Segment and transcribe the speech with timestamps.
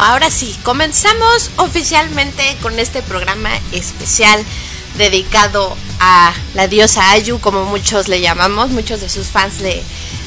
[0.00, 4.44] Ahora sí, comenzamos oficialmente con este programa especial
[4.96, 9.82] dedicado a la diosa Ayu, como muchos le llamamos, muchos de sus fans le,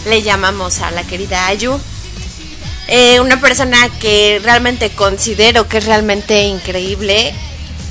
[0.06, 1.79] le llamamos a la querida Ayu.
[2.88, 7.33] Eh, una persona que realmente considero que es realmente increíble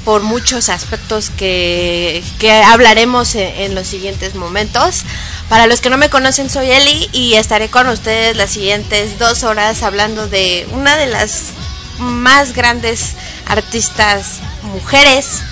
[0.05, 2.23] por muchos aspectos que,
[2.67, 5.05] hablaremos en, los siguientes momentos.
[5.49, 9.43] Para los que no me conocen, soy Eli y estaré con ustedes las siguientes dos
[9.43, 11.53] horas hablando de una de las
[12.01, 13.15] más grandes
[13.47, 15.43] artistas mujeres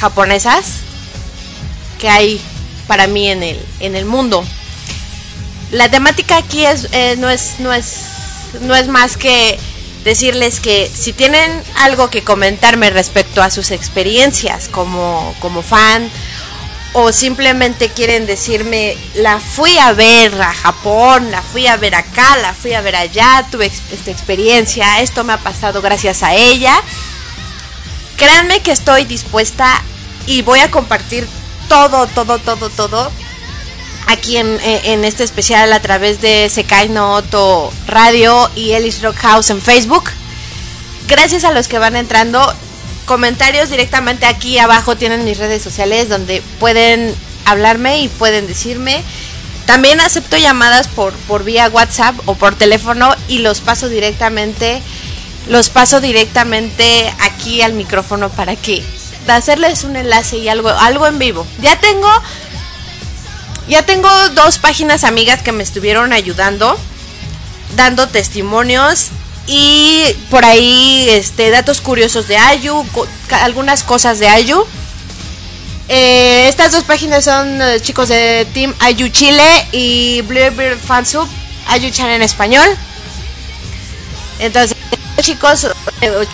[0.00, 0.80] japonesas
[1.98, 2.40] que hay
[2.86, 4.44] para mí en el, en el mundo.
[5.70, 7.96] La temática aquí es, eh, no, es, no, es,
[8.60, 9.58] no es más que
[10.04, 16.10] decirles que si tienen algo que comentarme respecto a sus experiencias como, como fan
[16.94, 22.36] o simplemente quieren decirme la fui a ver a Japón, la fui a ver acá,
[22.38, 26.74] la fui a ver allá, tuve esta experiencia, esto me ha pasado gracias a ella.
[28.16, 29.82] Créanme que estoy dispuesta
[30.26, 31.28] y voy a compartir
[31.68, 33.10] todo, todo, todo, todo
[34.06, 39.50] aquí en, este especial a través de Sekai no Oto Radio y Ellis Rock House
[39.50, 40.10] en Facebook.
[41.08, 42.54] Gracias a los que van entrando.
[43.06, 47.14] Comentarios directamente aquí abajo tienen mis redes sociales donde pueden
[47.44, 49.02] hablarme y pueden decirme.
[49.66, 54.82] También acepto llamadas por, por vía WhatsApp o por teléfono y los paso directamente
[55.48, 58.82] los paso directamente aquí al micrófono para que
[59.28, 61.46] hacerles un enlace y algo algo en vivo.
[61.60, 62.08] Ya tengo
[63.68, 66.78] ya tengo dos páginas amigas que me estuvieron ayudando,
[67.76, 69.08] dando testimonios
[69.46, 72.84] y por ahí este, datos curiosos de Ayu,
[73.42, 74.64] algunas cosas de Ayu.
[75.88, 81.28] Eh, estas dos páginas son eh, chicos de Team Ayu Chile y Bluebird Fansub,
[81.68, 82.66] Ayu Chan en español.
[84.38, 84.76] Entonces,
[85.20, 85.66] chicos,
[86.00, 86.26] eh,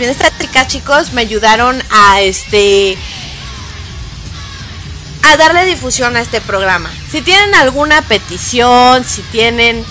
[0.00, 2.98] estas chicas chicos me ayudaron a este
[5.22, 6.90] a darle difusión a este programa.
[7.10, 9.84] Si tienen alguna petición, si tienen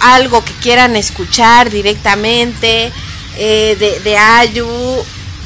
[0.00, 2.92] algo que quieran escuchar directamente
[3.36, 4.68] eh, de, Ayu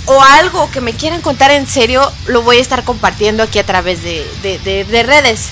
[0.07, 3.67] o algo que me quieran contar en serio, lo voy a estar compartiendo aquí a
[3.67, 5.49] través de, de redes.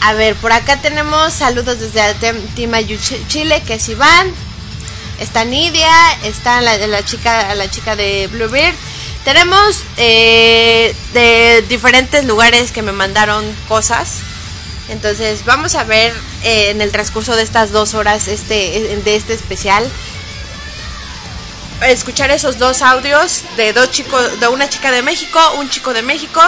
[0.00, 2.14] A ver, por acá tenemos saludos desde
[2.54, 2.96] Team Ayu
[3.26, 4.32] Chile, que es Iván.
[5.18, 5.90] Está Nidia,
[6.22, 8.74] está la, la chica, la chica de Bluebird
[9.28, 14.20] tenemos eh, de diferentes lugares que me mandaron cosas.
[14.88, 16.12] Entonces vamos a ver
[16.44, 19.86] eh, en el transcurso de estas dos horas este, de este especial.
[21.86, 26.02] Escuchar esos dos audios de dos chicos, de una chica de México, un chico de
[26.02, 26.40] México.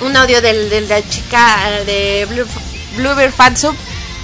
[0.00, 2.46] Un audio de la chica de Blue,
[2.96, 3.76] Bluebird Fansub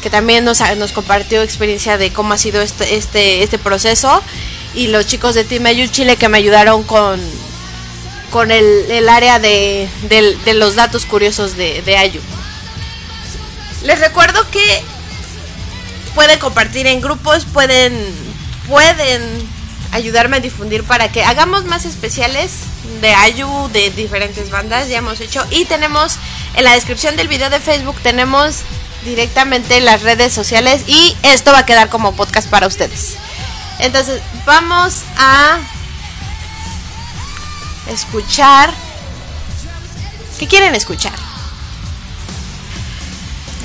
[0.02, 4.22] que también nos, nos compartió experiencia de cómo ha sido este, este, este proceso
[4.74, 7.20] y los chicos de Team Ayu Chile que me ayudaron con,
[8.30, 9.88] con el, área de,
[10.54, 12.20] los datos curiosos de, de Ayu.
[13.82, 14.84] Les recuerdo que
[16.14, 17.92] pueden compartir en grupos, pueden,
[18.66, 19.22] pueden
[19.92, 22.52] ayudarme a difundir para que hagamos más especiales
[23.00, 25.46] de Ayu, de diferentes bandas, ya hemos hecho.
[25.50, 26.16] Y tenemos
[26.54, 28.62] en la descripción del video de Facebook, tenemos
[29.04, 33.16] directamente las redes sociales y esto va a quedar como podcast para ustedes.
[33.78, 35.58] Entonces, vamos a
[37.88, 38.72] escuchar.
[40.38, 41.27] ¿Qué quieren escuchar?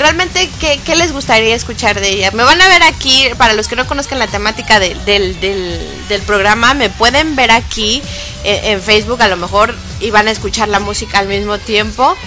[0.04, 2.32] Realmente, ¿qué, les gustaría escuchar de ella?
[2.32, 6.74] Me van a ver aquí, para los que no conozcan la temática del, del, programa,
[6.74, 8.04] me pueden ver aquí
[8.44, 11.58] en, eh, en Facebook a lo mejor y van a escuchar la música al mismo
[11.58, 12.18] tiempo.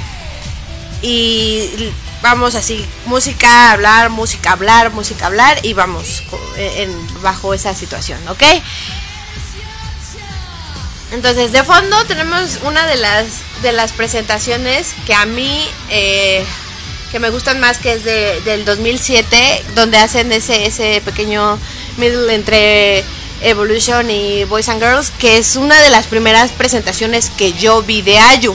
[1.03, 1.93] Y
[2.23, 6.23] vamos así, música, hablar, música, hablar, música, hablar y vamos
[6.57, 6.91] en,
[7.21, 8.43] bajo esa situación, ¿ok?
[11.13, 13.27] Entonces, de fondo tenemos una de las,
[13.61, 16.43] de las presentaciones que a mí, eh,
[17.17, 21.59] que me gustan más, que es de, del 2007, donde hacen ese, ese pequeño
[21.97, 23.03] middle entre
[23.41, 28.03] Evolution y Boys and Girls, que es una de las primeras presentaciones que yo vi
[28.03, 28.55] de Ayu.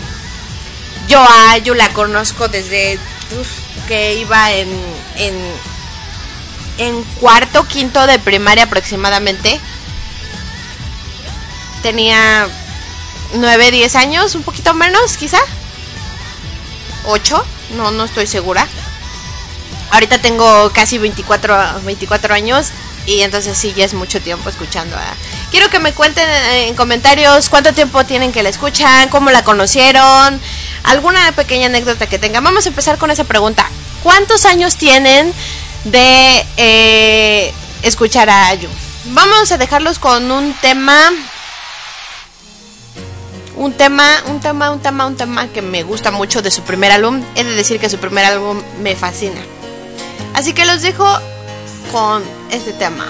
[1.07, 2.99] Yo a Ayu la conozco desde
[3.87, 4.69] que iba en,
[5.15, 5.33] en,
[6.77, 9.59] en cuarto, quinto de primaria aproximadamente.
[11.81, 12.47] Tenía
[13.33, 15.39] 9, 10 años, un poquito menos quizá.
[17.05, 17.43] 8,
[17.75, 18.67] no, no estoy segura.
[19.91, 22.71] Ahorita tengo casi 24, 24 años
[23.05, 25.03] y entonces sí, ya es mucho tiempo escuchando a...
[25.49, 30.39] Quiero que me cuenten en comentarios cuánto tiempo tienen que la escuchan, cómo la conocieron,
[30.83, 32.43] alguna pequeña anécdota que tengan.
[32.43, 33.69] Vamos a empezar con esa pregunta.
[34.01, 35.33] ¿Cuántos años tienen
[35.83, 38.69] de eh, escuchar a Ayu.
[39.05, 41.11] Vamos a dejarlos con un tema
[43.61, 46.91] un tema, un tema, un tema, un tema que me gusta mucho de su primer
[46.91, 47.21] álbum.
[47.35, 49.39] He de decir que su primer álbum me fascina.
[50.33, 51.05] Así que los dejo
[51.91, 53.05] con este tema.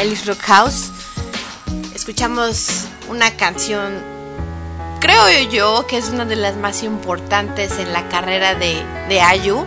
[0.00, 0.90] Ellis Rock House.
[1.94, 4.02] Escuchamos una canción,
[4.98, 9.66] creo yo que es una de las más importantes en la carrera de, de Ayu.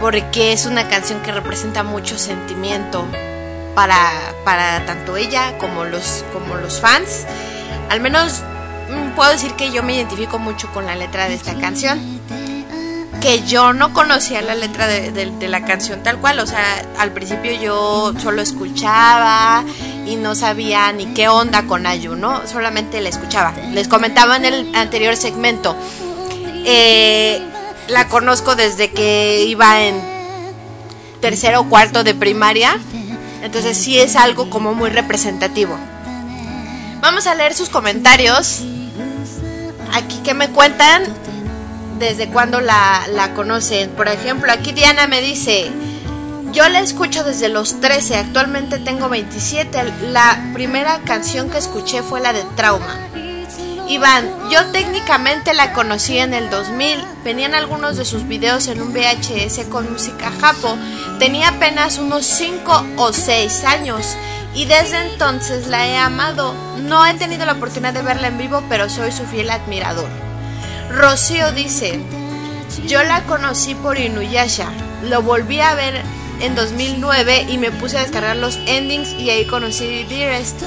[0.00, 3.06] Porque es una canción que representa mucho sentimiento
[3.76, 4.10] para,
[4.44, 7.26] para tanto ella como los, como los fans.
[7.90, 8.42] Al menos
[8.90, 12.13] mm, puedo decir que yo me identifico mucho con la letra de esta canción
[13.24, 17.52] que yo no conocía la letra de, la canción tal cual, o sea, al principio
[17.58, 19.64] yo solo escuchaba
[20.06, 22.46] y no sabía ni qué onda con Ayu, ¿no?
[22.46, 23.54] Solamente la escuchaba.
[23.72, 25.74] Les comentaba en el anterior segmento,
[26.66, 27.40] eh,
[27.88, 29.98] la conozco desde que iba en
[31.22, 32.78] tercero o cuarto de primaria,
[33.42, 35.78] entonces sí es algo como muy representativo.
[37.00, 38.60] Vamos a leer sus comentarios.
[39.94, 41.04] Aquí que me cuentan
[42.04, 43.90] desde cuando la, la conocen.
[43.90, 45.70] Por ejemplo, aquí Diana me dice,
[46.52, 49.82] yo la escucho desde los 13, actualmente tengo 27.
[50.12, 52.96] La primera canción que escuché fue la de Trauma.
[53.88, 57.04] Iván, yo técnicamente la conocí en el 2000.
[57.22, 60.78] Venían algunos de sus videos en un VHS con música japo.
[61.18, 64.16] Tenía apenas unos 5 o 6 años
[64.54, 66.54] y desde entonces la he amado.
[66.78, 70.08] No he tenido la oportunidad de verla en vivo, pero soy su fiel admirador.
[70.94, 71.98] Rocío dice,
[72.86, 74.70] yo la conocí por Inuyasha,
[75.02, 76.02] lo volví a ver
[76.40, 80.62] en 2009 y me puse a descargar los endings y ahí conocí Dearest.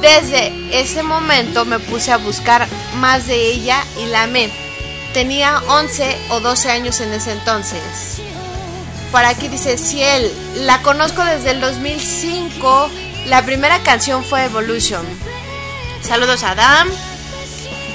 [0.00, 4.50] Desde ese momento me puse a buscar más de ella y la amé.
[5.14, 8.20] Tenía 11 o 12 años en ese entonces.
[9.12, 12.90] Por aquí dice Ciel, la conozco desde el 2005.
[13.26, 15.04] La primera canción fue Evolution.
[16.02, 16.88] Saludos a Adam.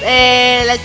[0.03, 0.77] Eh, la,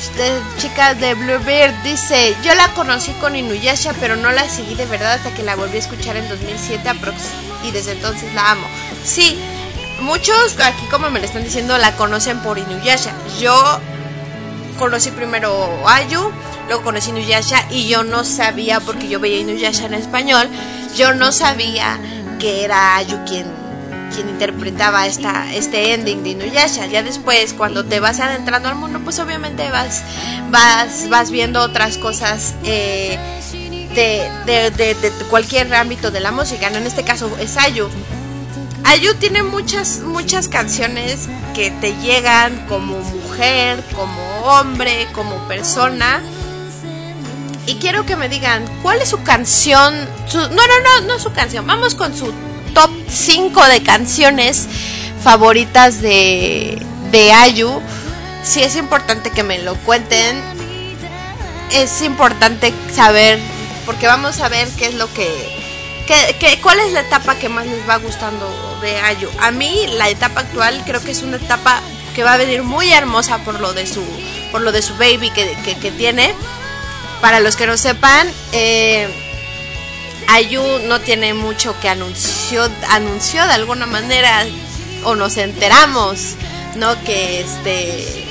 [0.58, 5.14] chica de Bluebird dice, yo la conocí con Inuyasha, pero no la seguí de verdad
[5.14, 6.88] hasta que la volví a escuchar en 2007
[7.64, 8.66] y desde entonces la amo.
[9.04, 9.38] Sí,
[10.00, 13.12] muchos aquí como me le están diciendo la conocen por Inuyasha.
[13.40, 13.80] Yo
[14.78, 16.32] conocí primero Ayu,
[16.66, 20.48] luego conocí Inuyasha y yo no sabía, porque yo veía Inuyasha en español,
[20.96, 21.98] yo no sabía
[22.38, 23.59] que era Ayu quien
[24.14, 26.86] quien interpretaba esta, este ending de Inuyasha.
[26.86, 30.02] Ya después, cuando te vas adentrando al mundo, pues obviamente vas,
[30.50, 33.18] vas, vas viendo otras cosas eh,
[33.94, 36.68] de, de, cualquier ámbito de la música.
[36.68, 37.88] En este caso es Ayu.
[38.84, 46.20] Ayu tiene muchas, muchas canciones que te llegan como mujer, como hombre, como persona.
[47.66, 49.94] Y quiero que me digan, ¿cuál es su canción?
[50.34, 51.66] no, no, no, no su canción.
[51.66, 52.32] Vamos con su
[52.74, 54.68] top 5 de canciones
[55.22, 56.80] favoritas de,
[57.10, 57.80] de Ayu.
[58.42, 60.42] Si es importante que me lo cuenten.
[61.72, 63.38] Es importante saber,
[63.86, 65.28] porque vamos a ver qué es lo que,
[66.62, 68.48] cuál es la etapa que más les va gustando
[68.82, 69.28] de Ayu.
[69.40, 71.80] A mí la etapa actual creo que es una etapa
[72.16, 74.02] que va a venir muy hermosa por lo de su,
[74.50, 76.34] por lo de su baby que, que tiene.
[77.20, 79.29] Para los que no sepan, eh,
[80.30, 84.46] Ayu no tiene mucho que anunció, anunció de alguna manera,
[85.04, 86.34] o nos enteramos,
[86.76, 87.02] ¿no?
[87.04, 88.26] Que este.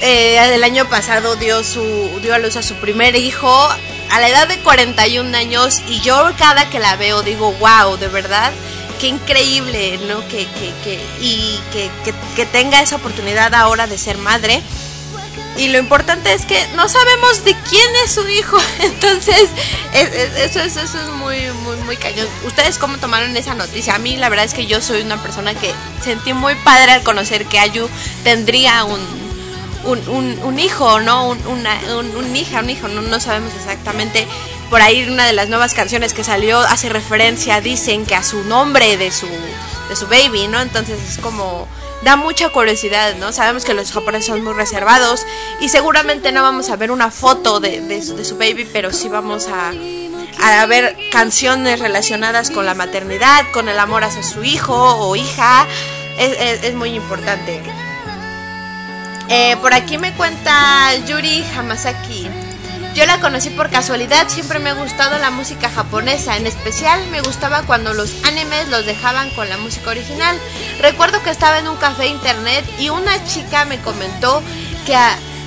[0.00, 1.82] Eh, el año pasado dio, su,
[2.22, 3.68] dio a luz a su primer hijo
[4.10, 8.08] a la edad de 41 años y yo cada que la veo digo, wow, de
[8.08, 8.52] verdad,
[9.00, 10.20] qué increíble, ¿no?
[10.28, 11.90] Que, que, que y que,
[12.34, 14.62] que, tenga esa oportunidad ahora de ser madre.
[15.58, 18.56] Y lo importante es que no sabemos de quién es su hijo.
[18.78, 19.50] Entonces,
[19.92, 22.28] eso, eso, es muy, muy, muy cañón.
[22.46, 23.96] ¿Ustedes cómo tomaron esa noticia?
[23.96, 27.02] A mí la verdad es que yo soy una persona que sentí muy padre al
[27.02, 27.90] conocer que Ayu
[28.22, 29.00] tendría un,
[29.84, 31.26] un, un, hijo, ¿no?
[31.26, 34.28] Un, una, un, hija, un hijo, no, no sabemos exactamente.
[34.70, 38.44] Por ahí una de las nuevas canciones que salió hace referencia, dicen que a su
[38.44, 39.26] nombre de su,
[39.88, 40.60] de su baby, ¿no?
[40.60, 41.66] Entonces es como
[42.02, 43.32] da mucha curiosidad, ¿no?
[43.32, 45.26] Sabemos que los japoneses son muy reservados
[45.60, 49.72] y seguramente no vamos a ver una foto de, su baby, pero sí vamos a,
[50.66, 55.66] ver canciones relacionadas con la maternidad, con el amor hacia su hijo o hija.
[56.18, 57.62] Es, es, muy importante.
[59.28, 62.28] Eh, por aquí me cuenta Yuri Hamasaki.
[62.98, 67.20] Yo la conocí por casualidad, siempre me ha gustado la música japonesa, en especial me
[67.20, 70.36] gustaba cuando los animes los dejaban con la música original.
[70.80, 74.42] Recuerdo que estaba en un café internet y una chica me comentó
[74.84, 74.96] que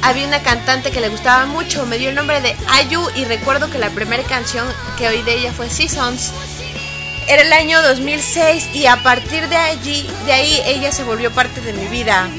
[0.01, 3.69] había una cantante que le gustaba mucho, me dio el nombre de Ayu y recuerdo
[3.69, 4.65] que la primera canción
[4.97, 6.31] que oí de ella fue Seasons.
[7.27, 11.59] Era el año 2006 y a partir de allí, de ahí ella se volvió parte
[11.59, 12.29] de mi vida.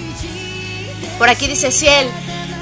[1.19, 2.09] Por aquí dice Ciel,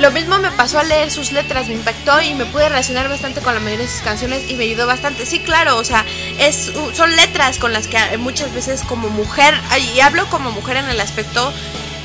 [0.01, 3.43] Lo mismo me pasó al leer sus letras, me impactó y me pude relacionar bastante
[3.43, 5.27] con la mayoría de sus canciones y me ayudó bastante.
[5.27, 6.07] Sí, claro, o sea,
[6.39, 9.55] es, son letras con las que muchas veces como mujer,
[9.95, 11.53] y hablo como mujer en el aspecto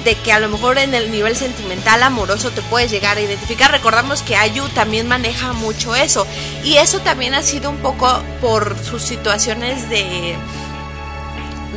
[0.04, 3.72] de que a lo mejor en el nivel sentimental, amoroso, te puedes llegar a identificar.
[3.72, 6.28] Recordamos que Ayu también maneja mucho eso.
[6.66, 10.36] Y eso también ha sido un poco por sus situaciones de,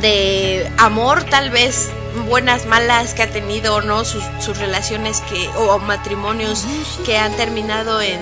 [0.01, 1.89] de amor, tal vez
[2.27, 4.05] buenas, malas que ha tenido, ¿no?
[4.05, 6.65] Sus, sus relaciones que, o matrimonios
[7.05, 8.19] que han terminado en,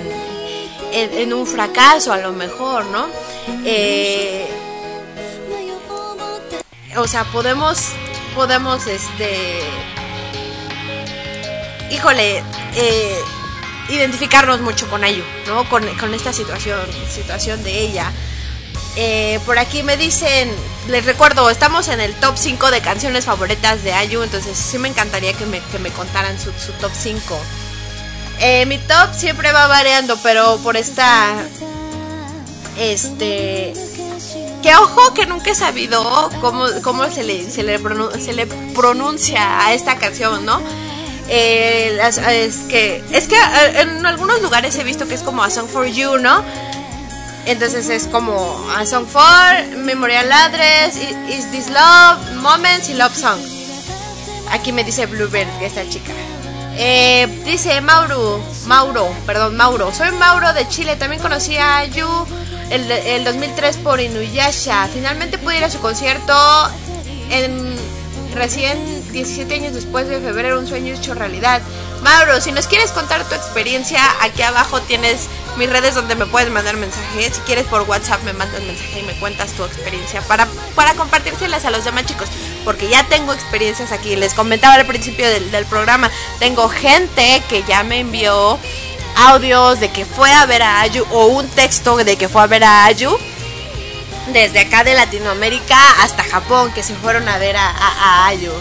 [0.92, 3.08] en, un fracaso, a lo mejor, ¿no?
[3.66, 4.48] Eh,
[6.98, 7.92] o sea, podemos,
[8.36, 9.62] podemos, este
[11.92, 12.44] híjole,
[12.76, 13.20] eh,
[13.90, 15.68] identificarnos mucho con Ayu, ¿no?
[15.70, 18.12] Con, esta situación, situación de ella.
[19.00, 20.50] Eh, por aquí me dicen,
[20.88, 24.88] les recuerdo, estamos en el top 5 de canciones favoritas de Ayu, entonces sí me
[24.88, 27.40] encantaría que me, contaran su, top 5.
[28.40, 31.36] Eh, mi top siempre va variando, pero por esta...
[32.80, 33.74] Este...
[34.64, 37.80] Que ojo que nunca he sabido cómo, cómo se, le, se, le
[38.20, 40.60] se le pronuncia a esta canción, ¿no?
[41.30, 45.50] Eh, es que es que eh, en algunos lugares he visto que es como a
[45.52, 46.44] song for you, ¿no?
[47.48, 48.36] Entonces es como
[48.76, 50.98] a song for, memorial address,
[51.30, 53.40] is this love, moments y love song.
[54.52, 56.12] Aquí me dice Bluebird, esta chica.
[56.76, 59.94] Eh, dice Mauro, Mauro, perdón, Mauro.
[59.94, 60.98] Soy Mauro de Chile.
[60.98, 62.06] También conocí a Yu
[62.70, 64.88] el, el 2003 por Inuyasha.
[64.94, 66.34] Finalmente pude ir a su concierto
[67.32, 67.78] en
[68.36, 68.78] recién
[69.12, 71.62] 17 años después de febrero, un sueño hecho realidad.
[72.02, 76.50] Mauro, si nos quieres contar tu experiencia, aquí abajo tienes mis redes donde me puedes
[76.50, 77.36] mandar mensajes.
[77.36, 81.66] Si quieres por WhatsApp me mandas mensaje y me cuentas tu experiencia para, para compartírselas
[81.66, 82.30] a los demás chicos.
[82.64, 84.16] Porque ya tengo experiencias aquí.
[84.16, 88.60] Les comentaba al principio del, programa, tengo gente que ya me envió
[89.16, 92.48] audios de que fue a ver a Ayu o un texto de que fue a
[92.48, 93.18] ver a Ayu
[94.28, 98.52] desde acá de Latinoamérica hasta Japón que se fueron a ver a, a Ayu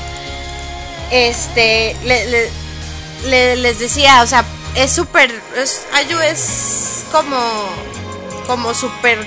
[1.11, 2.51] este, le,
[3.25, 5.31] les decía, o sea, es súper,
[5.95, 7.39] Ayu es como,
[8.47, 9.19] como súper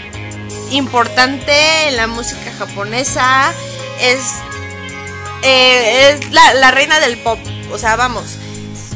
[0.72, 3.52] importante en la música japonesa,
[4.00, 4.20] es,
[5.44, 7.40] eh, es la, la reina del pop,
[7.72, 8.38] o sea, vamos,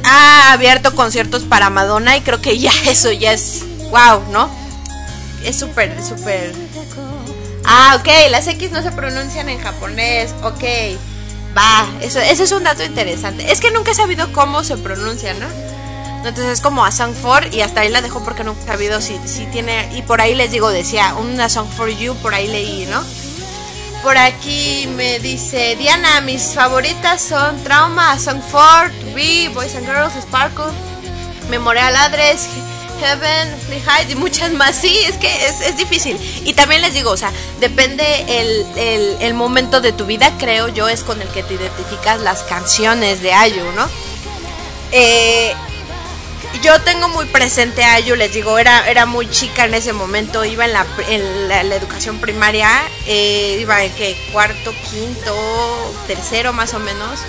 [0.04, 4.50] ha abierto conciertos para Madonna y creo que ya eso ya es wow, ¿no?
[5.44, 6.54] Es súper, súper...
[7.66, 10.64] Ah, ok, las X no se pronuncian en japonés, ok.
[11.56, 13.52] Va, eso, eso es un dato interesante.
[13.52, 15.46] Es que nunca he sabido cómo se pronuncia, ¿no?
[16.18, 19.02] Entonces es como a Song for y hasta ahí la dejo porque nunca he sabido
[19.02, 19.90] si, si tiene...
[19.96, 23.04] Y por ahí les digo, decía, una Song for You, por ahí leí, ¿no?
[24.02, 29.86] Por aquí me dice Diana, mis favoritas son Trauma, Song for, To Be, Boys and
[29.86, 30.74] Girls, Sparkle,
[31.50, 32.50] Memorial Address,
[33.04, 34.76] Heaven, Free High y muchas más.
[34.76, 36.18] Sí, es que es, difícil.
[36.46, 40.88] Y también les digo, o sea, depende el, el, momento de tu vida, creo yo,
[40.88, 43.90] es con el que te identificas las canciones de Ayu, ¿no?
[44.92, 45.54] Eh,
[46.62, 50.46] yo tengo muy presente a Ayu, les digo, era, era muy chica en ese momento,
[50.46, 52.70] iba en la, en la, educación primaria,
[53.08, 57.20] eh, iba en que cuarto, quinto, tercero más o menos.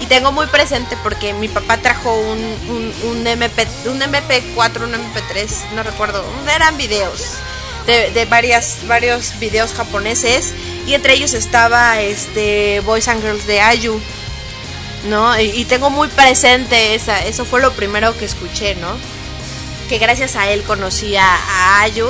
[0.00, 5.70] Y tengo muy presente porque mi papá trajo un, un, MP, un MP4, un MP3,
[5.74, 7.38] no recuerdo, eran videos
[7.86, 10.52] de, varias, varios videos japoneses
[10.86, 14.00] y entre ellos estaba este Boys and Girls de Ayu,
[15.04, 15.38] ¿no?
[15.40, 18.96] Y, tengo muy presente esa, eso fue lo primero que escuché, ¿no?
[19.88, 22.08] Que gracias a él conocí a, a Ayu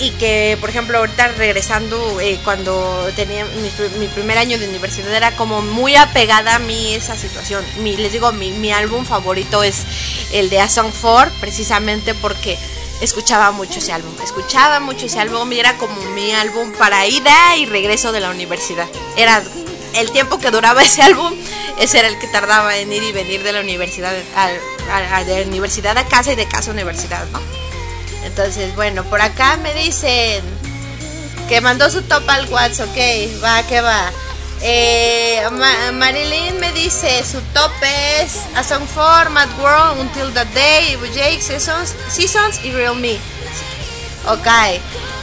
[0.00, 3.44] y que, por ejemplo, ahorita regresando, eh, cuando tenía
[3.98, 7.62] mi, primer año de universidad, era como muy apegada a mí esa situación.
[7.80, 9.84] Mi, les digo, mi, mi álbum favorito es
[10.32, 12.56] el de A Song 4, precisamente porque
[13.02, 14.12] escuchaba mucho ese álbum.
[14.24, 18.30] Escuchaba mucho ese álbum y era como mi álbum para ida y regreso de la
[18.30, 18.88] universidad.
[19.18, 19.42] Era
[19.94, 21.34] el tiempo que duraba ese álbum,
[21.78, 25.96] ese era el que tardaba en ir y venir de la universidad a, de universidad
[25.96, 27.40] a casa y de casa a universidad, ¿no?
[28.24, 30.42] Entonces, bueno, por acá me dicen
[31.48, 34.10] que mandó su top al WhatsApp, ok, va, que va.
[34.62, 35.42] Eh,
[35.94, 41.40] Marilyn me dice su top es A Song for Mad World, Until the Day, Jake,
[41.40, 43.16] Seasons, Seasons y Real Me.
[44.26, 44.46] Ok.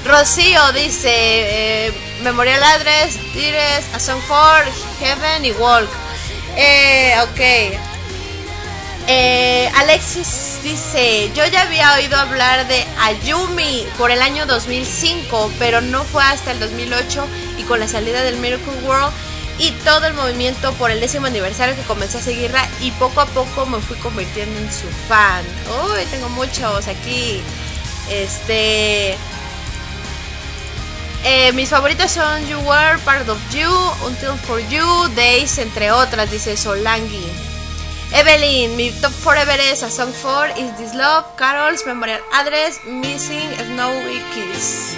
[0.05, 4.21] Rocío dice eh, Memorial Address, Dires, A Song
[4.99, 5.89] Heaven y Walk.
[6.55, 7.39] Eh, ok.
[9.09, 15.79] Eh, Alexis dice, yo ya había oído hablar de Ayumi por el año 2005, pero
[15.79, 17.25] no fue hasta el 2008
[17.57, 19.13] y con la salida del Miracle World
[19.59, 23.25] y todo el movimiento por el décimo aniversario que comencé a seguirla y poco a
[23.27, 25.43] poco me fui convirtiendo en su fan.
[25.89, 27.41] Uy, tengo muchos aquí.
[28.09, 29.15] Este.
[31.23, 33.69] Eh, mis favoritos son You Were, Part of You,
[34.05, 37.25] Until For You, Days, entre otras, dice Solangi.
[38.13, 43.49] Evelyn, mi top forever es A Song for Is This Love, Carol's Memorial Address, Missing
[43.57, 44.95] Snowy Kiss.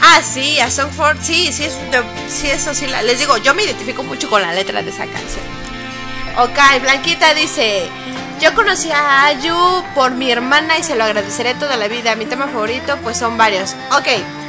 [0.00, 1.76] Ah, sí, A Song for, sí, sí, es,
[2.28, 5.44] sí, eso sí, les digo, yo me identifico mucho con la letra de esa canción.
[6.38, 7.90] Ok, Blanquita dice,
[8.40, 12.16] yo conocí a Ayu por mi hermana y se lo agradeceré toda la vida.
[12.16, 13.74] Mi tema favorito pues son varios.
[13.92, 14.08] Ok,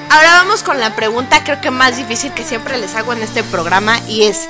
[0.10, 3.44] ahora vamos con la pregunta creo que más difícil que siempre les hago en este
[3.44, 4.48] programa y es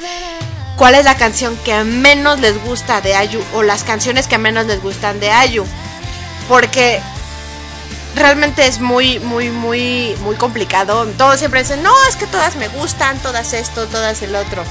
[0.78, 4.68] cuál es la canción que menos les gusta de Ayu o las canciones que menos
[4.68, 5.66] les gustan de Ayu.
[6.48, 7.02] Porque
[8.16, 11.08] realmente es muy, muy, muy, muy complicado.
[11.18, 14.64] Todos siempre dicen, no, es que todas me gustan, todas esto, todas el otro.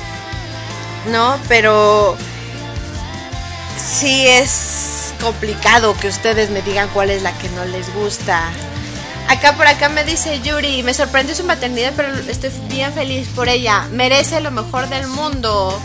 [1.11, 2.17] No, pero
[3.81, 8.43] sí es complicado que ustedes me digan cuál es la que no les gusta.
[9.29, 13.49] Acá por acá me dice Yuri, me sorprendió su maternidad, pero estoy bien feliz por
[13.49, 13.87] ella.
[13.93, 15.81] Merece lo mejor del mundo.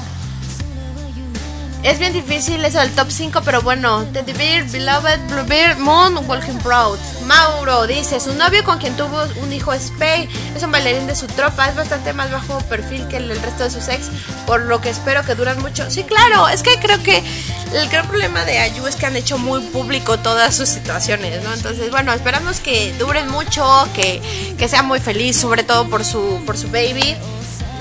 [1.86, 4.04] Es bien difícil eso del top 5, pero bueno.
[4.12, 6.98] Teddy Bear, Beloved, Bluebeard, Moon, Walking Proud.
[7.28, 10.28] Mauro dice, su novio con quien tuvo un hijo es Pay.
[10.56, 11.70] Es un bailarín de su tropa.
[11.70, 14.10] Es bastante más bajo perfil que el, resto de sus ex.
[14.48, 15.92] Por lo que espero que duran mucho.
[15.92, 16.48] Sí, claro.
[16.48, 17.24] Es que creo que
[17.72, 21.54] el gran problema de Ayu es que han hecho muy público todas sus situaciones, ¿no?
[21.54, 24.24] Entonces, bueno, esperamos que duren mucho, que,
[24.58, 27.16] que sea muy feliz, sobre todo por su, por su baby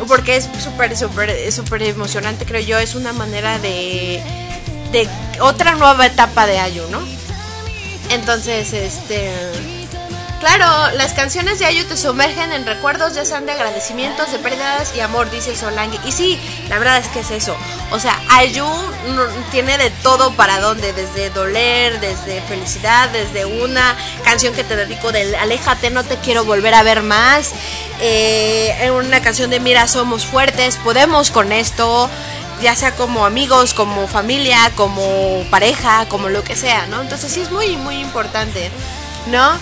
[0.07, 2.79] porque es súper, súper, súper emocionante, creo yo.
[2.79, 4.23] Es una manera de,
[4.93, 5.09] de
[5.41, 7.01] otra nueva etapa de Ayu, ¿no?
[8.11, 9.31] Entonces, este
[10.45, 14.95] Claro, las canciones de Ayu te sumergen en recuerdos, ya sean de agradecimientos, de pérdidas
[14.95, 15.99] y amor, dice Solange.
[16.05, 17.57] Y sí, la verdad es que es eso.
[17.93, 18.67] O sea, Ayu
[19.51, 25.13] tiene de todo para donde, desde doler, desde felicidad, desde una canción que te dedico
[25.13, 27.53] de Aléjate, no te quiero volver a ver más.
[28.03, 32.11] Eh, una canción de Mira, somos fuertes, podemos con esto
[32.61, 37.01] ya sea como amigos, como familia, como pareja, como lo que sea, ¿no?
[37.01, 38.71] Entonces sí es muy, muy importante,
[39.29, 39.59] ¿no?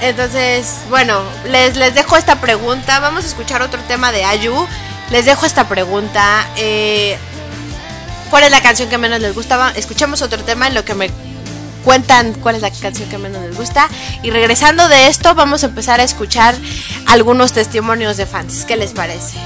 [0.00, 3.00] Entonces, bueno, les, les dejo esta pregunta.
[3.00, 4.54] Vamos a escuchar otro tema de Ayu.
[5.10, 6.46] Les dejo esta pregunta.
[6.56, 7.16] Eh,
[8.30, 9.70] ¿Cuál es la canción que menos les gustaba?
[9.70, 11.10] Escuchemos otro tema en lo que me
[11.84, 13.88] cuentan cuál es la canción que menos les gusta.
[14.22, 16.54] Y regresando de esto, vamos a empezar a escuchar
[17.06, 18.64] algunos testimonios de fans.
[18.64, 19.38] ¿Qué les parece?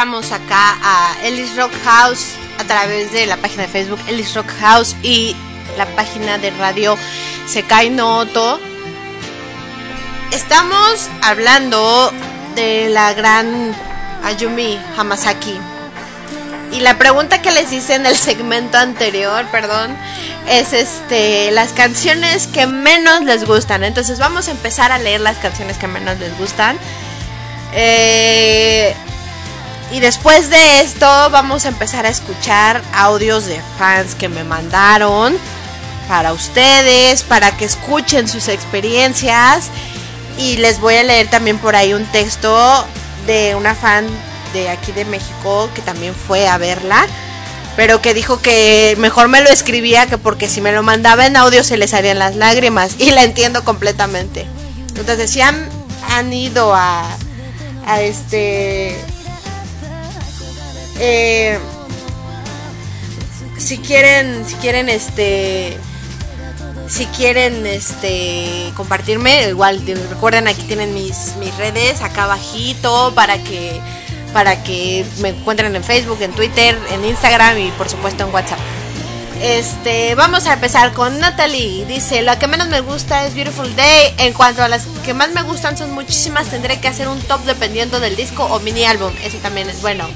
[0.00, 4.96] Acá a Ellis Rock House a través de la página de Facebook Ellis Rock House
[5.02, 5.36] y
[5.76, 6.96] la página de radio
[7.46, 8.24] Sekai no
[10.32, 12.10] Estamos hablando
[12.54, 13.74] de la gran
[14.24, 15.60] Ayumi Hamasaki.
[16.72, 19.94] Y la pregunta que les hice en el segmento anterior, perdón,
[20.48, 23.84] es este las canciones que menos les gustan.
[23.84, 26.78] Entonces vamos a empezar a leer las canciones que menos les gustan.
[27.74, 28.96] Eh,
[29.92, 35.36] y después de esto vamos a empezar a escuchar audios de fans que me mandaron
[36.08, 39.68] para ustedes, para que escuchen sus experiencias.
[40.38, 42.86] Y les voy a leer también por ahí un texto
[43.26, 44.06] de una fan
[44.52, 47.06] de aquí de México que también fue a verla,
[47.76, 51.36] pero que dijo que mejor me lo escribía que porque si me lo mandaba en
[51.36, 52.94] audio se les harían las lágrimas.
[52.98, 54.46] Y la entiendo completamente.
[54.96, 55.68] Entonces, si han,
[56.10, 57.04] han ido a,
[57.86, 58.96] a este
[61.00, 61.58] eh,
[63.56, 65.76] si quieren, si quieren, este,
[66.88, 73.80] si quieren, este, compartirme, igual recuerden aquí tienen mis, mis redes acá abajito para que,
[74.32, 78.58] para que me encuentren en Facebook, en Twitter, en Instagram y por supuesto en WhatsApp.
[79.42, 81.86] Este, vamos a empezar con Natalie.
[81.86, 84.14] Dice, lo que menos me gusta es Beautiful Day.
[84.18, 87.40] En cuanto a las que más me gustan son muchísimas, tendré que hacer un top
[87.44, 89.10] dependiendo del disco o mini álbum.
[89.24, 90.06] Ese también es bueno.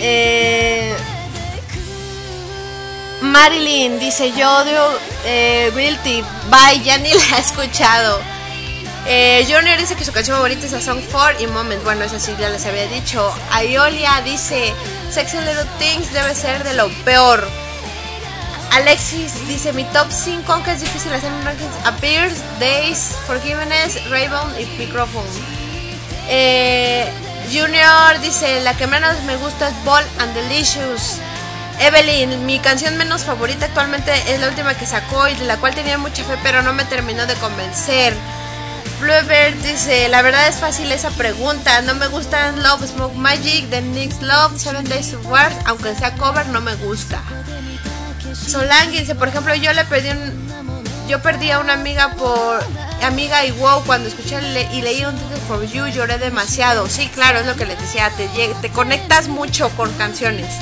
[0.00, 0.96] Eh,
[3.20, 6.24] Marilyn dice, yo odio eh, Guilty.
[6.48, 8.20] Bye, ya ni la he escuchado.
[9.06, 11.82] Eh, Junior dice que su canción favorita es A Song for y Moment.
[11.84, 13.32] Bueno, esa sí ya les había dicho.
[13.52, 14.72] Ayolia dice,
[15.10, 17.46] Sex and Little Things debe ser de lo peor.
[18.72, 24.60] Alexis dice, mi top 5, aunque es difícil hacer un ranking, Appears, Days, Forgiveness, Raven
[24.60, 25.26] y Microphone.
[26.28, 27.10] Eh,
[27.52, 31.18] Junior dice, la que menos me gusta es Ball and Delicious.
[31.80, 35.74] Evelyn, mi canción menos favorita actualmente es la última que sacó y de la cual
[35.74, 38.14] tenía mucha fe, pero no me terminó de convencer.
[39.00, 41.80] Bluebird dice, la verdad es fácil esa pregunta.
[41.82, 46.14] No me gustan Love, Smoke Magic, The Nick's Love, Seven Days of War, aunque sea
[46.16, 47.20] cover, no me gusta.
[48.32, 52.62] Solange dice, por ejemplo, yo le pedí un, yo perdí a una amiga por
[53.06, 54.38] amiga y wow cuando escuché
[54.72, 56.88] y leí un título for you lloré demasiado.
[56.88, 60.54] Sí, claro, es lo que les decía, te, te conectas mucho con canciones.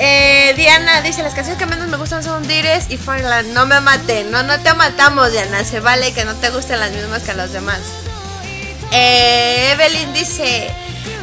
[0.00, 3.52] Eh, Diana dice, las canciones que menos me gustan son Dires y Fireland.
[3.52, 5.64] No me maten, no, no te matamos, Diana.
[5.64, 7.80] Se vale que no te gusten las mismas que los demás.
[8.92, 10.70] Eh, Evelyn dice,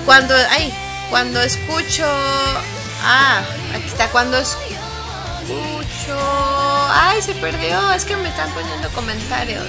[0.05, 0.73] cuando, ay,
[1.09, 2.05] cuando escucho,
[3.01, 3.41] ah,
[3.73, 4.37] aquí está, cuando
[6.13, 7.91] Ay, se perdió.
[7.93, 9.65] Es que me están poniendo comentarios.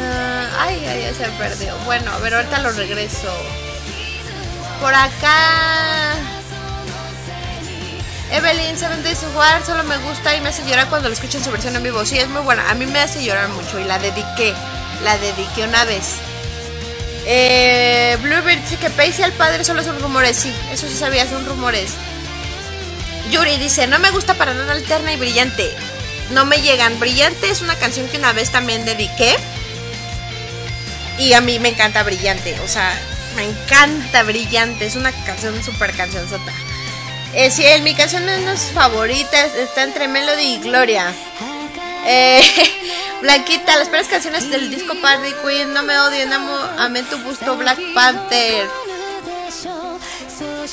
[0.00, 1.76] Ah, ay, ay, ya se perdió.
[1.84, 3.32] Bueno, a ver, ahorita lo regreso.
[4.80, 6.14] Por acá.
[8.32, 11.44] Evelyn Days of War solo me gusta y me hace llorar cuando lo escucho en
[11.44, 12.04] su versión en vivo.
[12.06, 12.70] Sí, es muy buena.
[12.70, 14.54] A mí me hace llorar mucho y la dediqué.
[15.04, 16.14] La dediqué una vez.
[17.26, 20.36] Eh, Bluebird dice que Pacey al padre solo son rumores.
[20.36, 21.92] Sí, eso sí sabía, son rumores.
[23.32, 25.74] Yuri dice, no me gusta para nada alterna y brillante.
[26.30, 27.00] No me llegan.
[27.00, 29.36] Brillante es una canción que una vez también dediqué.
[31.18, 32.54] Y a mí me encanta Brillante.
[32.60, 32.92] O sea,
[33.34, 34.84] me encanta Brillante.
[34.84, 36.52] Es una canción, súper canción sota.
[37.32, 41.10] Eh, sí, mi canción menos favorita está entre Melody y Gloria.
[42.04, 42.42] Eh,
[43.22, 47.56] Blanquita, las peores canciones del disco Party Queen, No me odio, amo, amé tu gusto,
[47.56, 48.68] Black Panther.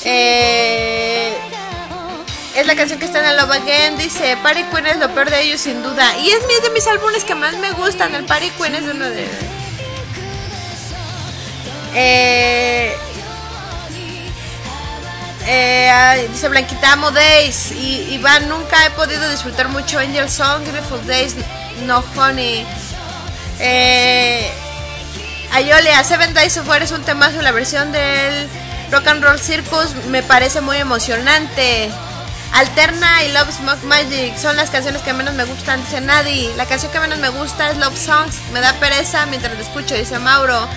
[0.04, 1.34] Eh,
[2.56, 3.98] es la canción que está en el Love Again.
[3.98, 6.16] Dice, Party Queen es lo peor de ellos sin duda.
[6.18, 8.14] Y es de mis álbumes que más me gustan.
[8.14, 9.28] El Party Queen es uno de...
[11.94, 12.96] Eh,
[15.46, 17.72] eh, dice Blanquita, amo Days.
[17.72, 21.36] Y Iván, nunca he podido disfrutar mucho Angel Song, Beautiful Days,
[21.86, 22.66] No Honey.
[23.58, 24.50] Eh,
[26.04, 27.42] Seven Days of War es un temazo.
[27.42, 28.48] La versión del
[28.90, 31.90] Rock and Roll Circus me parece muy emocionante.
[32.52, 36.52] Alterna y Love Smoke Magic son las canciones que menos me gustan, dice Nadie.
[36.56, 38.36] La canción que menos me gusta es Love Songs.
[38.52, 40.68] Me da pereza mientras lo escucho, dice Mauro.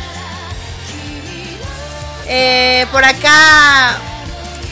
[2.27, 3.97] Eh, por acá,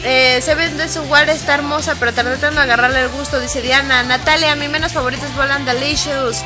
[0.03, 4.03] eh, Seven of War está hermosa, pero tratando de agarrarle el gusto, dice Diana.
[4.03, 6.43] Natalia, mi menos favorito es Volan Delicious.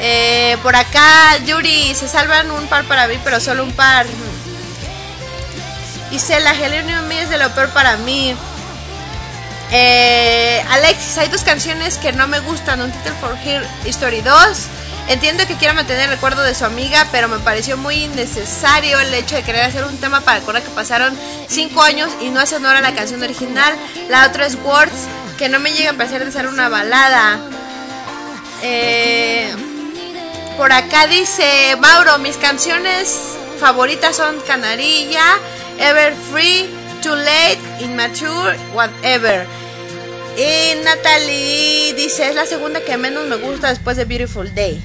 [0.00, 4.06] Eh, por acá, Yuri, se salvan un par para mí, pero solo un par.
[6.10, 8.36] Y la Helenium es de lo peor para mí.
[9.74, 12.80] Eh, Alexis, hay dos canciones que no me gustan.
[12.82, 14.36] Un Title for Here Story 2.
[15.08, 19.12] Entiendo que quiera mantener el recuerdo de su amiga, pero me pareció muy innecesario el
[19.14, 21.18] hecho de querer hacer un tema para recordar que pasaron
[21.48, 23.74] 5 años y no hace honor la canción original.
[24.08, 25.08] La otra es Words,
[25.38, 27.40] que no me llega a parecer de ser una balada.
[28.62, 29.52] Eh,
[30.56, 33.18] por acá dice Mauro, mis canciones
[33.58, 35.24] favoritas son Canarilla,
[35.78, 36.70] Ever Free,
[37.02, 39.61] Too Late, Immature, Whatever.
[40.36, 44.82] Y Natalie dice, es la segunda que menos me gusta después de Beautiful Day.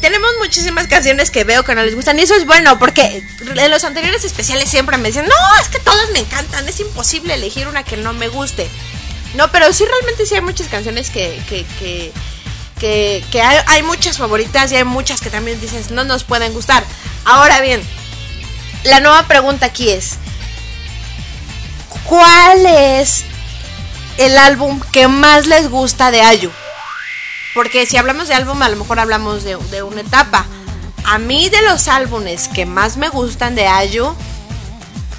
[0.00, 3.70] Tenemos muchísimas canciones que veo que no les gustan y eso es bueno porque en
[3.70, 7.68] los anteriores especiales siempre me dicen, no, es que todas me encantan, es imposible elegir
[7.68, 8.66] una que no me guste.
[9.34, 11.66] No, pero sí realmente sí hay muchas canciones que, que,
[12.78, 16.54] que, que, hay, hay muchas favoritas y hay muchas que también dices, no nos pueden
[16.54, 16.82] gustar.
[17.26, 17.82] Ahora bien,
[18.84, 20.16] la nueva pregunta aquí es,
[22.06, 23.24] ¿cuál es
[24.18, 26.50] el álbum que más les gusta de Ayu?
[27.54, 30.46] Porque si hablamos de álbum, a lo mejor hablamos de, una etapa.
[31.04, 34.14] A mí de los álbumes que más me gustan de Ayu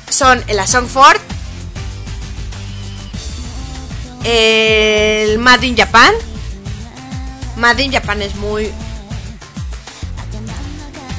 [0.10, 1.20] son el A Song Ford,
[4.24, 6.14] el Made in Japan.
[7.58, 8.72] Made in Japan es muy,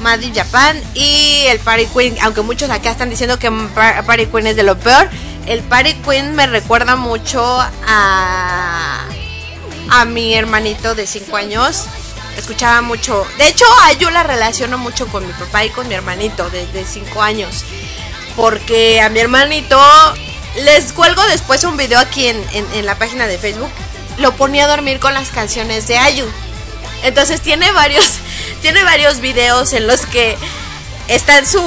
[0.03, 4.47] Made in Japan y el Party Queen, aunque muchos acá están diciendo que Party Queen
[4.47, 5.09] es de lo peor,
[5.45, 7.43] el Party Queen me recuerda mucho
[7.87, 9.07] a
[9.89, 11.85] a mi hermanito de 5 años.
[12.37, 13.65] Escuchaba mucho, de hecho
[13.99, 17.63] yo la relaciono mucho con mi papá y con mi hermanito de 5 años,
[18.35, 19.79] porque a mi hermanito
[20.63, 23.69] les cuelgo después un video aquí en, en la página de Facebook,
[24.17, 26.25] lo ponía a dormir con las canciones de Ayu.
[27.03, 28.19] Entonces tiene varios
[28.63, 30.35] tiene varios videos en los que
[31.07, 31.61] está en su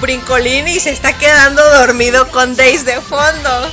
[0.00, 3.70] brincolín y se está quedando dormido con Days de fondo.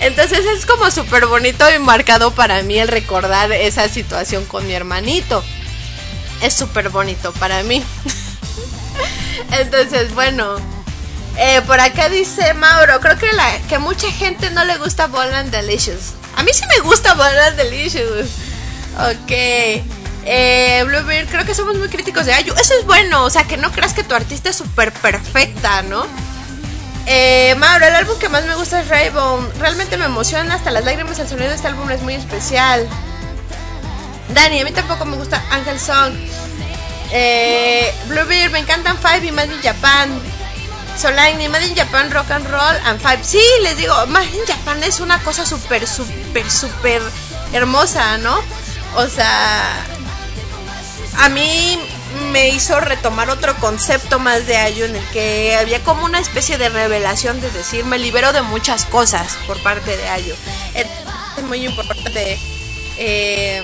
[0.00, 4.72] Entonces es como súper bonito y marcado para mí el recordar esa situación con mi
[4.72, 5.44] hermanito.
[6.40, 7.84] Es súper bonito para mí.
[9.52, 10.56] Entonces, bueno.
[11.38, 15.50] Eh, por acá dice Mauro, creo que, la, que mucha gente no le gusta Boland
[15.50, 16.12] Delicious.
[16.36, 18.28] A mí sí me gusta Boland Delicious.
[18.98, 20.01] Ok.
[20.24, 22.54] Eh, Bluebeard, creo que somos muy críticos de Ayu.
[22.54, 26.06] Eso es bueno, o sea, que no creas que tu artista es súper perfecta, ¿no?
[27.06, 29.40] Eh, Mauro, el álbum que más me gusta es Rainbow.
[29.58, 31.18] Realmente me emociona hasta las lágrimas.
[31.18, 32.88] El sonido de este álbum es muy especial.
[34.28, 36.14] Dani, a mí tampoco me gusta Angel Song.
[37.10, 40.10] Eh, Bluebeard, me encantan Five y Made in Japan.
[40.96, 43.24] Solange, Made in Japan, Rock and Roll and Five.
[43.24, 47.02] Sí, les digo, Made in Japan es una cosa súper, súper, súper
[47.52, 48.38] hermosa, ¿no?
[48.94, 49.84] O sea,
[51.18, 51.78] a mí
[52.30, 56.58] me hizo retomar otro concepto más de Ayu en el que había como una especie
[56.58, 60.34] de revelación de decir me libero de muchas cosas por parte de Ayu.
[60.74, 62.38] Es muy importante.
[62.98, 63.62] Eh,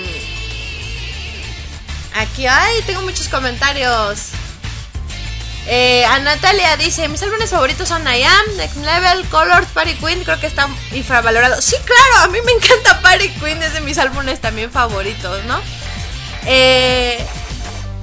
[2.15, 4.29] aquí, ay, tengo muchos comentarios.
[5.71, 10.23] Eh, a Natalia dice, mis álbumes favoritos son I Am, Next Level, Colors, Party Queen,
[10.23, 11.61] creo que está infravalorado.
[11.61, 15.61] Sí, claro, a mí me encanta Party Queen, es de mis álbumes también favoritos, ¿no?
[16.45, 17.23] Eh,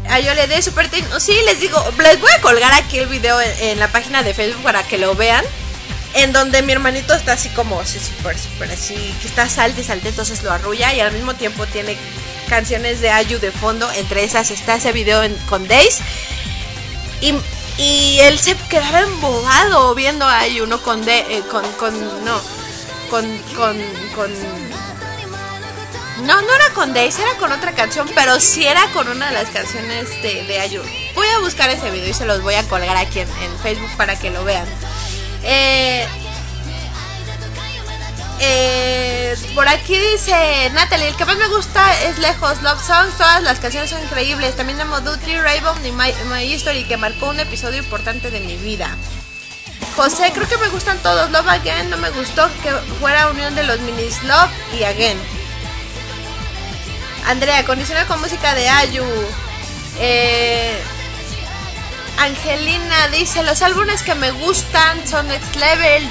[0.08, 0.88] a yo le dé super
[1.18, 4.62] Sí, les digo, les voy a colgar aquí el video en, la página de Facebook
[4.62, 5.44] para que lo vean.
[6.14, 10.08] En donde mi hermanito está así como así súper, súper así, que está salte salte,
[10.08, 11.96] entonces lo arrulla y al mismo tiempo tiene
[12.48, 13.90] canciones de Ayu de fondo.
[13.92, 15.98] Entre esas está ese video con Days.
[17.20, 17.34] Y,
[17.78, 22.40] y él se quedaba embobado viendo a Ayu, no con, de, eh, con, con, no,
[23.10, 23.76] con, con,
[24.14, 24.65] con
[26.26, 29.32] no, no era con Daisy, era con otra canción, pero sí era con una de
[29.32, 30.80] las canciones de, de
[31.14, 34.18] Voy a buscar ese video y se los voy a colgar aquí en, Facebook para
[34.18, 34.66] que lo vean.
[35.42, 36.06] Eh,
[38.40, 43.42] eh, por aquí dice Natalie, el que más me gusta es Lejos Love Songs, todas
[43.42, 44.56] las canciones son increíbles.
[44.56, 48.56] También amo Duty, Rainbow y My, My History, que marcó un episodio importante de mi
[48.56, 48.94] vida.
[49.94, 51.30] José, creo que me gustan todos.
[51.30, 52.70] Love Again no me gustó que
[53.00, 55.18] fuera unión de los minis Love y Again.
[57.26, 59.04] Andrea, condiciona con música de Ayu.
[59.98, 60.80] Eh,
[62.18, 66.08] Angelina dice, los álbumes que me gustan son Next Level,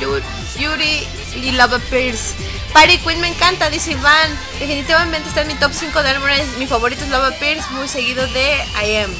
[0.59, 2.35] Yuri y Love Pierce.
[2.73, 4.29] Party Queen me encanta, dice Iván.
[4.59, 6.45] Definitivamente está en mi top 5 de álbumes.
[6.59, 9.11] Mi favorito es Love Pierce, muy seguido de I Am.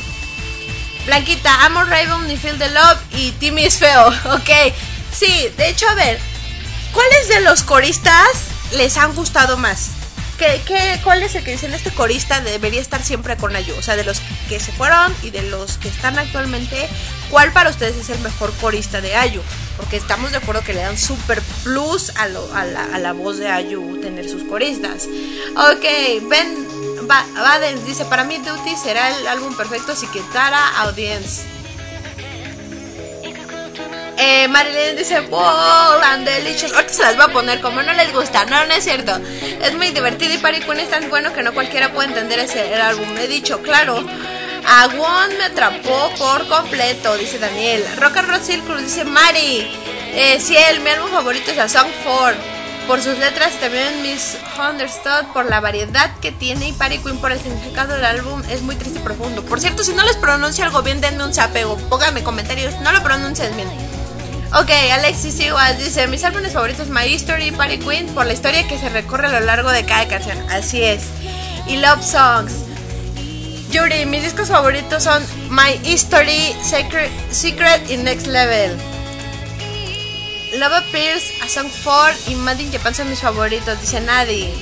[1.06, 4.08] Blanquita, amo Raven y Feel the Love y Timmy es feo.
[4.34, 4.50] Ok,
[5.18, 6.20] sí, de hecho, a ver,
[6.92, 8.28] ¿cuáles de los coristas
[8.72, 9.92] les han gustado más?
[10.38, 13.74] ¿Qué, qué, cuál es el que dicen este corista debería estar siempre con Ayu?
[13.78, 16.90] O sea, de los que se fueron y de los que están actualmente,
[17.30, 19.42] ¿cuál para ustedes es el mejor corista de Ayu?
[19.78, 24.30] Porque estamos de acuerdo que le dan super plus a, la, voz de Ayu tener
[24.30, 25.08] sus coristas.
[25.56, 25.86] Ok,
[26.30, 26.68] Ben
[27.08, 31.55] Baden dice, para mí Duty será el álbum perfecto si quitara Audience.
[34.18, 36.72] Eh, Marilyn dice, wow, and delicious.
[36.74, 38.46] Ahorita se las voy a poner como no les gusta.
[38.46, 39.20] No, no es cierto.
[39.62, 42.74] Es muy divertido y Party Queen es tan bueno que no cualquiera puede entender ese
[42.76, 43.18] álbum.
[43.18, 44.04] He dicho, claro.
[44.68, 47.84] Aguon me atrapó por completo, dice Daniel.
[47.98, 49.68] Rock and Roll Circus, dice Mari.
[50.14, 52.56] Eh, Ciel, mi álbum favorito es A Song 4.
[52.88, 57.32] Por sus letras también Miss Understood por la variedad que tiene y Party Queen por
[57.32, 59.44] el significado del álbum es muy triste y profundo.
[59.44, 61.78] Por cierto, si no les pronuncio algo bien, denme un zapego.
[61.90, 62.80] Pónganme comentarios.
[62.82, 63.68] No lo pronuncias bien.
[64.58, 68.80] Ok, Alexis igual dice, mis álbumes favoritos My History Party Queen por la historia que
[68.80, 70.38] se recorre a lo largo de cada canción.
[70.50, 71.08] Así es.
[71.68, 72.54] Y Love Songs.
[73.72, 78.78] Yuri, mis discos favoritos son My History, Secret, Secret y Next Level.
[80.58, 84.54] Love Appears, A Song 4 y Mad in Japan son mis favoritos, dice Nadie.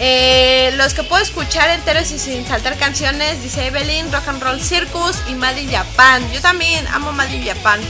[0.00, 4.60] Eh, los que puedo escuchar enteros y sin saltar canciones, dice Evelyn, Rock and Roll
[4.60, 6.30] Circus y Mad Japan.
[6.32, 7.80] Yo también amo Mad Japan.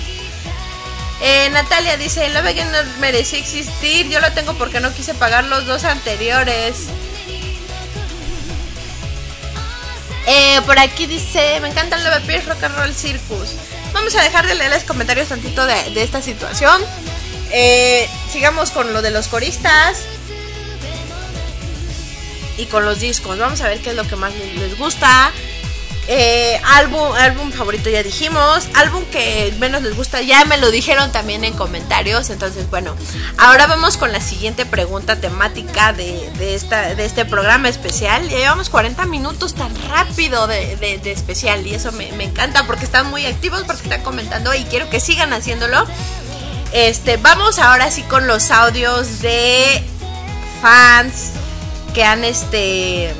[1.20, 5.44] Eh, Natalia dice, Love Again no merecía existir, yo lo tengo porque no quise pagar
[5.44, 6.86] los dos anteriores.
[10.26, 13.50] Eh, por aquí dice, me encanta Love Pierce Rock and Roll Circus.
[13.92, 16.80] Vamos a dejar de leer los comentarios tantito de, de esta situación.
[18.30, 20.04] sigamos con lo de los coristas
[22.58, 23.38] y con los discos.
[23.38, 25.32] Vamos a ver qué es lo que más les gusta.
[26.10, 28.68] Eh, álbum, álbum favorito ya dijimos.
[28.74, 32.30] Álbum que menos les gusta ya me lo dijeron también en comentarios.
[32.30, 32.96] Entonces, bueno,
[33.36, 38.26] ahora vamos con la siguiente pregunta temática de, esta, de este programa especial.
[38.28, 43.10] Ya llevamos 40 minutos tan rápido de, especial y eso me, me, encanta porque están
[43.10, 45.86] muy activos, porque están comentando y quiero que sigan haciéndolo.
[46.72, 49.82] Este, vamos ahora sí con los audios de
[50.62, 51.32] fans
[51.94, 53.14] que han este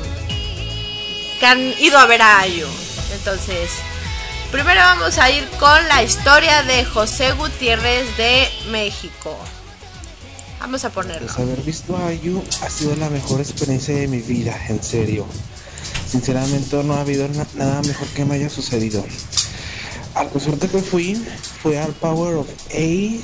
[1.39, 2.67] que han ido a ver a Ayu.
[3.13, 3.71] Entonces,
[4.51, 9.37] primero vamos a ir con la historia de José Gutiérrez de México.
[10.59, 11.27] Vamos a ponerlo.
[11.27, 15.25] Pues haber visto a Ayu ha sido la mejor experiencia de mi vida, en serio.
[16.07, 19.05] Sinceramente no ha habido nada mejor que me haya sucedido.
[20.15, 21.15] Al concierto que fui
[21.61, 23.19] fue al Power of A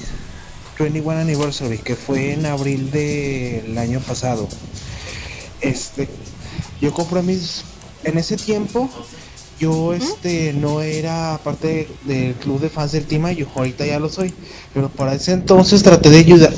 [0.79, 4.47] 21 Anniversary, que fue en abril del año pasado.
[5.66, 6.07] Este,
[6.80, 7.63] yo compré mis,
[8.03, 8.88] en ese tiempo,
[9.59, 14.09] yo este no era parte del club de fans del Team yo ahorita ya lo
[14.09, 14.32] soy,
[14.76, 16.53] pero para ese entonces traté de ayudar,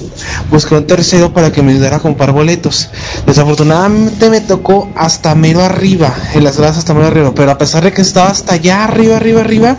[0.51, 2.89] busqué un tercero para que me ayudara a comprar boletos.
[3.25, 7.85] Desafortunadamente me tocó hasta mero arriba, en las gradas hasta mero arriba, pero a pesar
[7.85, 9.77] de que estaba hasta allá arriba, arriba, arriba,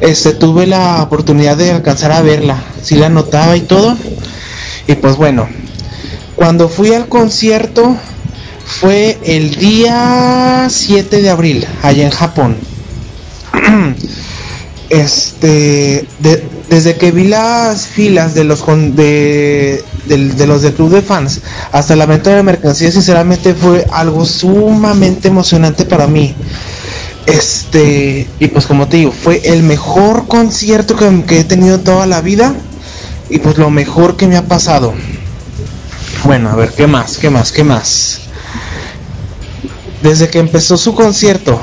[0.00, 3.96] este tuve la oportunidad de alcanzar a verla, si la notaba y todo.
[4.86, 5.48] Y pues bueno,
[6.36, 7.96] cuando fui al concierto
[8.64, 12.56] fue el día 7 de abril, allá en Japón.
[14.88, 16.06] este,
[16.68, 21.40] desde que vi las filas de los de, de, los del club de fans
[21.72, 26.34] hasta la venta de mercancía, sinceramente fue algo sumamente emocionante para mí.
[27.26, 32.06] Este, y pues como te digo, fue el mejor concierto que, que he tenido toda
[32.06, 32.54] la vida
[33.30, 34.94] y pues lo mejor que me ha pasado.
[36.24, 37.16] Bueno, a ver, ¿qué más?
[37.18, 37.50] ¿Qué más?
[37.52, 38.23] ¿Qué más?
[40.04, 41.58] Desde que empezó su concierto,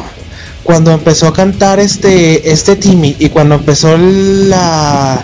[0.63, 5.23] cuando empezó a cantar este, este Timmy y cuando empezó la,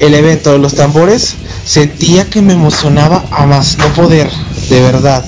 [0.00, 1.34] el evento de los tambores,
[1.66, 4.30] sentía que me emocionaba a más no poder,
[4.70, 5.24] de verdad.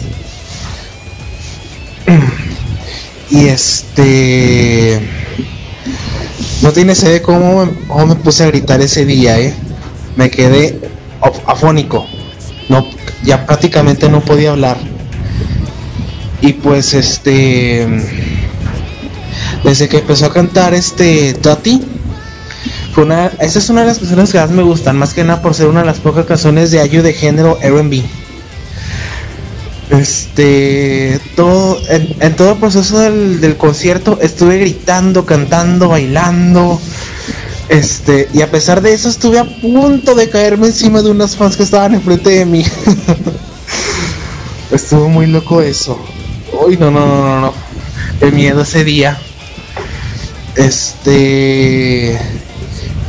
[3.29, 5.01] Y este...
[6.63, 9.53] No tiene idea cómo cómo me puse a gritar ese día, ¿eh?
[10.15, 10.79] Me quedé
[11.45, 12.07] afónico.
[12.69, 12.87] No,
[13.25, 14.79] ya prácticamente no podía hablar.
[16.41, 17.87] Y pues este
[19.65, 21.83] desde que empezó a cantar este Tati
[22.93, 25.43] fue una esa es una de las personas que más me gustan, más que nada
[25.43, 28.03] por ser una de las pocas canciones de Ayu de género R&B.
[29.91, 36.81] Este, todo, en, todo el proceso del, del, concierto estuve gritando, cantando, bailando.
[37.69, 41.57] Este, y a pesar de eso estuve a punto de caerme encima de unas fans
[41.57, 42.65] que estaban enfrente de mí.
[44.71, 45.99] Estuvo muy loco eso.
[46.65, 47.53] Uy, no, no, no, no, no.
[48.21, 49.19] El miedo ese día.
[50.55, 52.19] Este,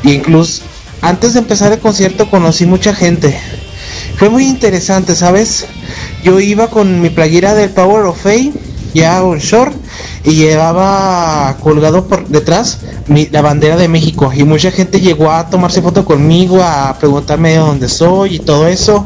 [0.03, 0.63] incluso
[1.01, 3.39] antes de empezar el concierto conocí mucha gente.
[4.17, 5.65] Fue muy interesante, ¿sabes?
[6.23, 8.53] Yo iba con mi playera del Power of Fame,
[8.93, 9.73] ya un short,
[10.23, 14.31] y llevaba colgado por detrás la bandera de México.
[14.35, 18.67] Y mucha gente llegó a tomarse foto conmigo, a preguntarme de dónde soy y todo
[18.67, 19.05] eso.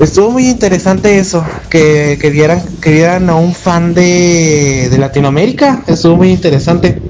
[0.00, 5.82] Estuvo muy interesante eso, que, que, vieran, que vieran a un fan de, de Latinoamérica.
[5.88, 7.02] Estuvo muy interesante.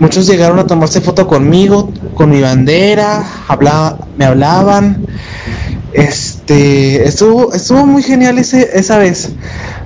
[0.00, 5.06] Muchos llegaron a tomarse foto conmigo, con mi bandera, hablaba, me hablaban.
[5.92, 9.30] Este, estuvo, estuvo muy genial ese, esa vez.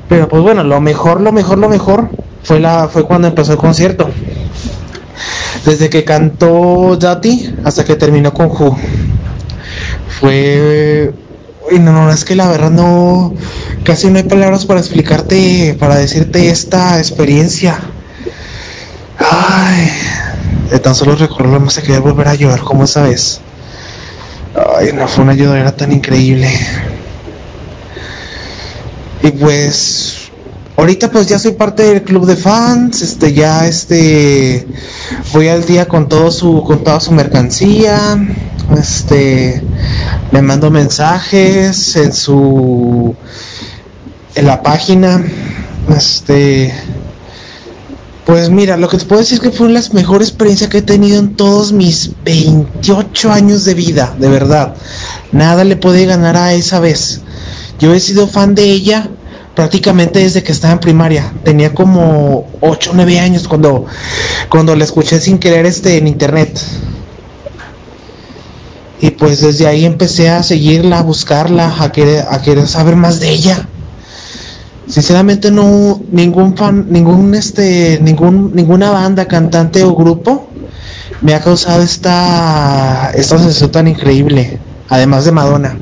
[0.09, 2.09] Pero pues bueno, lo mejor, lo mejor, lo mejor
[2.42, 4.09] fue la, fue cuando empezó el concierto.
[5.66, 8.74] Desde que cantó Dati hasta que terminó con Who.
[10.18, 11.12] Fue
[11.70, 13.34] y no, no, es que la verdad no,
[13.84, 17.78] casi no hay palabras para explicarte, para decirte esta experiencia.
[19.18, 19.90] Ay,
[20.70, 23.40] de tan solo recordarlo me hace querer volver a llorar como esa vez.
[24.76, 26.50] Ay, no fue una lloradera tan increíble.
[29.22, 30.30] Y pues
[30.76, 34.66] ahorita pues ya soy parte del club de fans, este ya este
[35.32, 38.16] voy al día con todo su con toda su mercancía.
[38.76, 39.62] Este
[40.32, 43.14] me mando mensajes en su
[44.34, 45.24] en la página.
[45.96, 46.72] Este
[48.28, 50.82] pues mira, lo que te puedo decir es que fue la mejor experiencia que he
[50.82, 54.74] tenido en todos mis 28 años de vida, de verdad.
[55.32, 57.22] Nada le puede ganar a esa vez.
[57.78, 59.08] Yo he sido fan de ella
[59.54, 61.32] prácticamente desde que estaba en primaria.
[61.42, 63.86] Tenía como 8 o 9 años cuando,
[64.50, 66.60] cuando la escuché sin querer este, en internet.
[69.01, 73.20] Y pues desde ahí empecé a seguirla, a buscarla, a querer, a querer saber más
[73.20, 73.68] de ella.
[74.88, 80.49] Sinceramente no ningún fan ningún este ningún ninguna banda cantante o grupo
[81.20, 85.78] me ha causado esta esta sensación tan increíble además de Madonna.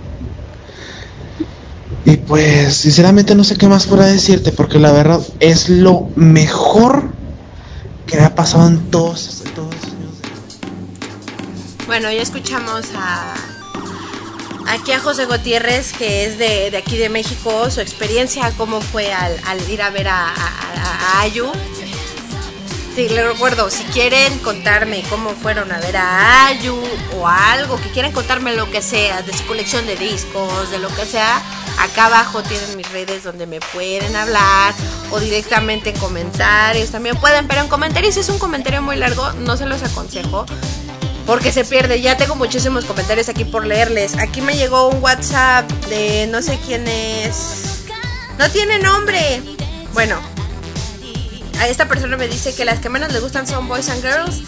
[2.05, 7.11] Y pues sinceramente no sé qué más fuera decirte porque la verdad es lo mejor
[8.07, 9.46] que me ha pasado en todos
[11.87, 13.35] bueno ya escuchamos a
[14.69, 19.39] aquí a José Gutiérrez, que es de, aquí de México, su experiencia, cómo fue al,
[19.71, 20.35] ir a ver a,
[21.21, 21.51] Ayu.
[22.95, 26.75] Sí, le recuerdo, si quieren contarme cómo fueron a ver a Ayu
[27.19, 30.89] o algo, que quieran contarme lo que sea, de su colección de discos, de lo
[30.89, 31.43] que sea,
[31.79, 34.75] acá abajo tienen mis redes donde me pueden hablar
[35.11, 39.57] o directamente en comentarios también pueden, pero en comentarios es un comentario muy largo, no
[39.59, 40.47] se los aconsejo
[41.27, 42.01] porque se pierde.
[42.01, 44.17] Ya tengo muchísimos comentarios aquí por leerles.
[44.19, 47.85] Aquí me llegó un WhatsApp de no sé quién es.
[48.39, 49.43] No tiene nombre.
[49.93, 50.19] Bueno,
[51.59, 54.43] a esta persona me dice que las que menos le gustan son Boys and Girls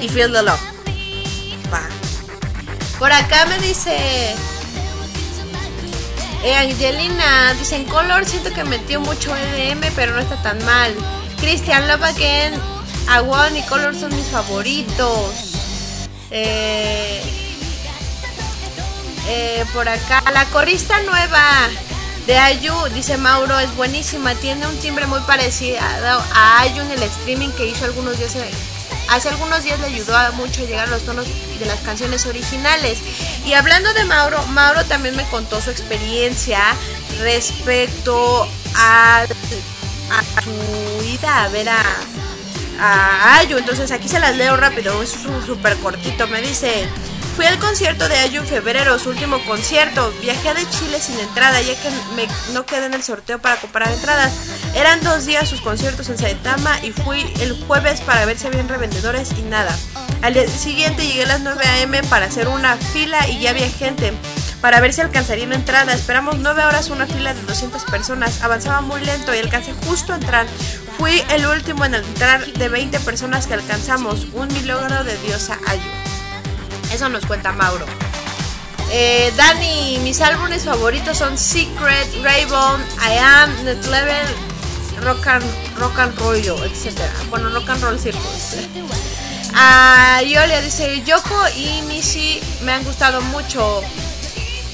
[0.00, 0.60] y Feel the Love.
[1.72, 1.82] Va.
[2.98, 4.34] Por acá me dice
[6.42, 10.94] eh, Angelina, dicen Color, siento que metió mucho EDM, pero no está tan mal.
[11.38, 12.54] Christian Love Again,
[13.08, 15.49] Aguan y Color son mis favoritos.
[16.30, 17.22] Eh,
[19.26, 21.42] eh, por acá, la corista nueva
[22.26, 24.34] de Ayu, dice Mauro, es buenísima.
[24.36, 28.36] Tiene un timbre muy parecido a Ayu en el streaming que hizo algunos días.
[29.08, 31.26] Hace algunos días le ayudó a mucho llegar a los tonos
[31.58, 32.98] de las canciones originales.
[33.44, 36.60] Y hablando de Mauro, Mauro también me contó su experiencia
[37.20, 41.82] respecto a, a su ida a ver a,
[42.80, 43.58] a Ayu.
[43.58, 45.10] Entonces aquí se las leo rápido, es
[45.46, 46.26] súper cortito.
[46.26, 46.88] Me dice,
[47.36, 50.12] fui al concierto de Ayu en febrero, su último concierto.
[50.22, 53.90] Viajé de Chile sin entrada, ya que me, no quedé en el sorteo para comprar
[53.90, 54.32] entradas.
[54.74, 58.68] Eran dos días sus conciertos en Saitama y fui el jueves para ver si habían
[58.68, 59.76] revendedores y nada.
[60.22, 62.02] Al día siguiente llegué a las 9 a.m.
[62.04, 64.12] para hacer una fila y ya había gente
[64.60, 65.92] para ver si alcanzaría una entrada.
[65.92, 68.42] Esperamos 9 horas una fila de 200 personas.
[68.42, 70.46] Avanzaba muy lento y alcancé justo a entrar.
[71.00, 74.26] Fui el último en entrar de 20 personas que alcanzamos.
[74.34, 75.80] Un milagro de diosa Ayu.
[76.92, 77.86] Eso nos cuenta Mauro.
[78.90, 84.26] Eh, Dani, mis álbumes favoritos son Secret, Raybone, I Am, Net Level,
[85.00, 85.44] Rock and,
[85.78, 87.00] rock and Roll, etc.
[87.30, 88.56] Bueno, Rock and Roll Circus.
[89.52, 93.82] Ah, Yolia dice, Yoko y Mishi me han gustado mucho.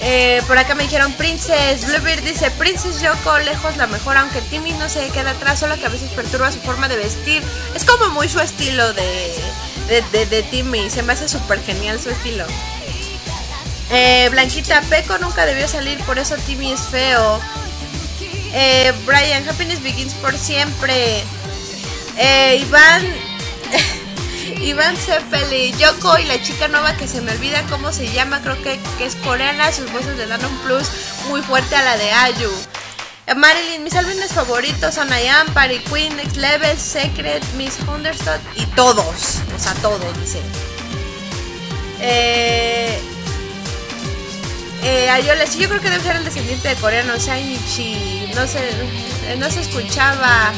[0.00, 1.86] Eh, por acá me dijeron Princess.
[1.86, 5.86] Bluebeard dice Princess Yoko lejos la mejor, aunque Timmy no se queda atrás, solo que
[5.86, 7.42] a veces perturba su forma de vestir.
[7.74, 9.34] Es como muy su estilo de,
[10.12, 10.90] de, de, Timmy.
[10.90, 12.44] Se me hace súper genial su estilo.
[13.90, 17.40] Eh, Blanquita Peco nunca debió salir, por eso Timmy es feo.
[18.52, 21.22] Eh, Brian, Happiness Begins por siempre.
[22.16, 23.02] Eh, Iván.
[24.66, 28.60] Iván Zeppeli, Yoko y la chica nueva que se me olvida cómo se llama, creo
[28.64, 30.88] que, es coreana, sus voces le dan un plus
[31.28, 32.50] muy fuerte a la de Ayu.
[33.28, 38.40] Eh, Marilyn, mis álbumes favoritos son I Am, Party Queen, Next Level, Secret, Miss Understood
[38.56, 40.40] y todos, o sea, todos, dice.
[42.00, 43.00] Eh,
[44.82, 48.68] eh, Ayola, yo creo que debe ser el descendiente de coreano, Shinichi, no sé,
[49.38, 50.52] no se escuchaba.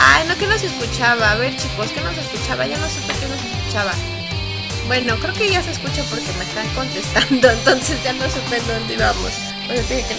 [0.00, 1.32] Ay, no, que no se escuchaba.
[1.32, 2.66] A ver, chicos, que no se escuchaba.
[2.66, 3.92] Ya no sé por qué no escuchaba.
[4.86, 7.50] Bueno, creo que ya se escucha porque me están contestando.
[7.52, 9.32] Entonces ya no supe dónde íbamos.
[9.66, 10.16] Bueno, tiene que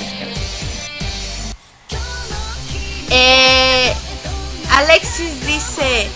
[3.09, 3.93] Eh,
[4.75, 6.09] Alexis dice: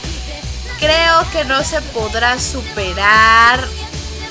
[0.80, 3.66] Creo que no se podrá superar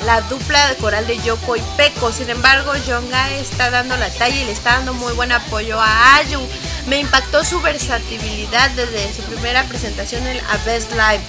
[0.04, 2.12] la dupla de coral de Yoko y Peko.
[2.12, 6.16] Sin embargo, Jonga está dando la talla y le está dando muy buen apoyo a
[6.16, 6.40] Ayu.
[6.86, 11.22] Me impactó su versatilidad desde su primera presentación en A Best Live.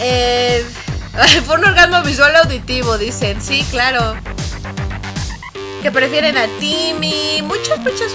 [0.00, 0.64] Eh,
[1.46, 3.40] fue un orgasmo visual auditivo, dicen.
[3.40, 4.16] Sí, claro.
[5.82, 7.42] Que prefieren a Timmy.
[7.42, 8.12] Muchos, muchos.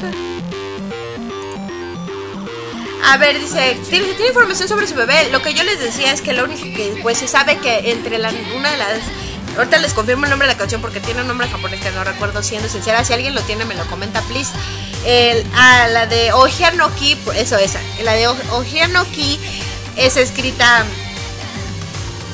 [3.04, 5.30] A ver, dice, ¿tiene, información sobre su bebé.
[5.32, 8.18] Lo que yo les decía es que lo único que pues se sabe que entre
[8.18, 9.00] una de las
[9.58, 12.04] Ahorita les confirmo el nombre de la canción porque tiene un nombre japonés que no
[12.04, 13.04] recuerdo siendo sincera.
[13.04, 14.52] Si alguien lo tiene, me lo comenta, please.
[15.06, 17.80] El, a la de Ohianoki, eso esa.
[18.04, 19.40] La de Ohianoki
[19.98, 20.86] es escrita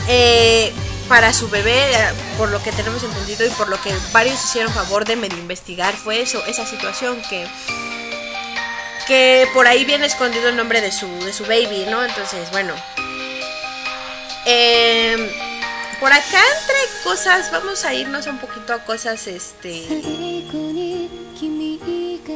[0.07, 0.71] eh,
[1.09, 1.83] para su bebé,
[2.37, 5.95] por lo que tenemos entendido y por lo que varios hicieron favor de medio investigar.
[5.95, 7.47] Fue eso, esa situación que
[9.07, 12.03] que por ahí viene escondido el nombre de su, de su baby, ¿no?
[12.03, 12.73] Entonces, bueno.
[14.45, 15.56] Eh,
[15.99, 19.87] por acá entre cosas, vamos a irnos un poquito a cosas, este...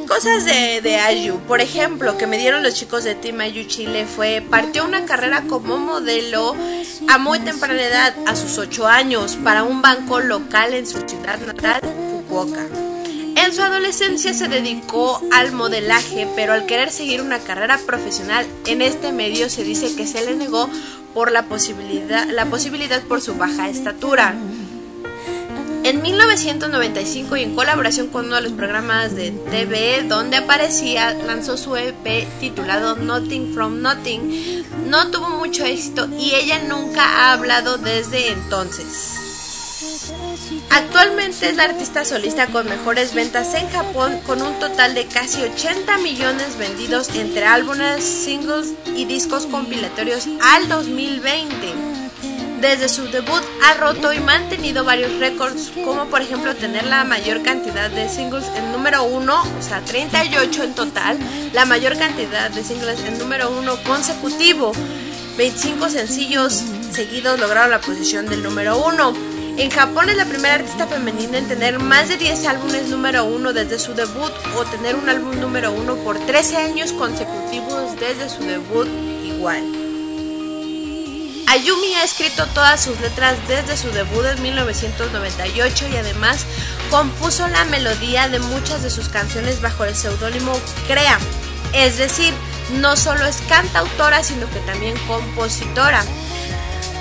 [0.08, 1.38] Cosas de, de Ayu.
[1.40, 5.44] Por ejemplo, que me dieron los chicos de Team Ayu Chile fue, partió una carrera
[5.48, 6.54] como modelo
[7.08, 11.38] a muy temprana edad, a sus 8 años, para un banco local en su ciudad
[11.40, 12.66] natal, Fukuoka.
[13.34, 18.82] En su adolescencia se dedicó al modelaje, pero al querer seguir una carrera profesional en
[18.82, 20.68] este medio se dice que se le negó
[21.14, 24.34] por la posibilidad, la posibilidad por su baja estatura.
[25.84, 31.56] En 1995 y en colaboración con uno de los programas de TV donde aparecía, lanzó
[31.56, 34.64] su EP titulado Nothing from Nothing.
[34.88, 39.18] No tuvo mucho éxito y ella nunca ha hablado desde entonces.
[40.70, 45.42] Actualmente es la artista solista con mejores ventas en Japón con un total de casi
[45.42, 51.92] 80 millones vendidos entre álbumes, singles y discos compilatorios al 2020.
[52.62, 57.42] Desde su debut ha roto y mantenido varios récords, como por ejemplo tener la mayor
[57.42, 61.18] cantidad de singles en número 1, o sea 38 en total,
[61.52, 64.72] la mayor cantidad de singles en número 1 consecutivo.
[65.36, 66.62] 25 sencillos
[66.92, 69.31] seguidos lograron la posición del número 1.
[69.58, 73.52] En Japón es la primera artista femenina en tener más de 10 álbumes número uno
[73.52, 78.42] desde su debut o tener un álbum número uno por 13 años consecutivos desde su
[78.42, 78.88] debut
[79.24, 79.62] igual.
[81.48, 86.46] Ayumi ha escrito todas sus letras desde su debut en 1998 y además
[86.90, 91.18] compuso la melodía de muchas de sus canciones bajo el seudónimo Crea.
[91.74, 92.32] Es decir,
[92.80, 96.02] no solo es cantautora, sino que también compositora.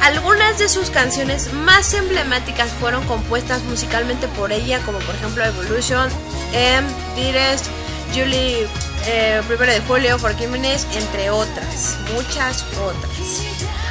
[0.02, 6.10] Algunas de sus canciones más emblemáticas fueron compuestas musicalmente por ella, como por ejemplo Evolution,
[6.54, 7.68] M, Dearest,
[8.12, 8.68] Julie,
[9.06, 13.44] eh, Primero de Julio, Forgiveness, entre otras, muchas otras.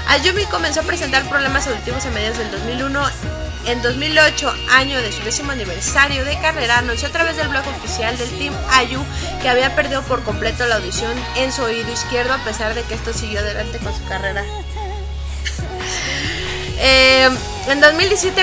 [0.08, 3.00] Ayumi comenzó a presentar problemas auditivos a mediados del 2001.
[3.66, 8.18] En 2008, año de su décimo aniversario de carrera, anunció a través del blog oficial
[8.18, 9.00] del Team Ayu
[9.42, 12.94] que había perdido por completo la audición en su oído izquierdo, a pesar de que
[12.94, 14.42] esto siguió adelante con su carrera
[16.80, 17.28] eh,
[17.68, 18.42] En 2017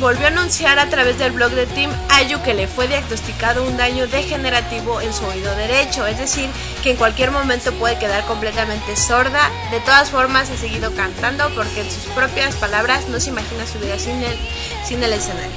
[0.00, 3.76] volvió a anunciar a través del blog de Tim Ayu que le fue diagnosticado un
[3.76, 6.48] daño degenerativo en su oído derecho, es decir,
[6.82, 9.50] que en cualquier momento puede quedar completamente sorda.
[9.70, 13.78] De todas formas, ha seguido cantando porque en sus propias palabras no se imagina su
[13.78, 14.36] vida sin el,
[14.84, 15.52] sin el escenario.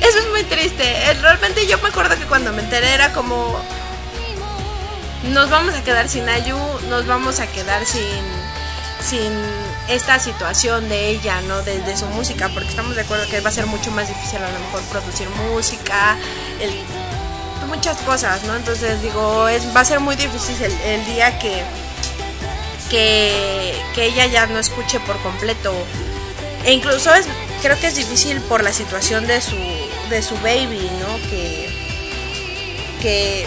[0.00, 0.84] Eso es muy triste.
[0.84, 3.60] Eh, realmente yo me acuerdo que cuando me enteré era como...
[5.24, 6.56] Nos vamos a quedar sin Ayu,
[6.88, 8.22] nos vamos a quedar sin...
[9.02, 9.32] sin
[9.90, 11.62] esta situación de ella, ¿no?
[11.62, 14.50] De, su música, porque estamos de acuerdo que va a ser mucho más difícil a
[14.50, 16.16] lo mejor producir música,
[17.68, 18.56] muchas cosas, ¿no?
[18.56, 21.62] Entonces digo, es, va a ser muy difícil el, día que,
[22.88, 25.72] que, que, ella ya no escuche por completo.
[26.64, 27.26] E incluso es,
[27.62, 29.56] creo que es difícil por la situación de su,
[30.08, 31.30] de su baby, ¿no?
[31.30, 31.68] Que,
[33.00, 33.46] que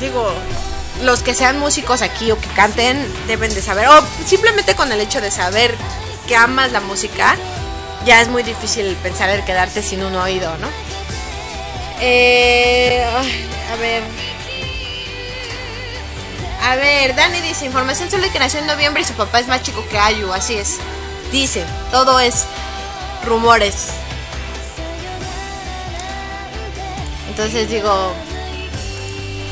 [0.00, 0.34] digo,
[1.02, 5.00] los que sean músicos aquí o que canten deben de saber, o simplemente con el
[5.00, 5.74] hecho de saber
[6.26, 7.36] que amas la música,
[8.04, 10.68] ya es muy difícil pensar en quedarte sin un oído, ¿no?
[12.00, 13.04] Eh,
[13.72, 14.02] a ver.
[16.62, 19.62] A ver, Dani dice, información sobre que nació en noviembre y su papá es más
[19.62, 20.78] chico que Ayu, así es.
[21.30, 22.46] Dice, todo es
[23.26, 23.88] rumores.
[27.28, 28.14] Entonces digo,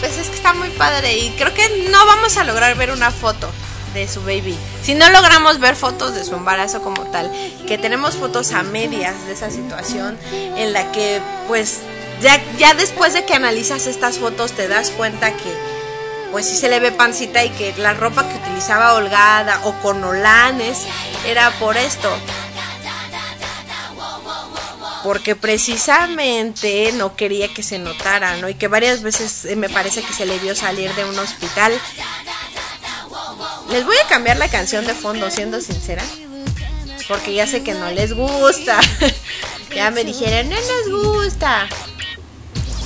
[0.03, 3.13] pues es que está muy padre y creo que no vamos a lograr ver una
[3.13, 3.49] foto
[3.95, 4.59] de su baby.
[4.83, 7.31] Si no logramos ver fotos de su embarazo como tal,
[7.69, 11.83] que tenemos fotos a medias de esa situación en la que pues
[12.21, 15.53] ya, ya después de que analizas estas fotos te das cuenta que
[16.33, 20.03] pues sí se le ve pancita y que la ropa que utilizaba holgada o con
[20.03, 20.79] olanes
[21.25, 22.13] era por esto
[25.03, 28.49] porque precisamente no quería que se notara, ¿no?
[28.49, 31.73] Y que varias veces eh, me parece que se le vio salir de un hospital.
[33.71, 36.05] Les voy a cambiar la canción de fondo, siendo sincera,
[37.09, 38.81] porque ya sé que no les gusta.
[39.75, 41.67] ya me dijeron, no nos gusta.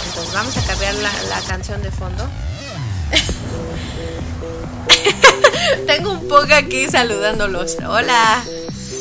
[0.07, 2.29] Entonces vamos a cambiar la, la canción de fondo.
[5.87, 7.77] Tengo un poco aquí saludándolos.
[7.87, 8.43] Hola.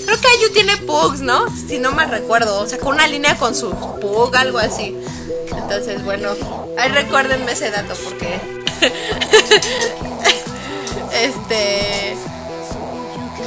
[0.06, 1.46] Creo que Ayu tiene pugs, ¿no?
[1.56, 2.60] Si no me recuerdo.
[2.60, 4.96] O sea, con una línea con su pug, algo así.
[5.56, 6.36] Entonces, bueno,
[6.78, 8.40] ahí recuérdenme ese dato porque.
[11.14, 12.16] este.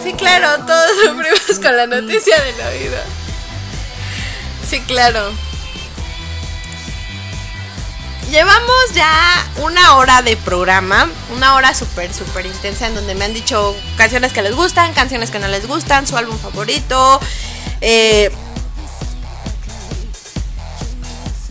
[0.02, 2.98] Sí, claro, todos sufrimos con la noticia del oído.
[4.68, 5.30] Sí, claro.
[8.30, 13.32] Llevamos ya una hora de programa, una hora súper, súper intensa en donde me han
[13.32, 17.20] dicho canciones que les gustan, canciones que no les gustan, su álbum favorito.
[17.80, 18.30] Eh,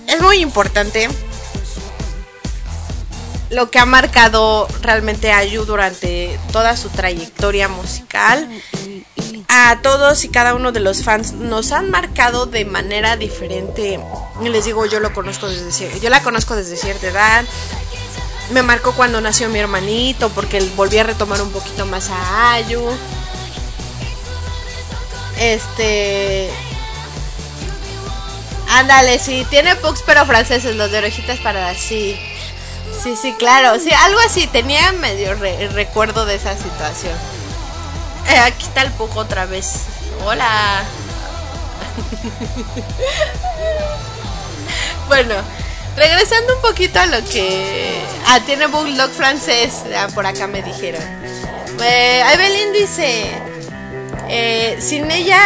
[0.07, 1.09] es muy importante
[3.49, 8.47] lo que ha marcado realmente a Yu durante toda su trayectoria musical
[9.47, 13.99] a todos y cada uno de los fans nos han marcado de manera diferente.
[14.41, 17.45] Les digo, yo lo conozco desde yo la conozco desde cierta edad.
[18.51, 22.81] Me marcó cuando nació mi hermanito porque volví a retomar un poquito más a Ayu.
[25.39, 26.49] Este
[28.69, 32.19] Ándale, sí, tiene pugs pero franceses, los de orejitas para sí.
[33.01, 37.13] Sí, sí, claro, sí, algo así, tenía medio recuerdo de esa situación.
[38.27, 39.85] Eh, aquí está el poco otra vez.
[40.25, 40.83] Hola.
[45.07, 45.35] bueno,
[45.95, 48.01] regresando un poquito a lo que...
[48.27, 49.83] Ah, tiene Bulldog francés.
[49.97, 51.01] Ah, por acá me dijeron.
[51.81, 53.31] Eh, Evelyn dice...
[54.29, 55.39] Eh, sin ella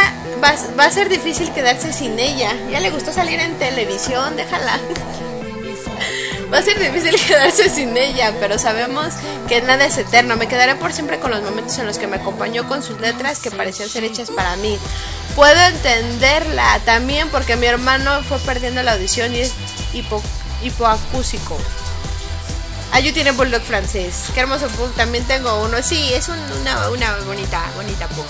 [0.44, 2.52] va, va, a ser difícil quedarse sin ella.
[2.72, 4.80] Ya le gustó salir en televisión, déjala.
[6.52, 9.14] Va a ser difícil quedarse sin ella, pero sabemos
[9.48, 10.36] que nada es eterno.
[10.36, 13.40] Me quedaré por siempre con los momentos en los que me acompañó con sus letras
[13.40, 14.78] que parecían ser hechas para mí.
[15.36, 19.54] Puedo entenderla también porque mi hermano fue perdiendo la audición y es
[19.94, 20.22] hipo,
[20.62, 21.58] hipoacúsico.
[22.92, 24.26] Ayu tiene bulldog francés.
[24.34, 24.92] Qué hermoso pug.
[24.96, 25.82] También tengo uno.
[25.82, 28.26] Sí, es una, una bonita, bonita pug.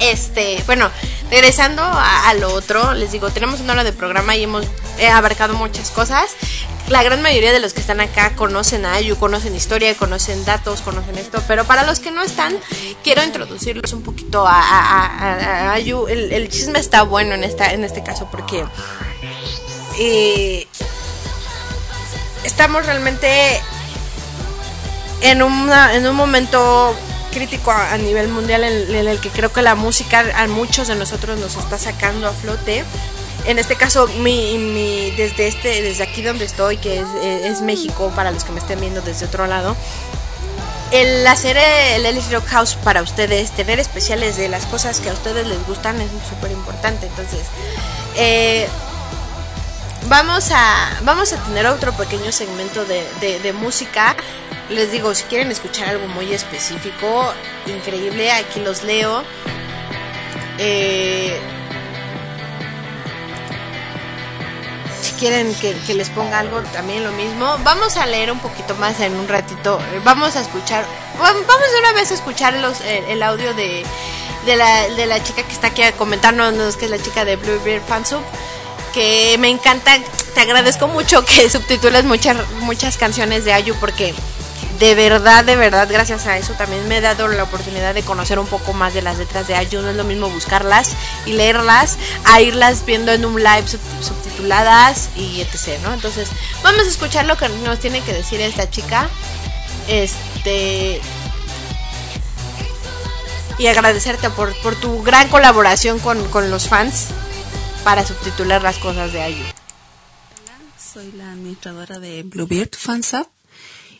[0.00, 0.90] Este, bueno,
[1.30, 4.66] regresando a, lo otro, les digo, tenemos una hora de programa y hemos
[5.12, 6.34] abarcado muchas cosas.
[6.88, 10.82] La gran mayoría de los que están acá conocen a Ayu, conocen historia, conocen datos,
[10.82, 12.56] conocen esto, pero para los que no están,
[13.02, 16.06] quiero introducirlos un poquito a, Ayu.
[16.06, 18.64] El, chisme está bueno en, esta, en este caso porque
[19.98, 20.68] eh,
[22.44, 23.60] estamos realmente
[25.22, 26.94] en, en un momento
[27.36, 31.38] crítico a, nivel mundial en, el que creo que la música a muchos de nosotros
[31.38, 32.82] nos está sacando a flote.
[33.44, 37.04] En este caso, mi, mi, desde, este, desde aquí donde estoy, que
[37.44, 39.76] es, México, para los que me estén viendo desde otro lado,
[40.92, 45.12] el hacer el Ellis Rock House para ustedes, tener especiales de las cosas que a
[45.12, 47.06] ustedes les gustan es súper importante.
[47.06, 47.42] Entonces,
[48.16, 48.66] eh,
[50.08, 53.04] vamos, a, vamos a tener otro pequeño segmento de,
[53.40, 54.16] de, música.
[54.68, 57.32] Les digo, si quieren escuchar algo muy específico,
[57.66, 59.22] increíble, aquí los leo.
[60.58, 61.38] Eh,
[65.00, 67.56] si quieren que, les ponga algo también lo mismo.
[67.62, 69.78] Vamos a leer un poquito más en un ratito.
[70.02, 70.84] Vamos a escuchar,
[71.16, 73.84] vamos de una vez a escuchar los, el, audio de,
[74.46, 77.84] de, la, de la chica que está aquí comentándonos, que es la chica de Bluebeard
[77.84, 78.22] Fansub.
[78.92, 79.96] Que me encanta,
[80.34, 84.12] te agradezco mucho que subtitules muchas, muchas canciones de Ayu porque
[84.78, 88.38] de verdad, de verdad, gracias a eso también me he dado la oportunidad de conocer
[88.38, 89.80] un poco más de las letras de Ayu.
[89.80, 93.64] No es lo mismo buscarlas y leerlas a irlas viendo en un live
[94.00, 95.80] subtituladas y etc.
[95.82, 95.94] ¿no?
[95.94, 96.28] Entonces,
[96.62, 99.08] vamos a escuchar lo que nos tiene que decir esta chica.
[99.88, 101.00] Este.
[103.58, 107.08] Y agradecerte por, tu gran colaboración con, los fans
[107.84, 109.44] para subtitular las cosas de Ayu.
[109.44, 113.35] Hola, soy la administradora de Bluebeard Fansap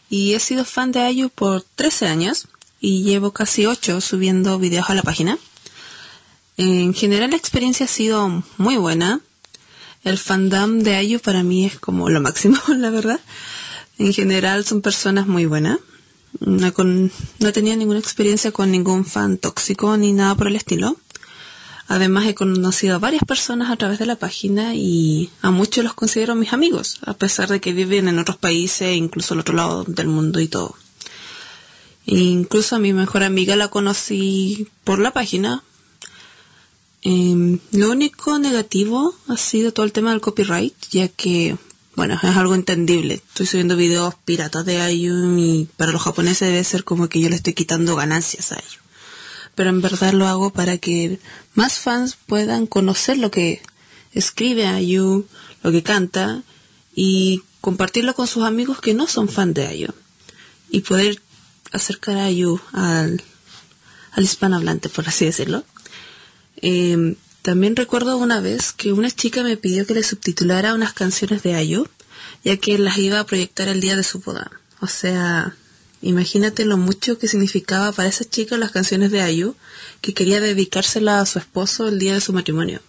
[0.09, 2.49] y he sido fan de Ayu por 13 años
[2.81, 5.39] y llevo casi 8 subiendo videos a la página.
[6.57, 9.21] En general la experiencia ha sido muy buena.
[10.05, 13.21] El fandom de Ayu para mí es como lo máximo, la verdad.
[13.99, 15.79] En general son personas muy buenas.
[16.41, 16.73] No,
[17.39, 20.97] no tenía ninguna experiencia con ningún fan tóxico ni nada por el estilo.
[21.89, 25.95] Además he conocido a varias personas a través de la página y a muchos los
[25.95, 29.85] considero mis amigos, a pesar de que viven en otros países, incluso al otro lado
[29.85, 30.75] del mundo y todo.
[32.07, 35.63] Incluso a mi mejor amiga la conocí por la página.
[37.03, 41.57] Em, lo único negativo ha sido todo el tema del copyright, ya que,
[41.95, 43.15] bueno, es algo entendible.
[43.15, 47.29] Estoy subiendo videos piratas de Ayun y para los japoneses debe ser como que yo
[47.29, 48.86] le estoy quitando ganancias a ellos
[49.57, 51.19] pero en verdad lo hago para que
[51.55, 53.61] más fans puedan conocer lo que
[54.13, 55.27] escribe Ayu,
[55.63, 56.43] lo que canta
[56.95, 59.89] y compartirlo con sus amigos que no son fans de Ayu
[60.71, 61.21] y poder
[61.73, 63.23] acercar a Ayu al,
[64.13, 65.65] al hispanohablante, por así decirlo.
[66.57, 71.43] Em, también recuerdo una vez que una chica me pidió que le subtitulara unas canciones
[71.43, 71.89] de Ayu,
[72.45, 74.51] ya que las iba a proyectar el día de su boda.
[74.81, 75.57] O sea,
[76.03, 79.55] Imagínate lo mucho que significaba para esa chica las canciones de Ayu,
[80.01, 82.81] que quería dedicársela a su esposo el día de su matrimonio.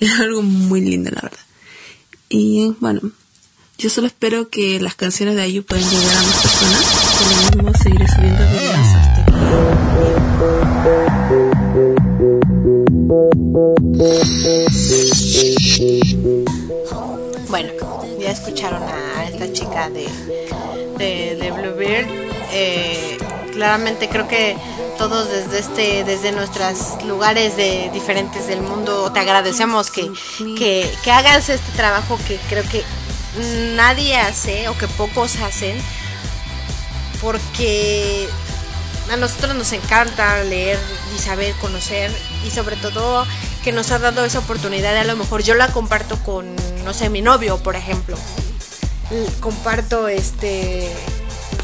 [0.00, 1.38] Era algo muy lindo, la verdad.
[2.28, 3.00] Y bueno,
[3.78, 6.84] yo solo espero que las canciones de Ayu puedan llegar a más personas.
[7.18, 9.02] Por lo mismo seguiré subiendo videos
[17.48, 17.70] Bueno,
[18.22, 20.06] ya escucharon a esta chica de
[20.98, 22.06] de, Bluebeard.
[22.52, 23.18] Eh,
[23.52, 24.56] claramente creo que
[24.98, 30.10] todos desde este desde nuestros lugares de diferentes del mundo te agradecemos que,
[30.56, 32.82] que, hagas este trabajo que creo que
[33.74, 35.76] nadie hace o que pocos hacen
[37.20, 38.28] porque
[39.10, 40.78] a nosotros nos encanta leer
[41.14, 42.10] y saber conocer
[42.46, 43.26] y sobre todo
[43.62, 47.08] que nos ha dado esa oportunidad a lo mejor yo la comparto con no sé
[47.08, 48.16] mi novio por ejemplo.
[49.40, 50.90] Comparto este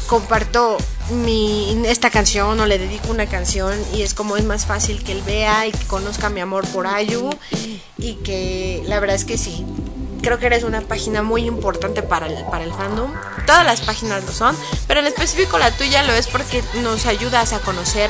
[0.07, 0.77] comparto
[1.11, 5.11] mi esta canción o le dedico una canción y es como es más fácil que
[5.11, 7.29] él vea y que conozca mi amor por Ayu
[7.97, 9.65] y que la verdad es que sí.
[10.21, 13.09] Creo que eres una página muy importante para el, para el fandom.
[13.45, 14.55] Todas las páginas lo son
[14.87, 18.09] pero en específico la tuya lo es porque nos ayudas a conocer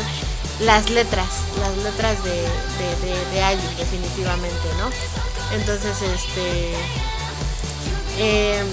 [0.62, 1.28] las letras
[1.60, 4.89] las letras de, de, de, Ayu definitivamente no
[5.55, 6.74] entonces este
[8.18, 8.64] eh,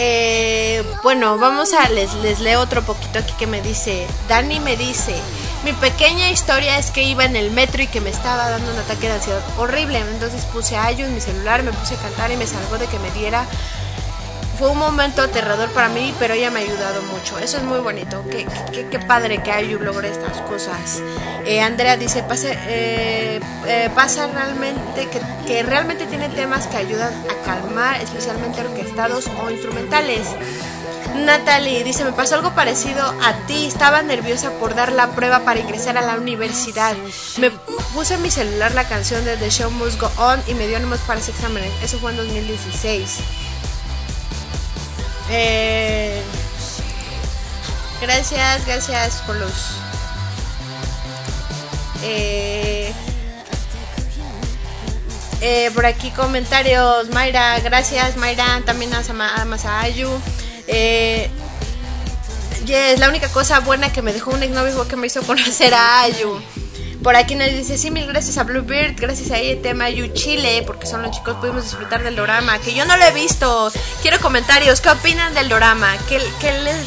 [0.00, 4.76] Eh, bueno, vamos a les, les leo otro poquito aquí que me dice, Dani me
[4.76, 5.12] dice,
[5.64, 8.78] mi pequeña historia es que iba en el metro y que me estaba dando un
[8.78, 12.30] ataque de ansiedad horrible, entonces puse a Ayu en mi celular, me puse a cantar
[12.30, 13.44] y me salvó de que me diera
[14.58, 17.38] fue un momento aterrador para mí, pero ella me ha ayudado mucho.
[17.38, 18.24] Eso es muy bonito.
[18.28, 21.00] Qué, qué, qué padre que Ayu logre estas cosas.
[21.46, 27.12] Eh, Andrea dice, pase, eh, eh, pasa realmente, que, que, realmente tiene temas que ayudan
[27.30, 30.26] a calmar, especialmente orquestados o instrumentales.
[31.14, 35.60] Natalie dice, me pasó algo parecido a ti, estaba nerviosa por dar la prueba para
[35.60, 36.96] ingresar a la universidad.
[37.38, 37.50] Me
[37.94, 40.76] puse en mi celular la canción de The Show Must Go On y me dio
[40.76, 41.64] ánimos para ese examen.
[41.82, 43.20] Eso fue en 2016.
[45.30, 46.22] Eh,
[48.00, 49.52] gracias, gracias por los...
[52.02, 52.92] Eh,
[55.40, 59.02] eh, por aquí comentarios, Mayra, gracias Mayra, también a,
[59.40, 60.08] a Masayu.
[60.66, 61.30] Eh,
[62.64, 65.74] yes, la única cosa buena que me dejó un exnovio fue que me hizo conocer
[65.74, 66.40] a Ayu.
[67.02, 70.86] Por aquí nos dice, sí, mil gracias a Bluebird, gracias a tema Ayu Chile, porque
[70.86, 73.72] son los chicos, pudimos disfrutar del dorama, que yo no lo he visto.
[74.02, 75.96] Quiero comentarios, ¿qué opinan del dorama?
[76.08, 76.86] ¿Qué, les,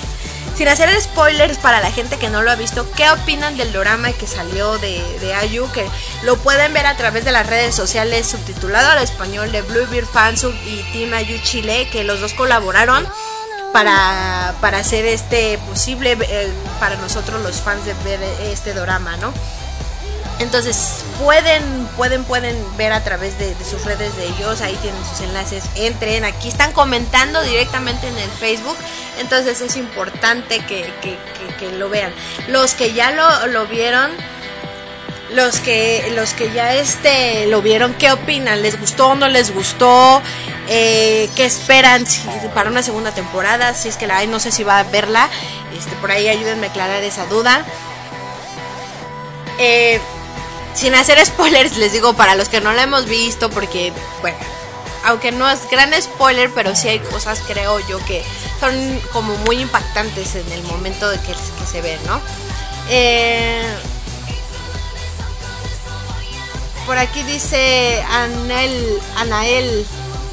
[0.58, 4.12] sin hacer spoilers para la gente que no lo ha visto, ¿qué opinan del drama
[4.12, 5.72] que salió de, Ayu?
[5.72, 5.88] Que
[6.24, 10.54] lo pueden ver a través de las redes sociales subtitulado al español de Bluebeard Fansub
[10.68, 13.08] y Team Ayu Chile, que los dos colaboraron
[13.72, 16.52] para, para hacer este posible eh,
[16.82, 19.34] para nosotros los fans de ver este drama, ¿no?
[20.42, 25.22] Entonces pueden, pueden, pueden ver a través de, sus redes de ellos, ahí tienen sus
[25.22, 28.76] enlaces, entren, aquí están comentando directamente en el Facebook,
[29.20, 30.92] entonces es importante que,
[31.78, 32.12] lo vean.
[32.48, 34.10] Los que ya lo, lo, vieron,
[35.32, 38.64] los que, los que ya este, lo vieron, ¿qué opinan?
[38.64, 40.24] ¿Les gustó o no les gustó?
[40.68, 42.04] Eh, ¿Qué esperan
[42.56, 43.76] para una segunda temporada?
[43.76, 45.30] Si es que la hay, no sé si va a verla,
[45.78, 47.64] este, por ahí ayúdenme a aclarar esa duda.
[49.60, 50.02] Eh,
[50.74, 53.92] sin hacer spoilers, les digo para los que no la hemos visto, porque,
[54.22, 54.38] bueno,
[55.06, 58.24] aunque no es gran spoiler, pero sí hay cosas, creo yo, que
[58.60, 58.74] son
[59.12, 61.34] como muy impactantes en el momento de que,
[61.70, 62.20] se ven, ¿no?
[62.90, 63.64] Eh,
[66.86, 69.86] por aquí dice Anel, Anael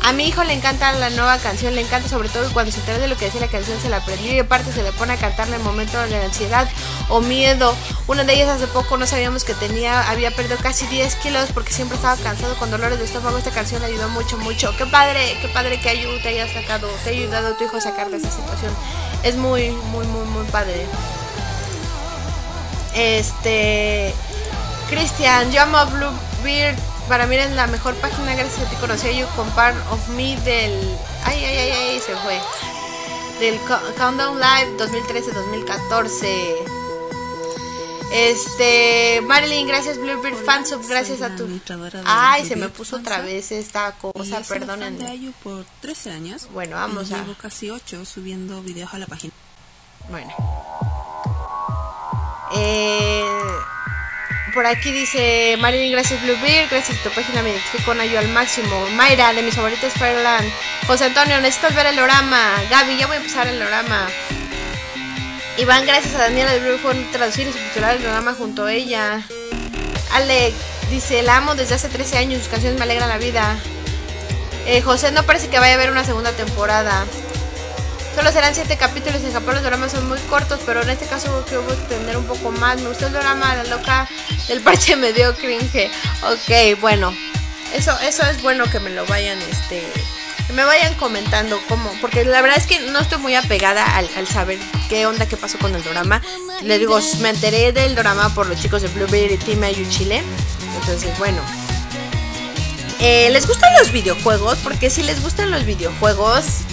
[0.03, 2.99] a mi hijo le encanta la nueva canción, le encanta sobre todo cuando se entera
[2.99, 5.16] de lo que decía la canción se la aprendió y aparte se le pone a
[5.16, 6.68] cantar en el momento de ansiedad
[7.09, 7.74] o miedo.
[8.07, 11.72] Una de ellas hace poco no sabíamos que tenía, había perdido casi 10 kilos porque
[11.72, 13.38] siempre estaba cansado con dolores de estómago.
[13.38, 14.74] Esta canción le ayudó mucho, mucho.
[14.76, 17.76] Qué padre, qué padre que ayude, te haya sacado, te ha ayudado a tu hijo
[17.76, 18.72] a sacar de esa situación.
[19.24, 20.86] Es muy, muy, muy, muy padre.
[22.94, 24.14] Este...
[24.88, 26.78] Cristian, yo amo Bluebeard
[27.09, 30.09] para mí es la mejor página gracias a ti conocí a You con Part of
[30.11, 30.72] Me del...
[31.24, 32.38] Ay, ay, ay, ay, se fue.
[33.40, 33.59] Del
[33.96, 36.76] Countdown Live 2013-2014.
[38.12, 41.48] Este, Marilyn, gracias Bluebird Fansub, gracias a tu.
[42.04, 45.32] Ay, se me puso otra vez esta cosa, perdónenme.
[45.42, 46.48] por 13 años.
[46.52, 47.24] Bueno, vamos a.
[47.40, 49.32] Casi 8 subiendo videos a la página.
[50.11, 50.34] Bueno.
[52.54, 52.98] Eh
[54.53, 58.28] por aquí dice Marilyn, gracias Bluebeard, gracias a tu página, me identifico con Ayo al
[58.28, 58.86] máximo.
[58.90, 60.51] Mayra, de mis favoritos Fireland.
[60.86, 62.55] José Antonio, necesitas ver el orama.
[62.70, 64.09] Gaby, ya voy a empezar el orama.
[65.57, 69.22] Iván, gracias a Daniela de Blue por traducir y subtitular el programa junto a ella.
[70.12, 70.55] Alec
[70.90, 73.59] dice, la amo desde hace 13 años, sus canciones me alegran la vida.
[74.66, 77.07] Eh, José, no parece que vaya a haber una segunda temporada.
[78.18, 79.22] Solo serán 7 capítulos.
[79.22, 82.50] En Japón los dramas son muy cortos, pero en este caso quiero extender un poco
[82.50, 82.80] más.
[82.80, 84.09] Me gustó el drama, la loca
[84.48, 85.88] del parche me dio cringe.
[86.24, 87.14] Ok, bueno.
[87.72, 89.84] Eso, eso es bueno que me lo vayan, este.
[90.48, 91.93] Que me vayan comentando cómo.
[92.01, 95.56] Porque la verdad es que no estoy muy apegada al, saber qué onda, qué pasó
[95.60, 96.20] con el drama.
[96.64, 100.24] Les digo, me enteré del drama por los chicos de Blueberry Team Ayu Chile.
[100.80, 101.40] Entonces, bueno.
[102.98, 104.59] Eh, ¿Les gustan los videojuegos?
[104.64, 106.64] Porque si les gustan los videojuegos,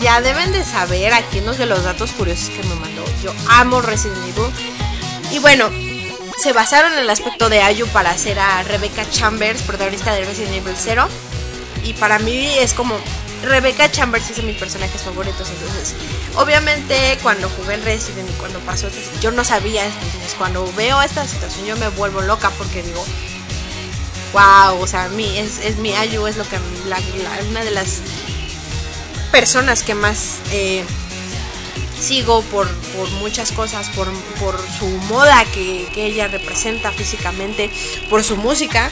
[0.00, 3.04] ya deben de saber aquí unos de los datos curiosos que me mandó.
[3.22, 4.50] Yo amo Resident Evil.
[5.30, 5.70] Y bueno,
[6.38, 10.54] se basaron en el aspecto de Ayu para hacer a Rebecca Chambers, protagonista de Resident
[10.54, 11.08] Evil 0.
[11.84, 12.96] Y para mí es como
[13.42, 15.48] Rebecca Chambers es de mis personajes favoritos.
[15.50, 15.94] Entonces,
[16.36, 18.88] obviamente, cuando jugué el Resident y cuando pasó,
[19.20, 19.84] yo no sabía.
[19.84, 23.04] Entonces, cuando veo esta situación, yo me vuelvo loca porque digo,
[24.32, 26.58] wow, o sea, mí es, es mi Ayu, es lo que
[26.88, 26.98] la,
[27.50, 28.00] una de las
[29.32, 30.84] personas que más eh,
[31.98, 32.68] sigo por,
[33.20, 34.06] muchas cosas, por,
[34.78, 37.70] su moda que, ella representa físicamente,
[38.08, 38.90] por su música.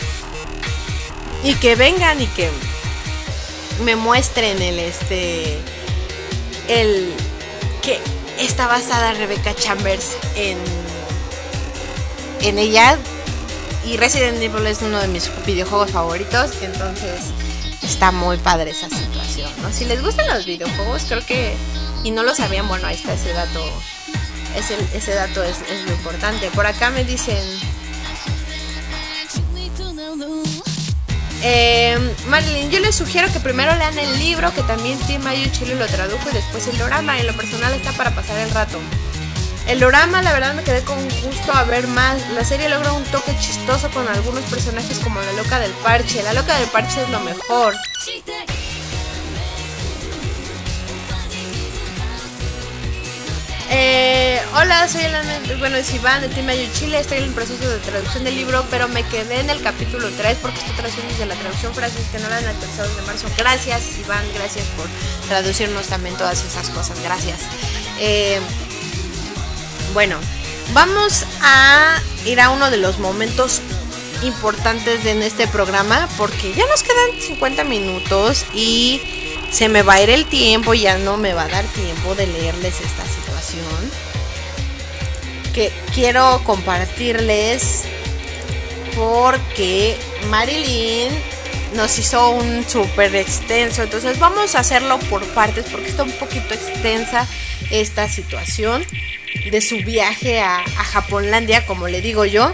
[1.42, 2.50] Y que vengan y que
[3.82, 5.56] me muestren el este
[6.68, 7.10] el
[7.80, 7.98] que
[8.38, 10.58] está basada Rebecca Chambers en
[12.42, 12.98] en ella
[13.86, 17.32] y Resident Evil es uno de mis videojuegos favoritos entonces
[17.82, 19.72] está muy padre esa situación, ¿no?
[19.72, 21.56] Si les gustan los videojuegos, creo que,
[22.04, 23.64] y no lo sabían, bueno, ahí está ese dato,
[24.56, 26.50] ese, ese dato es, es lo importante.
[26.50, 27.38] Por acá me dicen...
[31.42, 31.98] Eh,
[32.28, 35.86] Marilyn, yo les sugiero que primero lean el libro, que también Tim Mayo Chile lo
[35.86, 37.18] tradujo y después el drama.
[37.18, 38.78] En lo personal está para pasar el rato.
[39.70, 42.28] El drama, la verdad, me quedé con gusto a ver más.
[42.30, 46.24] La serie logra un toque chistoso con algunos personajes como la loca del parche.
[46.24, 47.76] La loca del parche es lo mejor.
[53.70, 56.98] Eh, hola, soy el bueno, es Iván de Timayo Chile.
[56.98, 60.38] Estoy en el proceso de traducción del libro, pero me quedé en el capítulo 3
[60.42, 63.28] porque estoy traduciendo desde la traducción frases que no la han actualizado de marzo.
[63.38, 64.88] Gracias, Iván, gracias por
[65.28, 67.00] traducirnos también todas esas cosas.
[67.04, 67.38] Gracias.
[68.00, 68.40] Eh,
[69.92, 70.16] bueno,
[70.72, 73.60] vamos a ir a uno de los momentos
[74.22, 79.00] importantes en este programa porque ya nos quedan 50 minutos y
[79.50, 82.26] se me va a ir el tiempo, ya no me va a dar tiempo de
[82.26, 83.90] leerles esta situación.
[85.54, 87.82] Que quiero compartirles
[88.94, 89.98] porque
[90.28, 91.10] Marilyn
[91.74, 93.82] nos hizo un súper extenso.
[93.82, 97.26] Entonces vamos a hacerlo por partes porque está un poquito extensa
[97.70, 98.84] esta situación
[99.50, 102.52] de su viaje a, a Japonlandia, como le digo yo.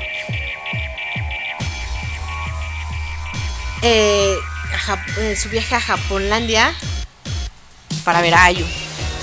[3.83, 4.37] Eh,
[5.19, 6.75] eh, su viaje a Japonlandia
[8.05, 8.67] para ver a Ayu.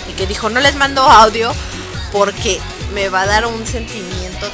[0.09, 1.51] Y que dijo, no les mando audio
[2.11, 2.59] porque
[2.93, 4.49] me va a dar un sentimiento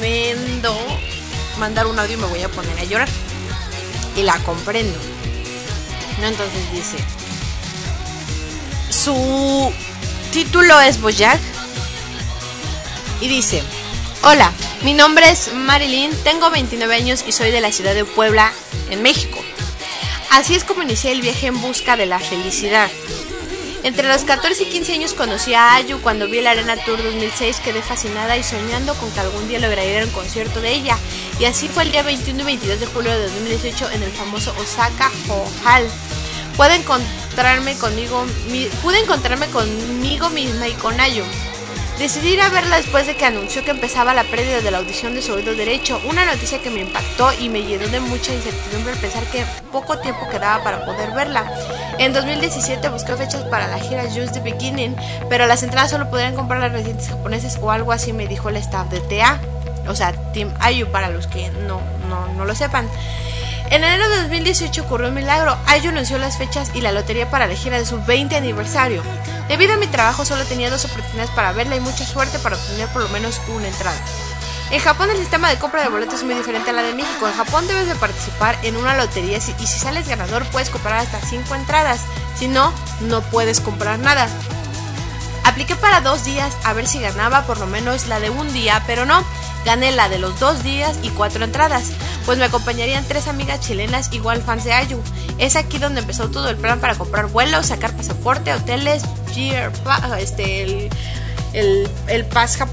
[0.00, 0.76] tremendo.
[1.58, 3.08] Mandar un audio y me voy a poner a llorar.
[4.16, 4.98] Y la comprendo.
[6.20, 6.26] ¿No?
[6.26, 6.96] Entonces dice,
[8.90, 9.72] su
[10.32, 11.40] título es Boyac.
[13.24, 13.62] Y dice,
[14.22, 14.52] hola,
[14.82, 18.52] mi nombre es Marilyn, tengo 29 años y soy de la ciudad de Puebla,
[18.90, 19.42] en México.
[20.28, 22.90] Así es como inicié el viaje en busca de la felicidad.
[23.82, 27.60] Entre los 14 y 15 años conocí a Ayu cuando vi el Arena Tour 2006,
[27.64, 30.98] quedé fascinada y soñando con que algún día lograría un concierto de ella.
[31.40, 34.54] Y así fue el día 21 y 22 de julio de 2018 en el famoso
[34.60, 35.10] Osaka
[35.64, 35.88] Hall.
[36.58, 38.26] Pude encontrarme conmigo,
[38.82, 41.24] pude encontrarme conmigo misma y con Ayu.
[41.98, 45.14] Decidí ir a verla después de que anunció que empezaba la pérdida de la audición
[45.14, 48.92] de su oído derecho, una noticia que me impactó y me llenó de mucha incertidumbre
[48.92, 51.44] al pensar que poco tiempo quedaba para poder verla.
[51.98, 54.96] En 2017 busqué fechas para la gira Just the Beginning,
[55.28, 58.56] pero las entradas solo podrían comprar las residentes japoneses o algo así me dijo el
[58.56, 59.38] staff de TA,
[59.86, 62.88] o sea, Team Ayu para los que no, no, no lo sepan.
[63.70, 65.56] En enero de 2018 ocurrió un milagro.
[65.66, 69.02] Ayu anunció las fechas y la lotería para la gira de su 20 aniversario.
[69.48, 72.88] Debido a mi trabajo solo tenía dos oportunidades para verla y mucha suerte para obtener
[72.88, 73.98] por lo menos una entrada.
[74.70, 77.26] En Japón el sistema de compra de boletos es muy diferente a la de México.
[77.26, 81.20] En Japón debes de participar en una lotería y si sales ganador puedes comprar hasta
[81.20, 82.00] 5 entradas.
[82.36, 84.28] Si no, no puedes comprar nada.
[85.44, 88.82] Apliqué para dos días a ver si ganaba por lo menos la de un día,
[88.86, 89.24] pero no.
[89.64, 91.92] Gané la de los dos días y cuatro entradas,
[92.26, 95.00] pues me acompañarían tres amigas chilenas igual fans de Ayu.
[95.38, 99.02] Es aquí donde empezó todo el plan para comprar vuelos, sacar pasaporte, hoteles,
[100.18, 100.90] este, el,
[101.52, 102.26] el, el,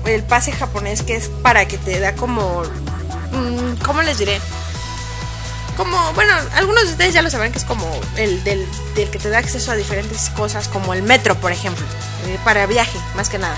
[0.05, 2.63] el pase japonés que es para que te da como...
[3.31, 4.39] Mm, ¿Cómo les diré?
[5.77, 7.87] como, bueno, algunos de ustedes ya lo sabrán que es como
[8.17, 8.65] el del,
[8.95, 11.83] del, que te da acceso a diferentes cosas, como el metro, por ejemplo,
[12.27, 13.57] eh, para viaje, más que nada.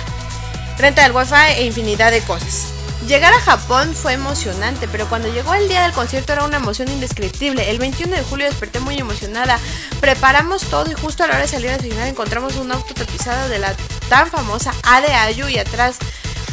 [0.78, 2.73] Renta del wifi e infinidad de cosas.
[3.08, 6.88] Llegar a Japón fue emocionante, pero cuando llegó el día del concierto era una emoción
[6.88, 7.70] indescriptible.
[7.70, 9.60] El 21 de julio desperté muy emocionada.
[10.00, 13.50] Preparamos todo y justo a la hora de salir a desayunar encontramos un auto tapizado
[13.50, 13.76] de la
[14.08, 15.98] tan famosa A de Ayu y atrás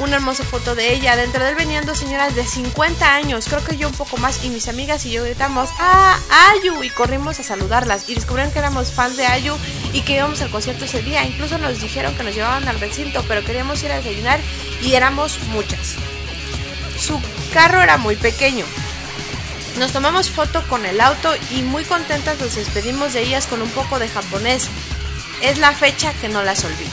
[0.00, 1.14] una hermosa foto de ella.
[1.14, 4.44] Dentro de él venían dos señoras de 50 años, creo que yo un poco más,
[4.44, 6.18] y mis amigas y yo gritamos ¡Ah,
[6.52, 6.82] Ayu!
[6.82, 9.56] Y corrimos a saludarlas y descubrieron que éramos fans de Ayu
[9.92, 11.24] y que íbamos al concierto ese día.
[11.24, 14.40] Incluso nos dijeron que nos llevaban al recinto, pero queríamos ir a desayunar
[14.82, 15.96] y éramos muchas.
[17.00, 17.20] Su
[17.52, 18.64] carro era muy pequeño.
[19.78, 23.70] Nos tomamos foto con el auto y muy contentas nos despedimos de ellas con un
[23.70, 24.68] poco de japonés.
[25.42, 26.90] Es la fecha que no las olvido.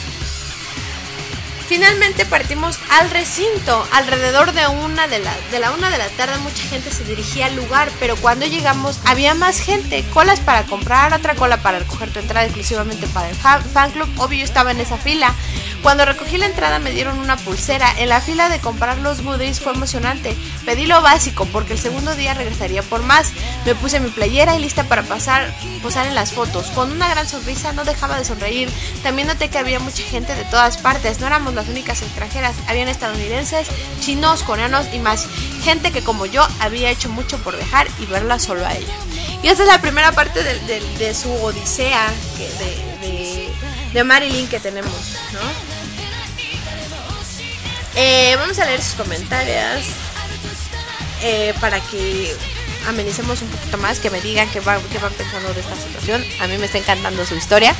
[1.67, 3.85] Finalmente partimos al recinto.
[3.91, 7.47] Alrededor de una de la, de la una de la tarde mucha gente se dirigía
[7.47, 12.09] al lugar, pero cuando llegamos había más gente, colas para comprar, otra cola para recoger
[12.13, 14.07] tu entrada exclusivamente para el fan club.
[14.15, 15.33] Obvio estaba en esa fila.
[15.87, 17.89] Cuando recogí la entrada me dieron una pulsera.
[17.97, 20.35] En la fila de comprar los goodies fue emocionante.
[20.65, 23.31] Pedí lo básico porque el segundo día regresaría por más.
[23.65, 25.49] Me puse mi playera y lista para pasar,
[25.81, 26.65] posar en las fotos.
[26.71, 28.69] Con una gran sonrisa no dejaba de sonreír.
[29.01, 31.21] También noté que había mucha gente de todas partes.
[31.21, 32.57] No éramos las únicas extranjeras.
[32.67, 33.69] Habían estadounidenses,
[34.01, 35.25] chinos, coreanos y más.
[35.63, 38.93] Gente que como yo había hecho mucho por dejar y verla solo a ella.
[39.41, 43.47] Y esta es la primera parte de, su odisea de,
[43.93, 45.76] de Marilyn que tenemos, ¿no?
[47.99, 49.87] Eh, vamos a leer sus comentarios
[51.23, 52.31] eh, para que
[52.87, 54.79] amenicemos un poquito más, que me digan qué, van
[55.17, 56.23] pensando de esta situación.
[56.39, 57.73] A mí me está encantando su historia.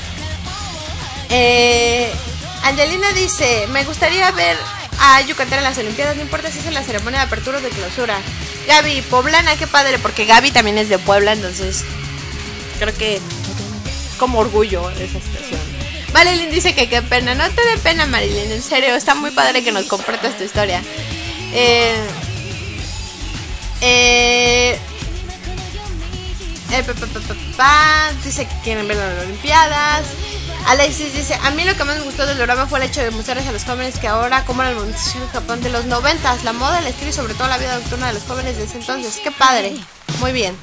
[1.30, 2.12] Eh,
[2.64, 4.58] Angelina dice, me gustaría ver
[5.00, 7.62] a Yucatán en las Olimpiadas, no importa si es en la ceremonia de apertura o
[7.62, 8.18] de clausura.
[8.68, 11.86] Gaby, poblana, qué padre, porque Gaby también es de Puebla, entonces
[12.80, 13.22] creo que
[14.18, 15.67] como orgullo esa situación.
[16.14, 17.36] Marilyn dice que qué pena.
[17.36, 18.52] No te dé pena, Marilyn.
[18.52, 20.82] En serio, está muy padre que nos compartas tu historia.
[21.54, 21.96] Eh,
[23.82, 24.80] eh,
[26.72, 26.84] eh,
[28.24, 30.06] dice que quieren ver las Olimpiadas.
[30.68, 33.12] Alexis dice, a mí lo que más me gustó del programa fue el hecho de
[33.12, 36.52] mostrarles a los jóvenes que ahora como el municipio de Japón de los noventas, la
[36.52, 39.22] moda, el estilo y sobre todo la vida nocturna de los jóvenes de entonces.
[39.24, 39.78] ¡Qué padre!
[40.20, 40.58] Muy bien.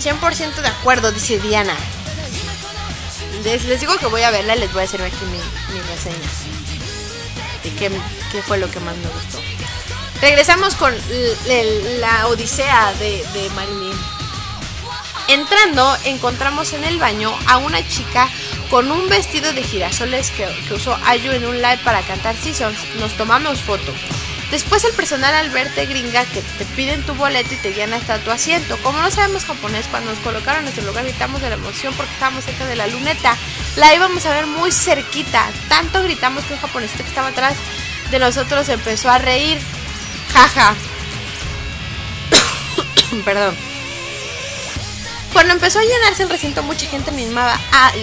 [0.00, 1.74] 100% de acuerdo, dice Diana.
[3.44, 5.38] Les, digo que voy a verla y les voy a hacer aquí mi,
[5.74, 6.16] mi reseña.
[7.64, 9.38] De qué, fue lo que más me gustó.
[10.20, 10.94] Regresamos con
[12.00, 13.98] la odisea de, de Marilyn.
[15.28, 18.28] Entrando, encontramos en el baño a una chica
[18.70, 22.78] con un vestido de girasoles que, usó Ayu en un live para cantar Seasons.
[23.00, 23.92] Nos tomamos foto.
[24.50, 28.18] Después el personal al verte gringa que te piden tu boleto y te guían hasta
[28.18, 28.76] tu asiento.
[28.82, 32.12] Como no sabemos japonés, cuando nos colocaron en nuestro lugar gritamos de la emoción porque
[32.12, 33.36] estábamos cerca de la luneta.
[33.76, 35.46] La íbamos a ver muy cerquita.
[35.68, 37.54] Tanto gritamos que un japonés que estaba atrás
[38.10, 39.58] de nosotros empezó a reír.
[40.32, 40.74] Jaja.
[43.24, 43.69] Perdón.
[45.32, 47.58] Cuando empezó a llenarse el recinto, mucha gente animada,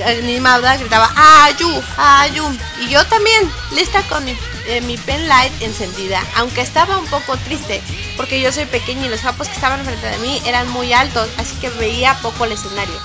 [0.05, 1.11] animada gritaba
[1.43, 1.69] ¡Ayu!
[1.97, 2.57] ¡Ayu!
[2.79, 4.35] Y yo también, lista con mi,
[4.67, 7.81] eh, mi pen light encendida, aunque estaba un poco triste,
[8.15, 11.29] porque yo soy pequeña y los japos que estaban frente de mí eran muy altos,
[11.37, 12.99] así que veía poco el escenario.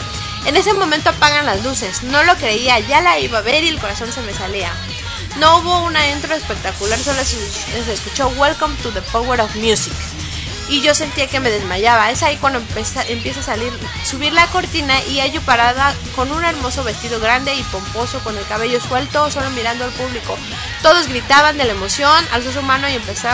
[0.46, 3.68] En ese momento apagan las luces, no lo creía, ya la iba a ver y
[3.68, 4.72] el corazón se me salía.
[5.38, 9.92] No hubo una intro espectacular, solo se, escuchó Welcome to the Power of Music.
[10.72, 12.10] Y yo sentía que me desmayaba.
[12.10, 13.70] Es ahí cuando empieza, empieza a salir,
[14.06, 18.46] subir la cortina y Ayu parada con un hermoso vestido grande y pomposo, con el
[18.46, 20.34] cabello suelto, solo mirando al público.
[20.80, 23.28] Todos gritaban de la emoción, alzó su mano y empezó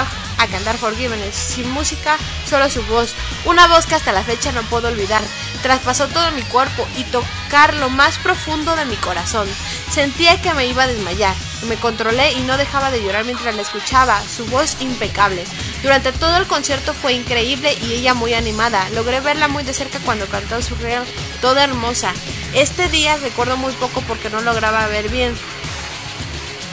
[0.46, 2.16] cantar Forgiven, sin música,
[2.48, 3.14] solo su voz.
[3.44, 5.22] Una voz que hasta la fecha no puedo olvidar.
[5.62, 9.48] Traspasó todo mi cuerpo y tocar lo más profundo de mi corazón.
[9.90, 11.34] Sentía que me iba a desmayar.
[11.68, 15.44] Me controlé y no dejaba de llorar mientras la escuchaba, su voz impecable.
[15.82, 18.88] Durante todo el concierto fue increíble y ella muy animada.
[18.90, 21.04] Logré verla muy de cerca cuando cantó su real,
[21.40, 22.12] toda hermosa.
[22.54, 25.34] Este día recuerdo muy poco porque no lograba ver bien.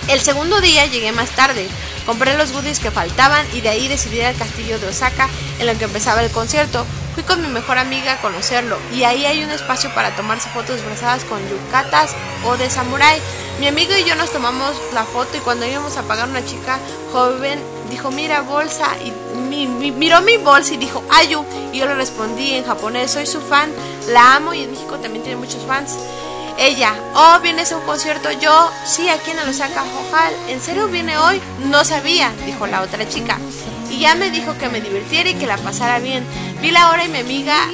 [0.07, 1.67] El segundo día llegué más tarde.
[2.05, 5.27] Compré los goodies que faltaban y de ahí decidí ir al castillo de Osaka
[5.59, 6.85] en lo que empezaba el concierto.
[7.15, 10.75] Fui con mi mejor amiga a conocerlo y ahí hay un espacio para tomarse fotos
[10.75, 12.13] disfrazadas con yucatas
[12.45, 13.19] o de samurái.
[13.59, 16.77] Mi amigo y yo nos tomamos la foto y cuando íbamos a pagar una chica
[17.11, 17.59] joven
[17.89, 19.13] dijo mira bolsa y
[19.65, 23.71] miró mi bolsa y dijo Ayu y yo le respondí en japonés soy su fan,
[24.09, 25.97] la amo y en México también tiene muchos fans.
[26.57, 28.31] Ella, oh, ¿vienes a un concierto?
[28.31, 30.33] Yo, sí, aquí en Osaka, Ojal.
[30.47, 31.41] ¿En serio viene hoy?
[31.69, 33.37] No sabía, dijo la otra chica.
[33.91, 36.25] Y ya me dijo que me divirtiera y que la pasara bien.
[36.61, 37.67] Vi la hora y mi amiga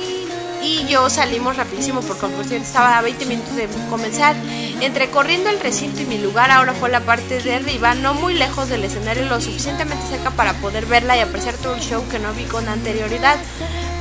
[0.63, 4.35] y yo salimos rapidísimo porque el concierto estaba a 20 minutos de comenzar.
[4.81, 8.33] Entre corriendo el recinto y mi lugar ahora fue la parte de arriba, no muy
[8.33, 12.19] lejos del escenario, lo suficientemente cerca para poder verla y apreciar todo el show que
[12.19, 13.37] no vi con anterioridad.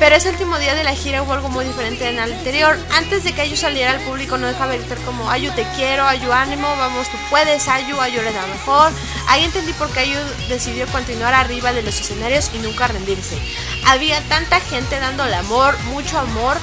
[0.01, 2.79] Pero ese último día de la gira hubo algo muy diferente en el anterior.
[2.97, 6.05] Antes de que Ayu saliera al público no dejaba de gritar como Ayu te quiero,
[6.05, 8.93] Ayu ánimo, vamos tú puedes, Ayu, Ayu eres la mejor.
[9.29, 10.19] Ahí entendí por qué Ayu
[10.49, 13.39] decidió continuar arriba de los escenarios y nunca rendirse.
[13.87, 16.57] Había tanta gente dando el amor, mucho amor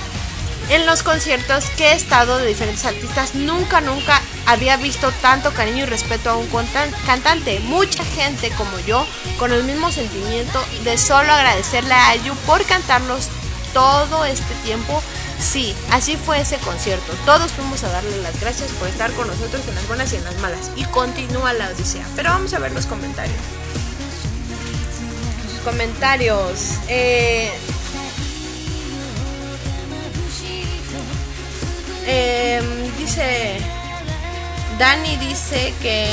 [0.69, 5.84] en los conciertos que he estado de diferentes artistas, nunca, nunca había visto tanto cariño
[5.84, 6.48] y respeto a un
[7.06, 7.60] cantante.
[7.61, 9.06] Mucha gente como yo,
[9.39, 13.30] con el mismo sentimiento de solo agradecerle a Ayu por cantarnos
[13.73, 15.02] todo este tiempo.
[15.39, 17.14] Sí, así fue ese concierto.
[17.26, 20.23] Todos fuimos a darle las gracias por estar con nosotros en las buenas y en
[20.23, 20.72] las malas.
[20.76, 22.06] Y continúa la odisea.
[22.15, 23.38] Pero vamos a ver los comentarios.
[25.64, 26.76] Comentarios.
[26.88, 27.52] Eh,
[32.09, 33.57] Em, dice,
[34.79, 36.07] Dani dice que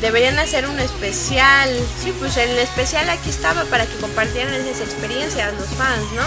[0.00, 1.70] deberían hacer un especial.
[2.02, 6.24] Sí, pues el especial aquí estaba para que compartieran esas experiencias los fans, ¿no?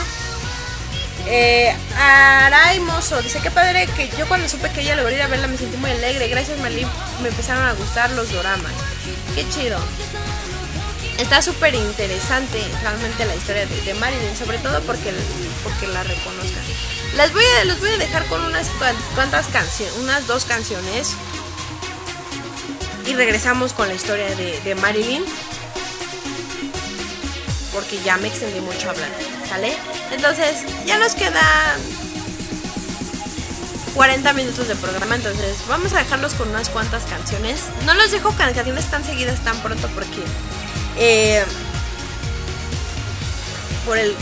[1.27, 5.27] Eh, Aray Mozo dice que padre que yo cuando supe que ella logró ir a
[5.27, 6.27] verla me sentí muy alegre.
[6.27, 6.88] Gracias Malí
[7.22, 8.73] me empezaron a gustar los doramas.
[9.36, 9.77] Qué chido.
[11.19, 15.14] Está súper interesante realmente la historia de, de, Marilyn, sobre todo porque,
[15.64, 16.64] porque la reconozcan.
[17.15, 18.68] Las voy a, los voy a dejar con unas
[19.15, 21.15] cuantas canciones, unas dos canciones.
[23.06, 25.23] Y regresamos con la historia de, Marilyn.
[27.73, 29.18] Porque ya me extendí mucho hablando,
[29.48, 29.76] ¿sale?
[30.11, 31.80] Entonces, ya nos quedan
[33.94, 37.61] 40 minutos de programa, entonces vamos a dejarlos con unas cuantas canciones.
[37.86, 40.22] No los dejo canciones tan seguidas tan pronto porque
[40.98, 41.44] eh,
[43.86, 44.15] por el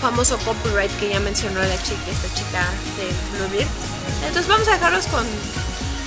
[0.00, 2.64] famoso copyright que ya mencionó la chica, esta chica
[2.96, 3.68] de Bluebeard.
[4.26, 5.26] Entonces vamos a dejarlos con,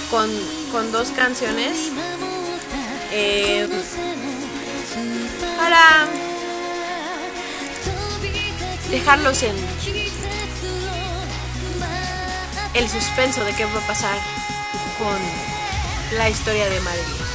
[0.09, 0.29] con,
[0.71, 1.91] con dos canciones.
[3.11, 3.67] Eh,
[5.57, 6.07] para
[8.89, 9.55] dejarlos en
[12.73, 14.17] el suspenso de qué va a pasar
[14.97, 17.28] con la historia de Madeline.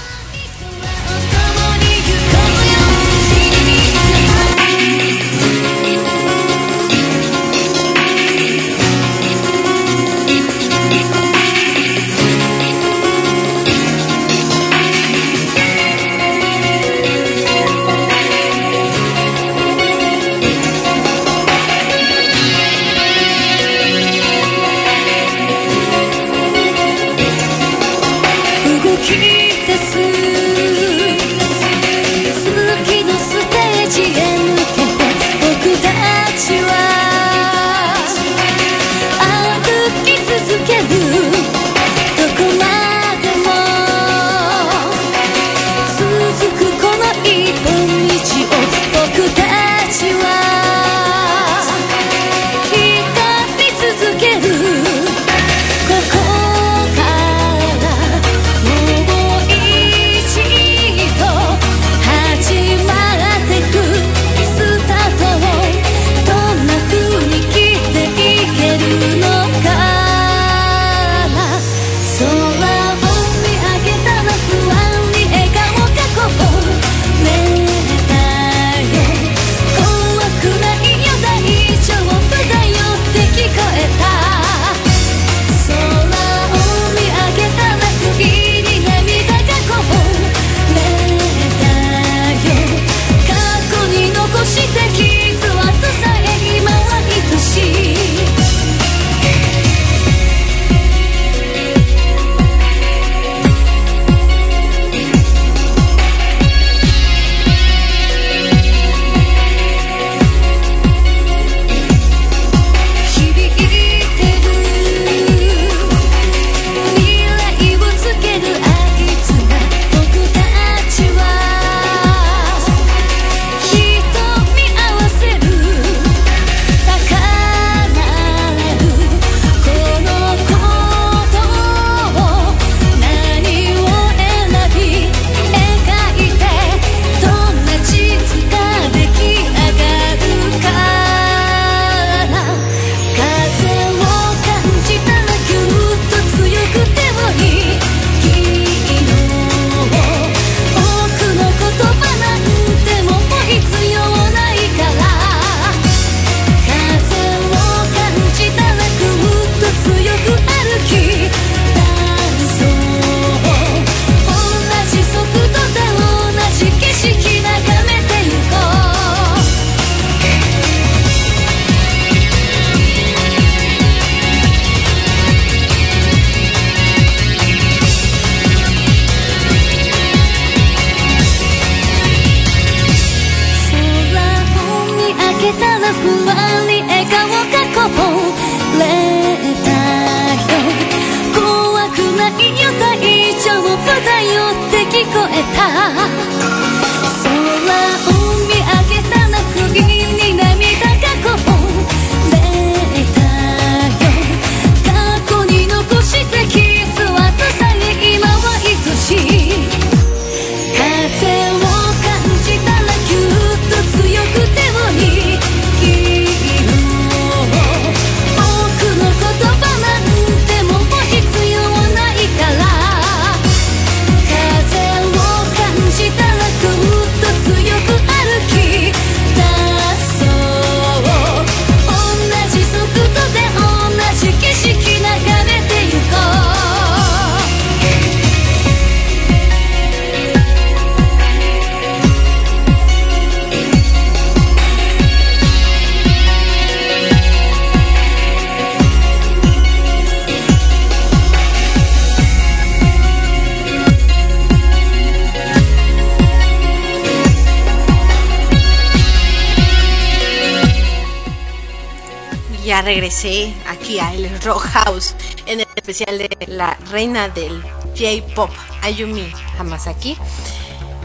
[267.35, 267.63] Del
[267.97, 268.51] J-Pop,
[268.83, 270.17] Ayumi Hamasaki.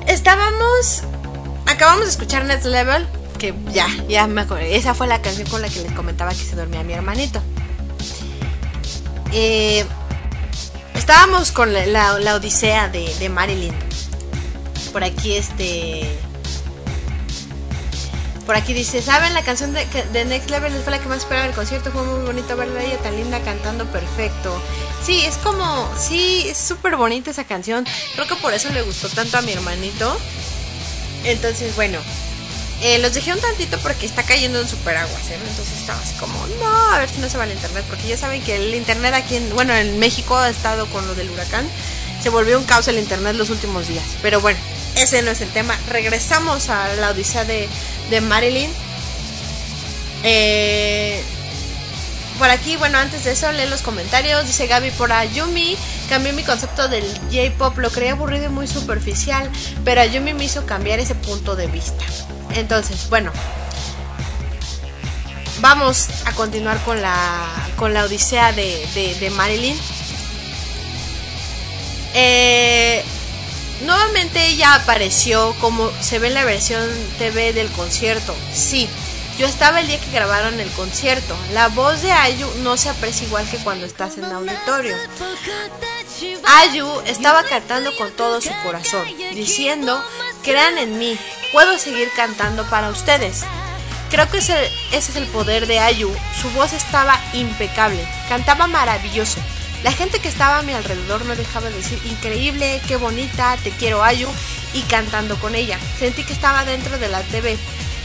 [0.07, 1.03] Estábamos,
[1.65, 3.07] acabamos de escuchar Next Level,
[3.37, 6.37] que ya, ya me acuerdo, esa fue la canción con la que les comentaba que
[6.37, 7.41] se dormía mi hermanito.
[9.31, 9.85] Eh,
[10.95, 13.75] estábamos con la, odisea de, de, Marilyn.
[14.91, 16.19] Por aquí este...
[18.49, 19.35] Por aquí dice, ¿saben?
[19.35, 21.91] La canción de, de Next Level fue la que más esperaba el concierto.
[21.91, 24.59] Fue muy bonito verla ella tan linda cantando perfecto.
[25.05, 27.85] Sí, es como, sí, es súper bonita esa canción.
[28.15, 30.17] Creo que por eso le gustó tanto a mi hermanito.
[31.25, 31.99] Entonces, bueno,
[32.81, 35.37] eh, los dejé un tantito porque está cayendo en super aguas, ¿eh?
[35.47, 37.85] Entonces estaba así como, no, a ver si no se va el internet.
[37.87, 41.13] Porque ya saben que el internet aquí, en, bueno, en México ha estado con lo
[41.13, 41.69] del huracán.
[42.19, 44.05] Se volvió un caos el internet los últimos días.
[44.23, 44.57] Pero bueno,
[44.95, 45.77] ese no es el tema.
[45.87, 47.69] Regresamos a la odisea de,
[48.09, 48.69] de Marilyn.
[50.23, 51.23] Eh,
[52.37, 54.47] por aquí, bueno, antes de eso, lee los comentarios.
[54.47, 55.77] Dice Gaby por Ayumi.
[56.07, 57.77] Cambié mi concepto del J-pop.
[57.77, 59.49] Lo creía aburrido y muy superficial.
[59.83, 62.03] Pero Ayumi me hizo cambiar ese punto de vista.
[62.55, 63.31] Entonces, bueno.
[65.61, 67.45] Vamos a continuar con la,
[67.75, 69.77] con la odisea de, de, Marilyn.
[72.13, 73.03] Eh,
[73.81, 76.87] nuevamente ella apareció como se ve en la versión
[77.17, 78.35] TV del concierto.
[78.53, 78.89] Sí,
[79.37, 81.35] yo estaba el día que grabaron el concierto.
[81.53, 84.95] La voz de Ayu no se aprecia igual que cuando estás en auditorio.
[86.61, 90.03] Ayu estaba cantando con todo su corazón, diciendo,
[90.43, 91.17] crean en mí,
[91.53, 93.43] puedo seguir cantando para ustedes.
[94.09, 96.11] Creo que ese, ese es el poder de Ayu.
[96.41, 99.39] Su voz estaba impecable, cantaba maravilloso.
[99.83, 103.71] La gente que estaba a mi alrededor no dejaba de decir increíble, qué bonita, te
[103.71, 104.27] quiero Ayu
[104.73, 105.79] y cantando con ella.
[105.97, 107.57] Sentí que estaba dentro de la TV.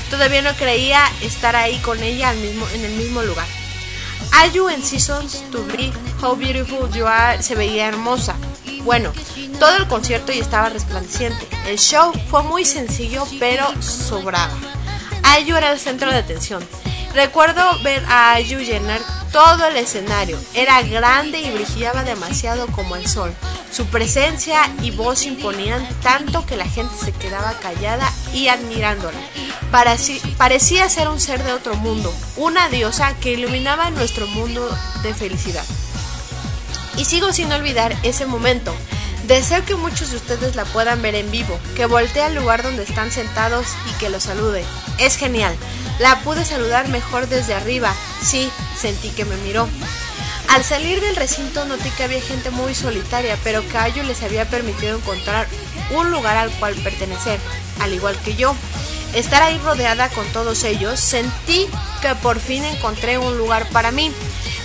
[0.08, 3.46] Todavía no creía estar ahí con ella al mismo, en el mismo lugar.
[4.32, 5.92] Ayu en Seasons to Be
[6.22, 8.36] How Beautiful You Are se veía hermosa.
[8.84, 9.12] Bueno,
[9.58, 11.48] todo el concierto y estaba resplandeciente.
[11.66, 14.54] El show fue muy sencillo pero sobraba.
[15.24, 16.64] Ayu era el centro de atención.
[17.14, 19.00] Recuerdo ver a Ayu llenar
[19.30, 20.36] todo el escenario.
[20.52, 23.32] Era grande y brillaba demasiado como el sol.
[23.70, 29.18] Su presencia y voz imponían tanto que la gente se quedaba callada y admirándola.
[30.38, 34.68] Parecía ser un ser de otro mundo, una diosa que iluminaba nuestro mundo
[35.04, 35.64] de felicidad.
[36.96, 38.74] Y sigo sin olvidar ese momento.
[39.28, 42.82] Deseo que muchos de ustedes la puedan ver en vivo, que voltee al lugar donde
[42.82, 44.64] están sentados y que los salude.
[44.98, 45.56] Es genial.
[45.98, 47.94] La pude saludar mejor desde arriba.
[48.22, 49.68] Sí, sentí que me miró.
[50.48, 54.48] Al salir del recinto noté que había gente muy solitaria, pero que a les había
[54.48, 55.48] permitido encontrar
[55.90, 57.40] un lugar al cual pertenecer,
[57.80, 58.54] al igual que yo.
[59.14, 61.66] Estar ahí rodeada con todos ellos, sentí
[62.02, 64.12] que por fin encontré un lugar para mí.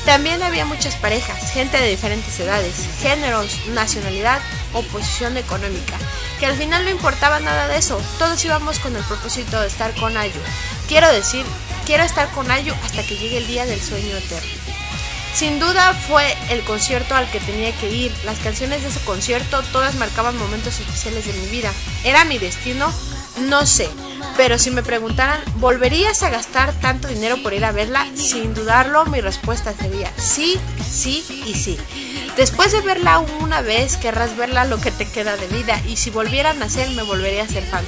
[0.06, 4.40] También había muchas parejas, gente de diferentes edades, géneros, nacionalidad
[4.74, 5.98] o posición económica,
[6.40, 9.94] que al final no importaba nada de eso, todos íbamos con el propósito de estar
[9.96, 10.40] con Ayu.
[10.88, 11.46] Quiero decir,
[11.86, 14.50] quiero estar con Ayu hasta que llegue el día del sueño eterno.
[15.34, 18.12] Sin duda fue el concierto al que tenía que ir.
[18.26, 21.72] Las canciones de ese concierto todas marcaban momentos especiales de mi vida.
[22.04, 22.92] ¿Era mi destino?
[23.38, 23.90] No sé.
[24.38, 28.08] Pero si me preguntaran, ¿volverías a gastar tanto dinero por ir a verla?
[28.16, 31.78] Sin dudarlo, mi respuesta sería sí, sí y sí.
[32.38, 35.82] Después de verla una vez, querrás verla lo que te queda de vida.
[35.88, 37.84] Y si volviera a nacer, me volvería a ser fan.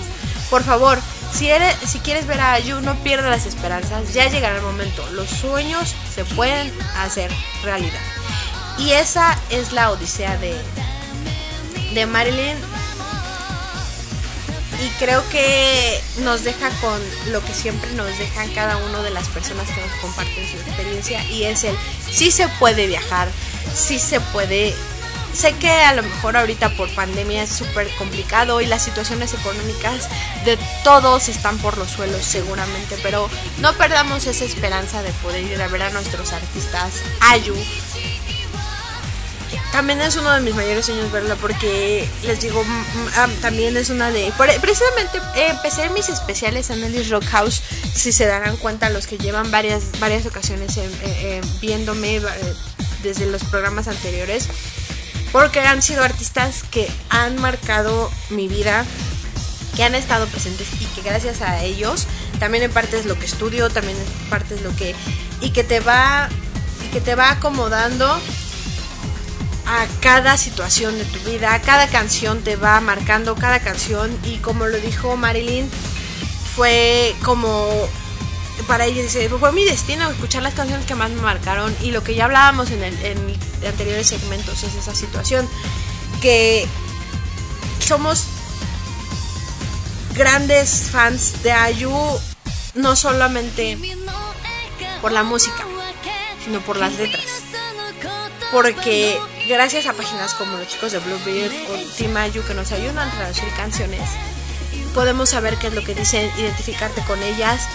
[0.49, 0.99] Por favor,
[1.31, 4.13] si quieres ver a Ayu, no pierdas las esperanzas.
[4.13, 5.05] Ya llegará el momento.
[5.11, 7.31] Los sueños se pueden hacer
[7.63, 8.01] realidad.
[8.77, 10.53] Y esa es la odisea de,
[11.93, 12.57] de Marilyn
[14.79, 16.99] y creo que nos deja con
[17.31, 21.23] lo que siempre nos dejan cada uno de las personas que nos comparten su experiencia
[21.25, 21.75] y es el
[22.09, 23.29] sí se puede viajar,
[23.73, 24.73] sí se puede
[25.33, 30.09] sé que a lo mejor ahorita por pandemia es súper complicado y las situaciones económicas
[30.45, 33.29] de todos están por los suelos seguramente, pero
[33.59, 37.55] no perdamos esa esperanza de poder ir a ver a nuestros artistas Ayu,
[39.71, 42.63] también es uno de mis mayores sueños verla porque les digo,
[43.15, 44.31] ah, también es una de...
[44.37, 45.19] Precisamente
[45.49, 47.61] empecé mis especiales en Ellis Rock House,
[47.93, 50.77] si se darán cuenta los que llevan varias, varias ocasiones
[51.61, 52.21] viéndome eh,
[53.01, 54.47] desde los programas anteriores,
[55.31, 58.85] porque han sido artistas que han marcado mi vida,
[59.75, 62.07] que han estado presentes y que gracias a ellos,
[62.39, 64.95] también en parte es lo que estudio, también en parte es lo que...
[65.39, 66.27] y que te va,
[66.91, 68.19] que te va acomodando
[69.71, 74.67] a cada situación de tu vida, cada canción te va marcando cada canción y como
[74.67, 75.69] lo dijo Marilyn,
[76.55, 77.69] fue como
[78.67, 79.01] para ella
[79.39, 82.69] fue mi destino escuchar las canciones que más me marcaron y lo que ya hablábamos
[82.71, 83.17] en, el, en
[83.65, 85.47] anteriores segmentos es esa situación
[86.21, 86.67] que
[87.79, 88.25] somos
[90.13, 91.95] grandes fans de Ayu
[92.75, 93.77] no solamente
[95.01, 95.65] por la música,
[96.43, 97.25] sino por las letras.
[98.51, 99.17] Porque
[99.51, 103.11] gracias a páginas como los chicos de Bluebeard o Team Ayu que nos ayudan a
[103.11, 104.09] traducir canciones,
[104.93, 107.67] podemos saber qué es lo que dicen, identificarte con ellas.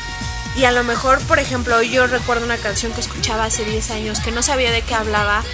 [0.57, 4.21] Y a lo mejor, por ejemplo, yo recuerdo una canción que escuchaba hace 10 años
[4.21, 5.45] que no sabía de qué hablaba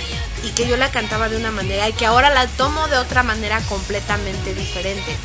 [0.45, 3.25] y que yo la cantaba de una manera y que ahora la tomo de otra
[3.25, 5.17] manera completamente diferente.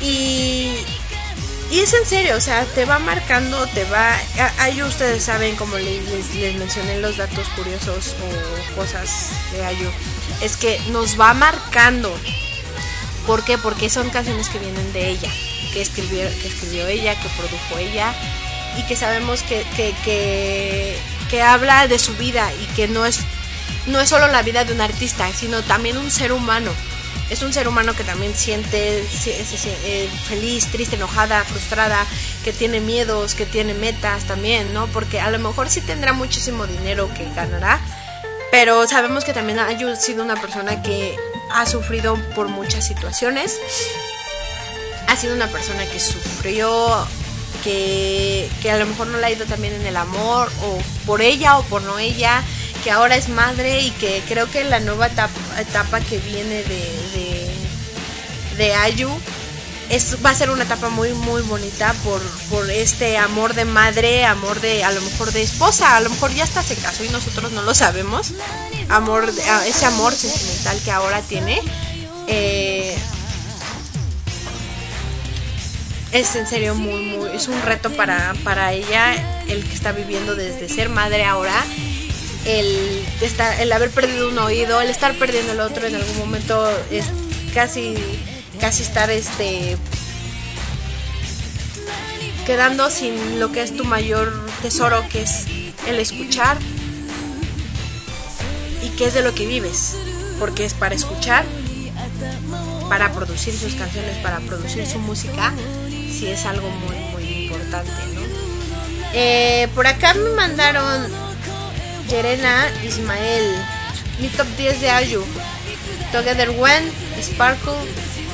[0.00, 0.78] Y,
[1.70, 4.16] y es en serio, o sea, te va marcando, te va...
[4.58, 9.88] Ahí ustedes saben, como les, les, mencioné los datos curiosos o cosas de Ayu,
[10.40, 12.14] es que nos va marcando.
[13.26, 13.58] ¿Por qué?
[13.58, 15.30] Porque son canciones que vienen de ella,
[15.72, 18.14] que escribió, que escribió ella, que produjo ella,
[18.76, 20.98] y que sabemos que, que, que,
[21.30, 23.20] que habla de su vida y que no es,
[23.86, 26.70] no es solo la vida de un artista, sino también un ser humano
[27.30, 32.06] es un ser humano que también siente eh, feliz, triste, enojada, frustrada,
[32.44, 34.86] que tiene miedos, que tiene metas también, ¿no?
[34.88, 37.80] Porque a lo mejor sí tendrá muchísimo dinero que ganará,
[38.50, 41.16] pero sabemos que también ha sido una persona que
[41.50, 43.58] ha sufrido por muchas situaciones,
[45.08, 47.06] ha sido una persona que sufrió,
[47.62, 51.22] que, que a lo mejor no le ha ido también en el amor, o por
[51.22, 52.44] ella o por no ella,
[52.84, 57.50] que ahora es madre y que creo que la nueva etapa, que viene de,
[58.58, 59.08] de, Ayu
[59.88, 62.20] es, va a ser una etapa muy muy bonita por,
[62.50, 66.34] por este amor de madre, amor de a lo mejor de esposa, a lo mejor
[66.34, 68.32] ya está se casó y nosotros no lo sabemos,
[68.90, 69.32] amor
[69.66, 71.62] ese amor sentimental que ahora tiene.
[72.28, 72.96] Eh,
[76.12, 79.14] es en serio muy, muy, es un reto para, para ella
[79.48, 81.64] el que está viviendo desde ser madre ahora
[82.46, 86.68] el, estar, el haber perdido un oído, el estar perdiendo el otro en algún momento
[86.90, 87.06] es
[87.54, 87.94] casi,
[88.60, 89.76] casi estar este
[92.46, 94.30] quedando sin lo que es tu mayor
[94.60, 95.46] tesoro, que es
[95.86, 96.58] el escuchar
[98.82, 99.96] y que es de lo que vives,
[100.38, 101.44] porque es para escuchar,
[102.90, 105.54] para producir sus canciones, para producir su música,
[105.88, 108.20] si es algo muy, muy importante, ¿no?
[109.14, 111.06] Eh, por acá me mandaron
[112.08, 113.46] Yerena Ismael.
[114.20, 115.24] Mi top 10 de Ayu.
[116.12, 116.90] Together When,
[117.20, 117.78] Sparkle,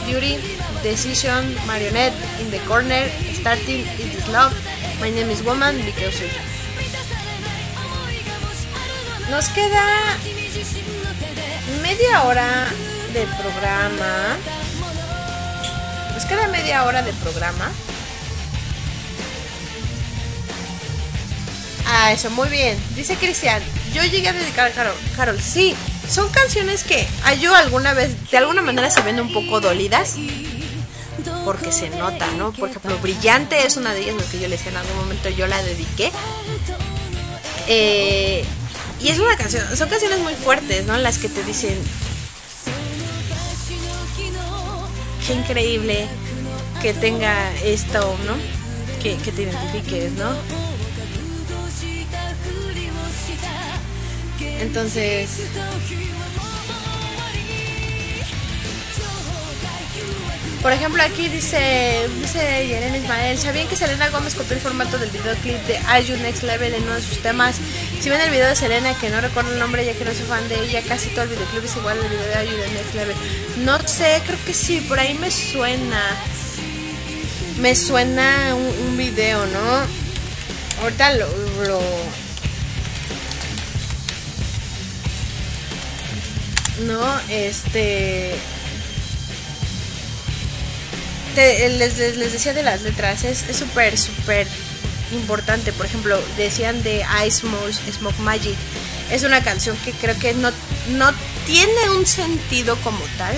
[0.07, 0.37] Beauty,
[0.83, 4.53] Decision, Marionette, In the Corner, Starting Is Love,
[5.01, 6.21] My Name is Woman, Because
[9.31, 10.19] Nos queda
[11.83, 12.67] media hora
[13.13, 14.37] de programa.
[16.13, 17.71] Nos queda media hora de programa.
[21.93, 22.79] Ah, eso, muy bien.
[22.95, 23.61] Dice Cristian,
[23.93, 24.95] yo llegué a dedicar a Carol.
[25.17, 25.75] Carol, sí,
[26.09, 30.15] son canciones que a yo alguna vez, de alguna manera se ven un poco dolidas.
[31.45, 32.53] Porque se nota, ¿no?
[32.53, 35.31] Por ejemplo, Brillante es una de ellas, lo que yo le decía en algún momento,
[35.31, 36.13] yo la dediqué.
[37.67, 38.45] Eh,
[39.01, 40.97] y es una canción, son canciones muy fuertes, ¿no?
[40.97, 41.77] Las que te dicen,
[45.27, 46.07] qué increíble
[46.81, 48.35] que tenga esto, ¿no?
[49.03, 50.31] Que, que te identifiques, ¿no?
[54.61, 55.31] Entonces,
[60.63, 65.09] por ejemplo, aquí dice, dice Yeren Ismael, ¿sabían que Selena Gómez copió el formato del
[65.11, 67.57] videoclip de Are You Next Level en uno de sus temas?
[68.01, 70.27] Si ven el video de Selena, que no recuerdo el nombre ya que no soy
[70.27, 72.95] fan de ella, casi todo el videoclip es igual al video de Are You Next
[72.95, 73.17] Level.
[73.65, 76.03] No sé, creo que sí, por ahí me suena.
[77.61, 80.83] Me suena un, un video, ¿no?
[80.83, 81.27] Ahorita lo,
[81.67, 81.81] lo
[86.81, 87.21] ¿no?
[87.29, 88.35] Este...
[91.37, 94.47] les, decía de las letras, es súper, súper
[95.13, 95.73] importante.
[95.73, 97.47] Por ejemplo, decían de Ice
[97.93, 98.57] Smoke Magic.
[99.11, 100.51] Es una canción que creo que no,
[100.91, 101.13] no
[101.47, 103.35] tiene un sentido como tal,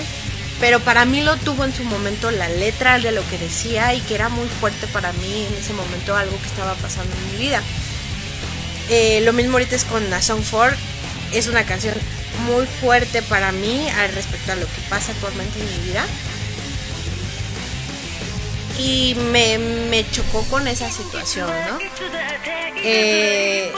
[0.59, 4.01] pero para mí lo tuvo en su momento la letra de lo que decía y
[4.01, 7.47] que era muy fuerte para mí en ese momento, algo que estaba pasando en mi
[7.47, 7.61] vida.
[8.89, 10.75] Eh, lo mismo ahorita es con A Song for,
[11.31, 11.95] es una canción
[12.41, 16.05] muy fuerte para mí al respecto a lo que pasa actualmente en mi vida.
[18.79, 21.77] Y me, me chocó con esa situación, ¿no?
[22.85, 23.71] Eh,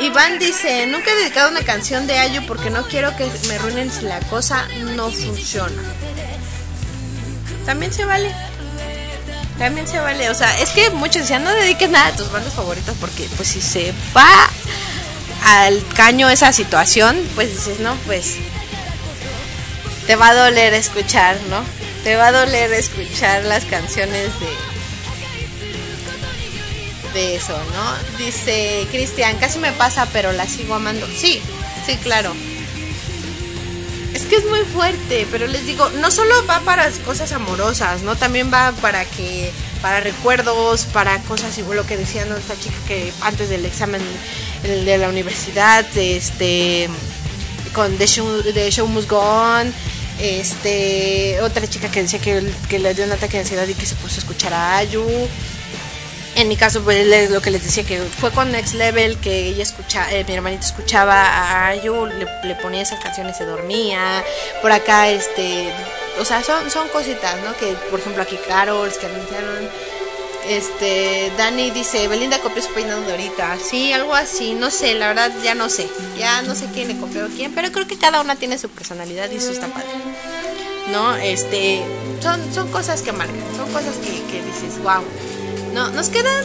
[0.00, 3.90] Iván dice, nunca he dedicado una canción de Ayu porque no quiero que me arruinen
[3.90, 5.82] si la cosa no funciona.
[7.66, 8.32] También se vale.
[9.58, 12.54] También se vale, o sea, es que muchos decían, no dediques nada a tus bandas
[12.54, 14.48] favoritas porque pues si se va
[15.44, 18.36] al caño esa situación, pues dices, no, pues
[20.06, 21.62] te va a doler escuchar, ¿no?
[22.04, 24.68] Te va a doler escuchar las canciones de
[27.12, 28.18] de eso, ¿no?
[28.18, 31.06] Dice Cristian, casi me pasa, pero la sigo amando.
[31.06, 31.40] Sí,
[31.86, 32.34] sí, claro.
[34.14, 38.16] Es que es muy fuerte, pero les digo, no solo va para cosas amorosas, ¿no?
[38.16, 39.52] También va para que,
[39.82, 44.00] para recuerdos, para cosas, y lo que decía esta chica que antes del examen
[44.62, 46.88] de la universidad, este,
[47.74, 49.72] con The Show, The Show Must Go On,
[50.18, 53.86] este, otra chica que decía que, que le dio un ataque de ansiedad y que
[53.86, 55.06] se puso a escuchar a Ayu
[56.38, 59.64] en mi caso, pues lo que les decía que fue con Next Level que ella
[59.64, 64.24] escucha, eh, mi hermanito escuchaba a Ayu, le, ponía esas canciones, se dormía.
[64.62, 65.68] Por acá, este,
[66.20, 67.56] o sea, son, son cositas, ¿no?
[67.56, 69.68] Que por ejemplo aquí Carols que anunciaron.
[70.46, 73.58] Este, Dani dice, Belinda copió su peinado de ahorita.
[73.58, 75.88] Sí, algo así, no sé, la verdad ya no sé.
[76.16, 78.68] Ya no sé quién le copió a quién, pero creo que cada una tiene su
[78.68, 79.88] personalidad y eso está padre.
[80.92, 81.16] ¿No?
[81.16, 81.82] Este,
[82.22, 85.02] son, son cosas que marcan, son cosas que, que dices, wow
[85.74, 86.44] no, nos quedan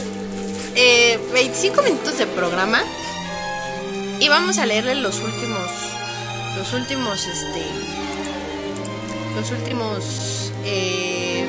[0.74, 2.82] 25 eh, minutos de programa.
[4.20, 5.70] Y vamos a leerle los últimos.
[6.56, 7.62] Los últimos, este.
[9.36, 10.52] Los últimos.
[10.64, 11.46] Eh,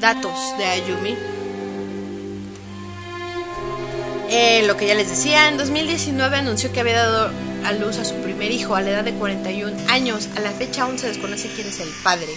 [0.00, 1.16] datos de Ayumi.
[4.28, 7.30] Eh, lo que ya les decía, en 2019 anunció que había dado
[7.64, 10.28] a luz a su primer hijo a la edad de 41 años.
[10.36, 12.34] A la fecha aún se desconoce quién es el padre.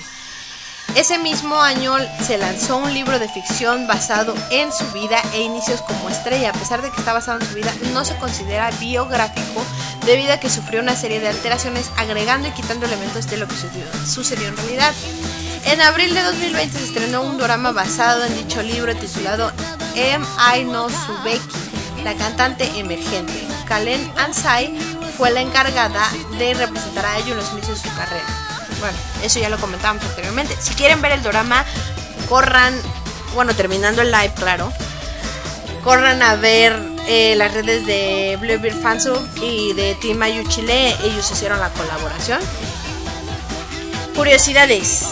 [0.95, 1.95] Ese mismo año
[2.25, 6.49] se lanzó un libro de ficción basado en su vida e inicios como estrella.
[6.49, 9.63] A pesar de que está basado en su vida, no se considera biográfico
[10.05, 13.55] debido a que sufrió una serie de alteraciones agregando y quitando elementos de lo que
[14.05, 14.93] sucedió, en realidad.
[15.65, 19.51] En abril de 2020 se estrenó un drama basado en dicho libro titulado
[19.95, 20.25] M.
[20.55, 23.45] I No Subeki, la cantante emergente.
[23.67, 24.73] Kalen Ansai
[25.17, 28.56] fue la encargada de representar a ello en los inicios de su carrera.
[28.79, 30.55] Bueno, eso ya lo comentábamos anteriormente.
[30.59, 31.65] Si quieren ver el drama,
[32.29, 32.79] corran,
[33.33, 34.71] bueno, terminando el live, claro,
[35.83, 36.77] corran a ver
[37.07, 40.95] eh, las redes de Bluebeard Fansub y de Team Ayu Chile.
[41.03, 42.39] Ellos hicieron la colaboración.
[44.15, 45.05] Curiosidades.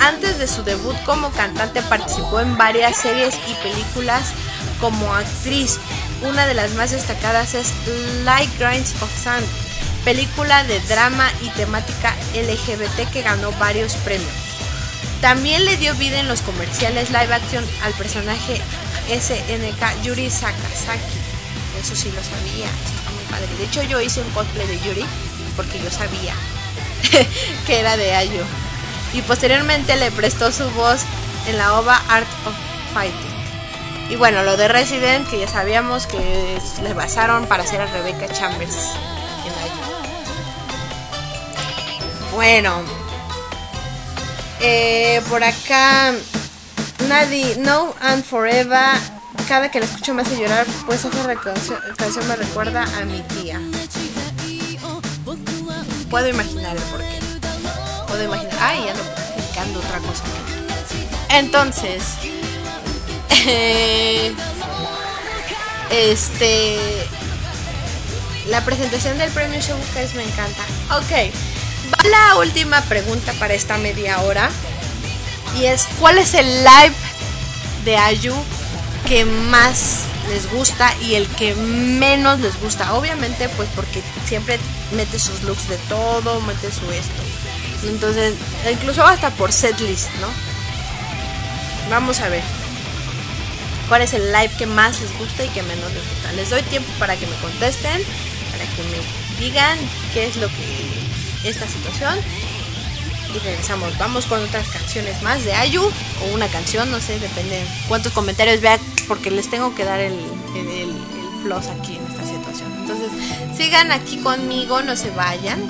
[0.00, 4.32] Antes de su debut como cantante participó en varias series y películas
[4.80, 5.78] como actriz.
[6.22, 7.72] Una de las más destacadas es
[8.24, 9.46] Light Grinds of Sand,
[10.04, 14.32] película de drama y temática LGBT que ganó varios premios.
[15.20, 18.60] También le dio vida en los comerciales live action al personaje
[19.08, 21.18] SNK Yuri Sakazaki.
[21.80, 23.56] Eso sí lo sabía, está muy padre.
[23.58, 25.04] De hecho yo hice un cosplay de Yuri
[25.56, 26.34] porque yo sabía
[27.66, 28.42] que era de Ayo.
[29.14, 31.02] Y posteriormente le prestó su voz
[31.46, 32.54] en la OVA Art of
[32.94, 33.32] Fighting.
[34.10, 38.28] Y bueno, lo de Resident, que ya sabíamos que le basaron para hacer a Rebecca
[38.28, 38.90] Chambers
[42.32, 42.82] Bueno.
[44.60, 46.12] Eh, por acá.
[47.08, 48.96] Nadie, No and Forever.
[49.48, 51.10] Cada que la escucho me hace llorar, pues esa
[51.96, 53.60] canción, me recuerda a mi tía.
[56.08, 57.18] Puedo imaginar el porqué.
[58.06, 58.56] Puedo imaginar.
[58.60, 60.24] Ay, ya no explicando otra cosa.
[61.30, 62.02] Entonces.
[65.90, 66.78] este.
[68.48, 70.62] La presentación del premio Showcase me encanta.
[70.96, 71.32] Ok
[72.04, 74.50] la última pregunta para esta media hora.
[75.56, 76.94] Y es, ¿cuál es el live
[77.84, 78.34] de Ayu
[79.06, 82.94] que más les gusta y el que menos les gusta?
[82.94, 84.58] Obviamente, pues porque siempre
[84.92, 87.22] mete sus looks de todo, mete su esto.
[87.84, 88.34] Entonces,
[88.70, 90.28] incluso hasta por setlist, ¿no?
[91.90, 92.42] Vamos a ver.
[93.88, 96.32] ¿Cuál es el live que más les gusta y que menos les gusta?
[96.32, 98.00] Les doy tiempo para que me contesten,
[98.50, 99.76] para que me digan
[100.14, 101.01] qué es lo que
[101.44, 102.18] esta situación.
[103.34, 103.96] Y regresamos.
[103.98, 105.82] Vamos con otras canciones más de Ayu.
[105.82, 108.80] O una canción, no sé, depende cuántos comentarios vean.
[109.08, 110.14] Porque les tengo que dar el,
[110.54, 110.92] el,
[111.42, 112.72] plus aquí en esta situación.
[112.78, 113.10] Entonces,
[113.56, 115.60] sigan aquí conmigo, no se vayan.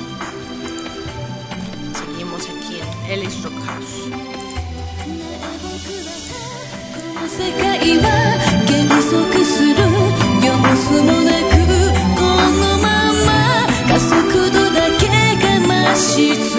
[1.98, 4.32] Seguimos aquí en Ellis Rock House.
[10.74, 11.21] し
[15.94, 16.51] 也。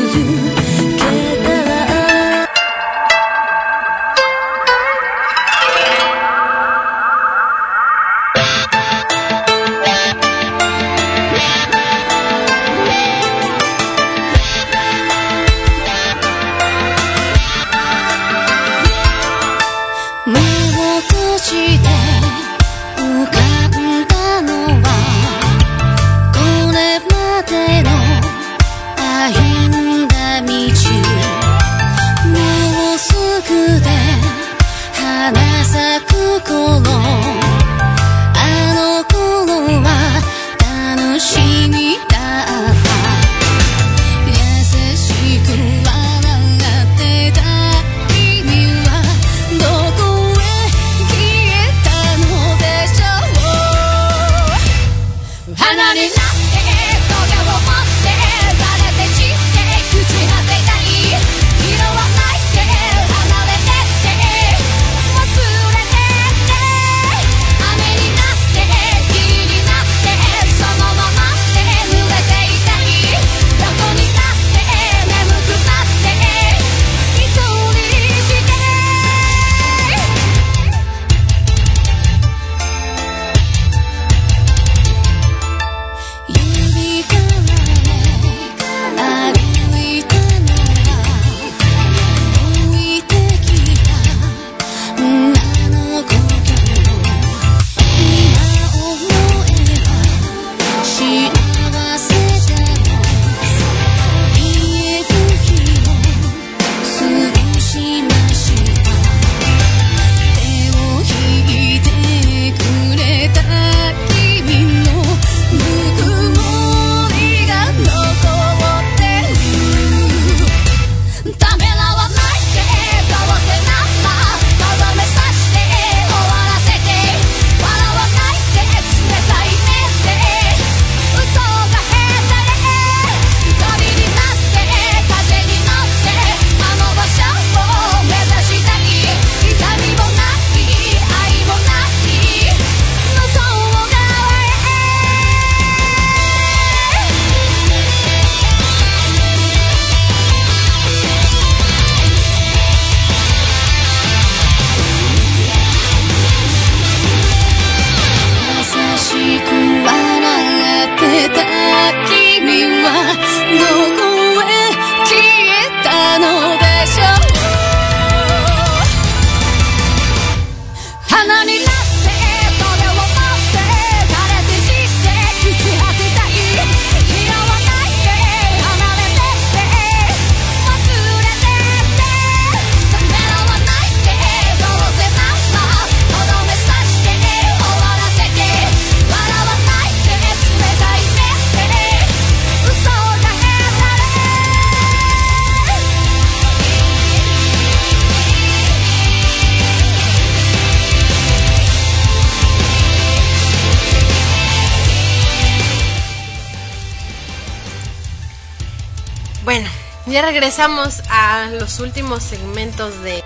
[210.25, 213.23] Regresamos a los últimos segmentos de,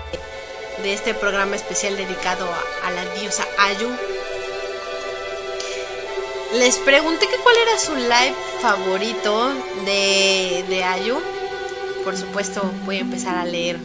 [0.82, 2.46] de este programa especial dedicado
[2.84, 3.88] a, la diosa Ayu.
[6.54, 9.50] Les pregunté que cuál era su live favorito
[9.84, 11.16] de, de Ayu.
[12.04, 13.78] Por supuesto, voy a empezar a leer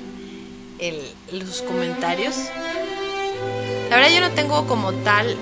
[0.79, 2.35] el- los comentarios.
[3.89, 5.35] La verdad yo no tengo como tal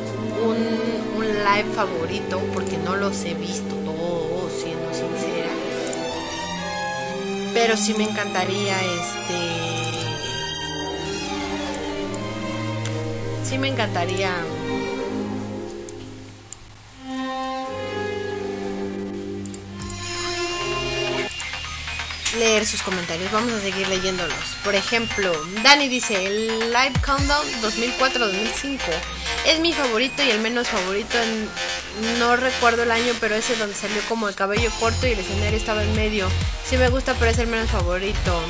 [0.43, 3.75] un live favorito porque no los he visto
[7.63, 9.37] Pero sí me encantaría este.
[13.47, 14.33] Sí me encantaría.
[22.39, 24.37] Leer sus comentarios, vamos a seguir leyéndolos.
[24.63, 25.33] Por ejemplo,
[25.63, 28.79] Dani dice: El Live Countdown 2004-2005
[29.47, 31.17] es mi favorito y el menos favorito.
[31.21, 31.49] en-
[32.19, 35.57] no recuerdo el año, pero ese donde salió como el cabello corto y el escenario
[35.57, 36.29] estaba en medio.
[36.71, 38.41] Sí me gusta, pero es el menos favorito.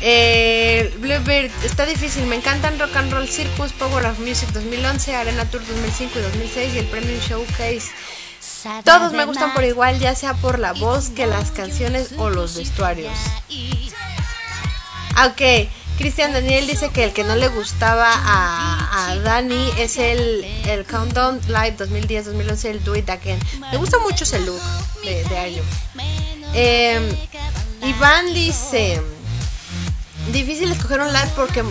[0.00, 2.24] Eh, Bluebird, está difícil.
[2.26, 6.74] Me encantan Rock and Roll Circus, Power of Music 2011, Arena Tour 2005 y 2006
[6.74, 7.90] y el Premium Showcase.
[8.84, 12.54] Todos me gustan por igual, ya sea por la voz que las canciones o los
[12.56, 13.12] vestuarios.
[15.26, 15.68] Ok,
[15.98, 21.40] Cristian Daniel dice que el que no le gustaba a, Dani es el, el Countdown
[21.48, 23.40] Live 2010-2011, el Do It Again.
[23.72, 24.60] Me gusta mucho ese look
[25.04, 25.62] de, de Ayo.
[26.54, 27.00] Eh,
[27.82, 29.00] Iván dice:
[30.32, 31.62] Difícil escoger un live porque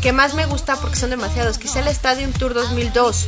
[0.00, 1.58] que más me gusta porque son demasiados.
[1.58, 3.26] Quizá el Stadium Tour 2002.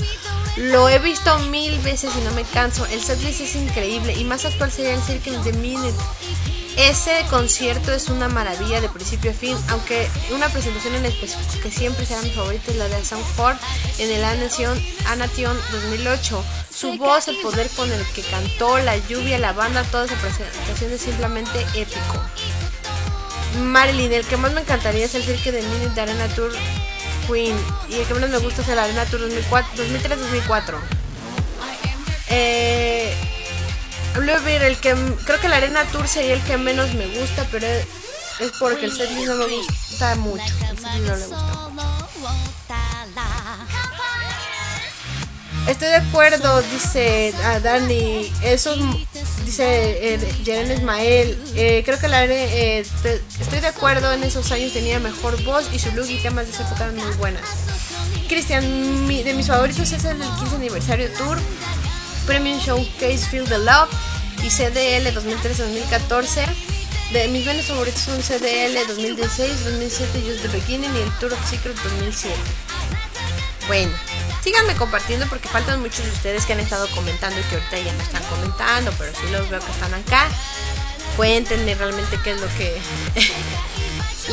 [0.57, 2.87] Lo he visto mil veces y no me canso.
[2.87, 5.95] El setlist es increíble y más actual sería el Circle in the Minute.
[6.81, 11.71] Ese concierto es una maravilla de principio a fin, aunque una presentación en específico que
[11.71, 13.57] siempre será mi favorita es la de Sound Ford
[13.99, 16.43] en el Anation, Anation 2008.
[16.75, 20.91] Su voz, el poder con el que cantó, la lluvia, la banda, toda esa presentación
[20.91, 22.19] es simplemente épico.
[23.63, 26.51] Marilyn, el que más me encantaría es el cirque de Minute de Arena Tour
[27.29, 27.57] Queen.
[27.91, 30.77] Y el que menos me gusta es el Arena Tour 2003-2004.
[32.31, 33.15] Eh,
[34.17, 37.87] El que creo que el Arena Tour sería el que menos me gusta, pero es,
[38.41, 40.43] es porque el setlist no me gusta mucho.
[41.07, 41.71] No le gusta.
[45.69, 48.33] Estoy de acuerdo, dice a Dani.
[48.43, 48.75] Eso
[49.45, 51.39] dice eh, Jeren Ismael.
[51.55, 54.13] Eh, creo que la eh, te- estoy de acuerdo.
[54.13, 57.43] En esos años tenía mejor voz y su look y temas de esa muy buenas.
[58.29, 61.39] Cristian, mi- de mis favoritos es el del 15 aniversario tour,
[62.27, 63.89] Premium Showcase Feel the Love
[64.43, 66.47] y CDL 2013-2014.
[67.13, 71.51] De mis bandas favoritos son CDL 2016, 2007 Just the Beginning y el Tour of
[71.51, 72.35] Secret 2007.
[73.67, 73.93] Bueno,
[74.43, 77.93] síganme compartiendo porque faltan muchos de ustedes que han estado comentando y que ahorita ya
[77.93, 80.29] no están comentando, pero sí los veo que están acá.
[81.17, 82.81] Cuéntenme realmente qué es lo que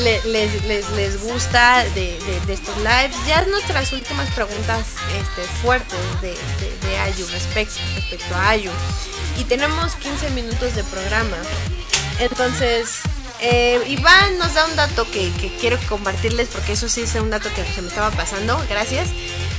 [0.04, 0.24] les,
[0.66, 3.16] les, les gusta de, de- estos lives.
[3.28, 4.86] Ya nuestras últimas preguntas
[5.20, 6.30] este, fuertes de,
[6.88, 8.72] de, Ayu respecto, respecto a Ayu.
[9.38, 11.38] Y tenemos 15 minutos de programa.
[12.20, 13.00] Entonces,
[13.42, 17.30] eh, Iván nos da un dato que, que quiero compartirles porque eso sí es un
[17.30, 18.60] dato que se me estaba pasando.
[18.70, 19.10] Gracias.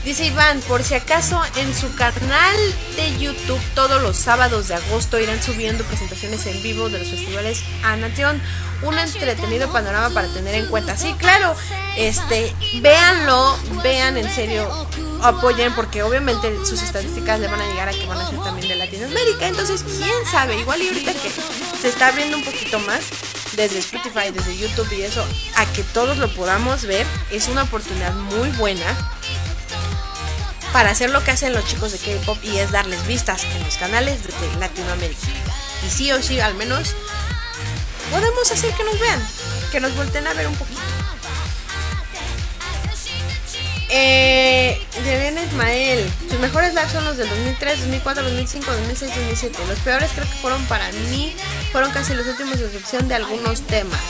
[0.04, 2.56] Dice Iván, por si acaso en su canal
[2.96, 7.62] de YouTube todos los sábados de agosto irán subiendo presentaciones en vivo de los festivales
[7.82, 8.40] Anation.
[8.82, 10.96] Un entretenido panorama para tener en cuenta.
[10.96, 11.52] Sí, claro,
[11.96, 14.68] este, véanlo, vean en serio,
[15.20, 18.68] apoyen porque obviamente sus estadísticas le van a llegar a que van a ser también
[18.68, 19.48] de Latinoamérica.
[19.48, 21.30] Entonces, quién sabe, igual y ahorita que
[21.80, 23.00] se está abriendo un poquito más
[23.56, 25.26] desde Spotify, desde YouTube y eso,
[25.56, 28.96] a que todos lo podamos ver, es una oportunidad muy buena
[30.72, 33.76] para hacer lo que hacen los chicos de K-pop y es darles vistas en los
[33.76, 35.26] canales de Latinoamérica.
[35.86, 36.94] Y sí o sí, al menos
[38.10, 39.20] podemos hacer que nos vean,
[39.72, 40.80] que nos volteen a ver un poquito.
[43.90, 49.58] Eh, de bien Ismael, sus mejores lives son los del 2003, 2004, 2005, 2006, 2007.
[49.66, 51.34] Los peores creo que fueron para mí,
[51.72, 54.00] fueron casi los últimos de excepción de algunos temas.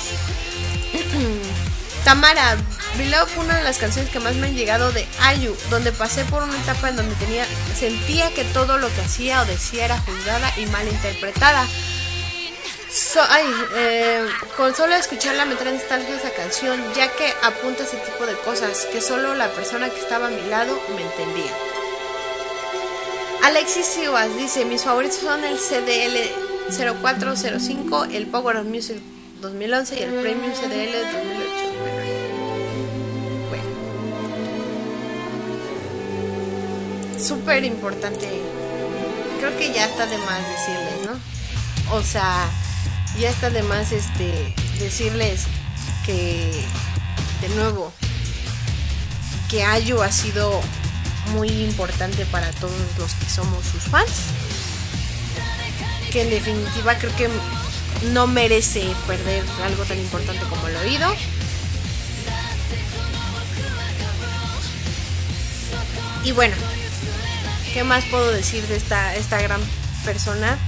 [2.04, 2.56] Tamara,
[2.96, 6.24] Beloved fue una de las canciones que más me han llegado de Ayu, donde pasé
[6.24, 7.44] por una etapa en donde tenía,
[7.78, 11.66] sentía que todo lo que hacía o decía era juzgada y mal interpretada.
[12.90, 13.20] So-
[13.76, 14.26] eh,
[14.56, 18.86] con solo escucharla me trae nostalgia esa canción, ya que apunta ese tipo de cosas
[18.90, 21.52] que solo la persona que estaba a mi lado me entendía.
[23.44, 26.16] Alexis Sivas dice, mis favoritos son el CDL
[26.70, 28.96] 0405, el Power of Music
[29.40, 31.68] 2011 y el Premium CDL 2008.
[33.48, 33.64] Bueno.
[37.18, 38.28] Súper importante.
[39.38, 41.96] Creo que ya está de más decirles, ¿no?
[41.96, 42.48] O sea,
[43.18, 45.44] ya está de más este decirles
[46.04, 46.50] que
[47.40, 47.92] de nuevo
[49.48, 50.60] que Ayu ha sido
[51.32, 54.10] muy importante para todos los que somos sus fans.
[56.10, 57.28] Que en definitiva creo que
[58.12, 61.14] no merece perder algo tan importante como el oído.
[66.24, 66.54] Y bueno,
[67.72, 69.60] ¿qué más puedo decir de esta, esta gran
[70.04, 70.58] persona?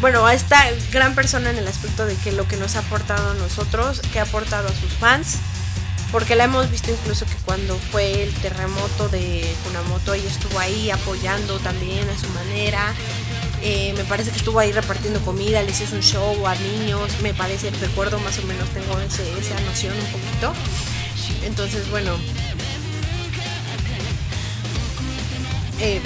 [0.00, 0.58] Bueno, a esta
[0.92, 4.18] gran persona en el aspecto de que lo que nos ha aportado a nosotros, que
[4.18, 5.38] ha aportado a sus fans,
[6.12, 10.90] porque la hemos visto incluso que cuando fue el terremoto de Kunamoto, ella estuvo ahí
[10.90, 12.94] apoyando también a su manera.
[13.62, 17.34] Eh, me parece que estuvo ahí repartiendo comida, les hizo un show a niños, me
[17.34, 20.52] parece, recuerdo más o menos, tengo ese, esa noción un poquito.
[21.44, 22.12] Entonces, bueno,
[25.80, 26.00] eh,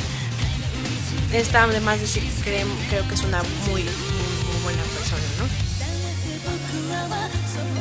[1.33, 5.71] está además decir que creo, creo que es una muy, muy, buena persona, ¿no?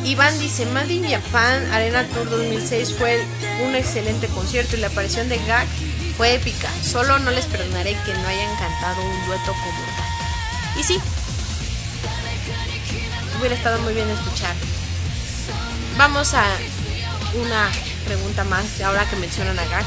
[0.08, 3.22] Iván dice, Made in Japan Arena Tour 2006 fue
[3.66, 5.68] un excelente concierto y la aparición de Gag
[6.20, 6.70] fue épica.
[6.84, 10.78] Solo no les perdonaré que no hayan cantado un dueto como tal.
[10.78, 11.00] Y sí,
[13.40, 14.54] hubiera estado muy bien escuchar.
[15.98, 16.44] Vamos a
[17.36, 17.72] una
[18.04, 19.86] pregunta más, ahora que mencionan a Gag.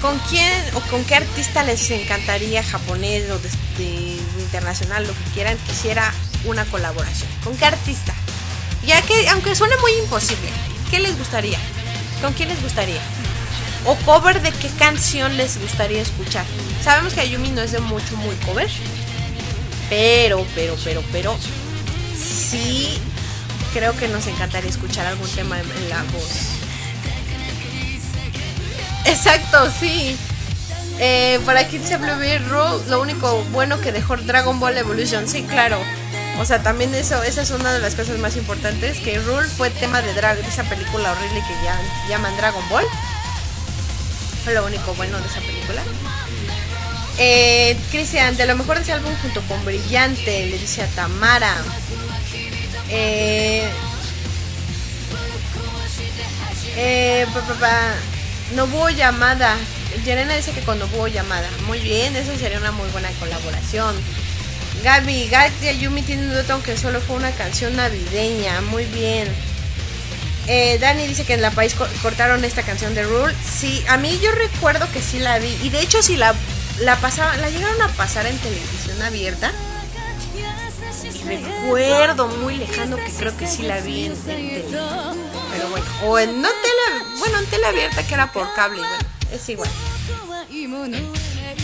[0.00, 5.58] ¿Con quién o con qué artista les encantaría japonés o de internacional, lo que quieran,
[5.66, 6.14] quisiera
[6.44, 7.28] una colaboración?
[7.42, 8.14] ¿Con qué artista?
[8.86, 10.50] Ya que, aunque suene muy imposible,
[10.88, 11.58] ¿qué les gustaría?
[12.22, 13.02] ¿Con quién les gustaría?
[13.86, 16.44] ¿O cover de qué canción les gustaría escuchar?
[16.82, 18.68] Sabemos que Ayumi no es de mucho, muy cover.
[19.88, 21.38] Pero, pero, pero, pero,
[22.18, 23.00] sí
[23.72, 26.56] creo que nos encantaría escuchar algún tema en, la voz.
[29.04, 30.16] Exacto, sí.
[30.98, 35.78] Eh, para Kids Blueberry Road, lo único bueno que dejó Dragon Ball Evolution, sí, claro.
[36.40, 39.70] O sea, también eso, esa es una de las cosas más importantes, que Rule fue
[39.70, 42.84] tema de, Dra- de esa película horrible que ya, llaman Dragon Ball.
[44.52, 45.82] Lo único bueno de esa película.
[47.18, 51.56] Eh, Cristian, de lo mejor de ese álbum junto con Brillante, le dice a Tamara.
[52.88, 53.68] Eh,
[56.76, 59.56] eh, pa, pa, pa, Llamada.
[60.04, 61.48] Yerena dice que con Nobuo Llamada.
[61.66, 63.96] Muy bien, eso sería una muy buena colaboración.
[64.84, 68.60] Gaby, Gak y Ayumi tienen un dueto aunque solo fue una canción navideña.
[68.60, 69.26] Muy bien.
[70.48, 73.34] Eh, Dani dice que en la país co- cortaron esta canción de Rule.
[73.44, 75.56] Sí, a mí yo recuerdo que sí la vi.
[75.62, 76.34] Y de hecho, si la,
[76.80, 79.50] la pasaban, la llegaron a pasar en televisión abierta.
[81.02, 84.64] Y recuerdo muy lejano que creo que sí la vi en, tele.
[85.52, 88.82] Pero bueno, o en no tele, bueno, en tele abierta que era por cable,
[89.32, 89.70] es igual.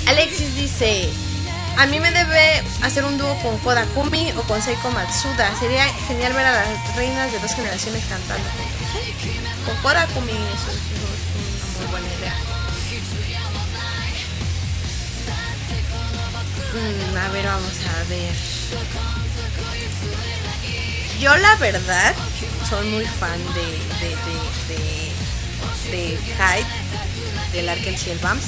[0.07, 1.09] Alexis dice,
[1.79, 5.51] a mí me debe hacer un dúo con Koda Kumi o con Seiko Matsuda.
[5.59, 8.49] Sería genial ver a las reinas de dos generaciones cantando
[8.93, 9.65] juntos.
[9.65, 11.07] Con Koda Kumi eso es, eso
[11.49, 12.35] es una muy buena idea.
[16.73, 18.35] Mm, a ver, vamos a ver.
[21.21, 22.15] Yo la verdad
[22.69, 23.63] soy muy fan de
[24.01, 24.37] de de
[24.69, 26.67] de, de Hyde,
[27.53, 28.45] del Bams.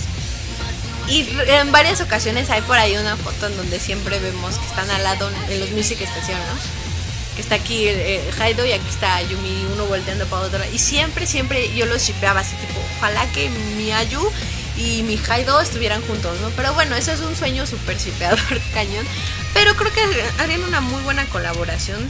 [1.06, 4.90] Y en varias ocasiones hay por ahí una foto en donde siempre vemos que están
[4.90, 6.93] al lado en los Music Station, ¿no?
[7.35, 10.61] Que está aquí eh, Haido y aquí está Yumi, uno volteando para otro.
[10.73, 14.31] Y siempre, siempre yo los shipeaba así, tipo, ojalá que mi Ayu
[14.77, 16.51] y mi Haido estuvieran juntos, ¿no?
[16.51, 18.39] Pero bueno, eso es un sueño súper shipeador
[18.74, 19.06] cañón.
[19.52, 20.02] Pero creo que
[20.43, 22.09] harían una muy buena colaboración.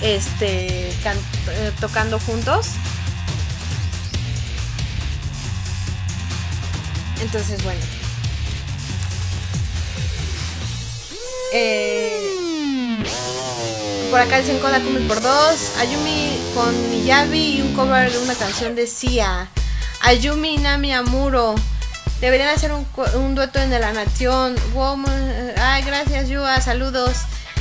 [0.00, 2.68] Este, eh, tocando juntos.
[7.20, 7.80] Entonces, bueno.
[11.52, 12.38] Eh,
[14.10, 15.72] por acá dicen Koda Kumi por dos.
[15.78, 19.48] Ayumi con Miyabi y un cover de una canción de Sia.
[20.00, 21.54] Ayumi y Nami Amuro.
[22.20, 24.56] Deberían hacer un, dueto en la nación.
[24.74, 26.60] Woman- Ay, gracias, Yua.
[26.60, 27.16] Saludos.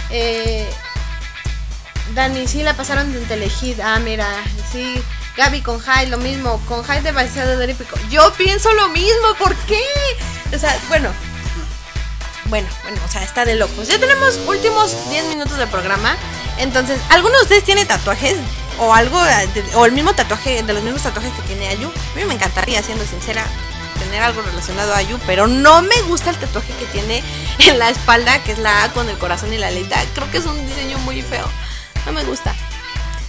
[0.09, 0.67] Eh,
[2.15, 3.79] Dani, sí la pasaron en Telehit.
[3.81, 4.27] Ah, mira,
[4.71, 5.01] sí.
[5.35, 6.59] Gaby con Hyde, lo mismo.
[6.67, 7.97] Con Hyde de Vaciado de Épico.
[8.09, 9.81] Yo pienso lo mismo, ¿por qué?
[10.55, 11.09] O sea, bueno.
[12.45, 13.87] Bueno, bueno, o sea, está de locos.
[13.89, 16.15] Ya tenemos últimos 10 minutos de programa.
[16.57, 18.37] Entonces, ¿alguno de ustedes tiene tatuajes?
[18.79, 19.19] O algo,
[19.75, 21.87] o el mismo tatuaje, de los mismos tatuajes que tiene Ayu.
[21.87, 23.43] A mí me encantaría, siendo sincera,
[23.99, 27.23] tener algo relacionado a Ayu, pero no me gusta el tatuaje que tiene
[27.59, 30.03] en la espalda, que es la A con el corazón y la letra.
[30.13, 31.47] Creo que es un diseño muy feo.
[32.05, 32.55] No me gusta.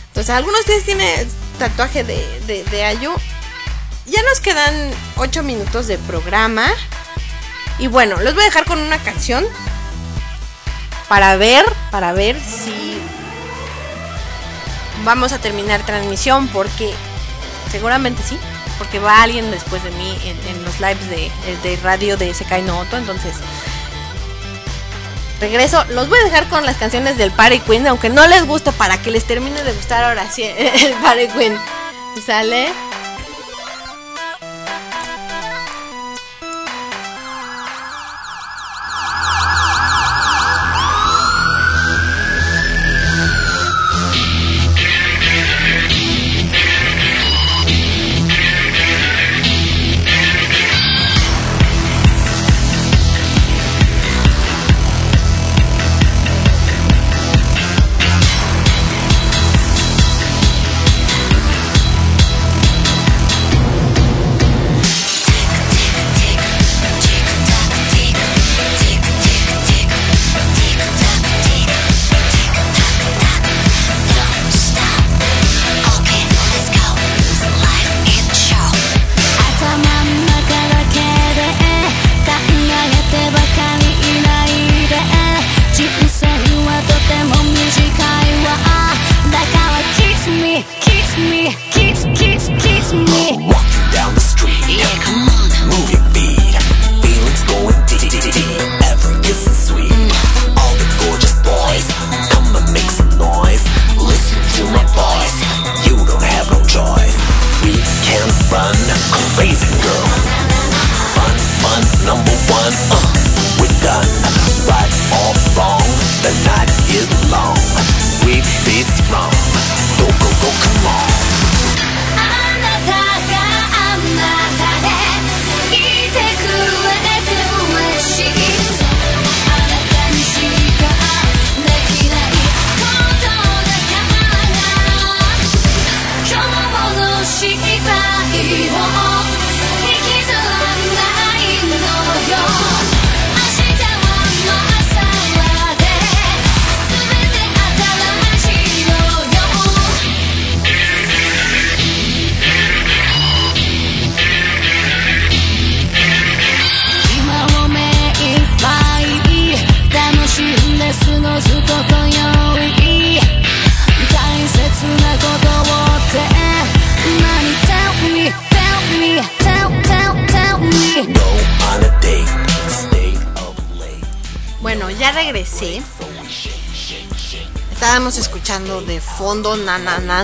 [0.08, 1.28] Entonces, ¿algunos de ustedes tienen
[1.58, 3.14] tatuaje de, de, de Ayu?
[4.06, 6.66] Ya nos quedan 8 minutos de programa.
[7.78, 9.46] Y bueno, los voy a dejar con una canción.
[11.08, 12.87] Para ver, para ver si
[15.08, 16.48] vamos a terminar transmisión.
[16.48, 16.92] Porque
[17.72, 18.38] seguramente sí.
[18.76, 21.30] Porque va alguien después de mí en, los lives de,
[21.62, 22.96] de radio de Sekai no Oto.
[22.96, 23.34] Entonces,
[25.40, 25.84] regreso.
[25.90, 29.00] Los voy a dejar con las canciones del Party Queen, aunque no les guste, para
[29.00, 31.58] que les termine de gustar ahora sí el Party Queen.
[32.24, 32.87] ¿Sale?「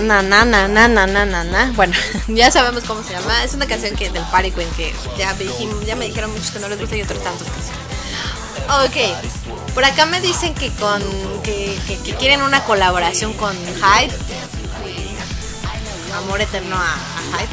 [0.01, 1.71] na na na na na na na na na.
[1.75, 1.93] Bueno,
[2.27, 3.43] ya sabemos cómo se llama.
[3.43, 5.45] Es una canción que del Party Queen que ya me,
[5.85, 7.47] ya me dijeron muchos que no les gusta y otros tantos.
[8.85, 11.01] Ok, por acá me dicen que con
[11.43, 14.11] que, que- que quieren una colaboración con Hyde.
[16.17, 17.49] Amor eterno a, a Hyde.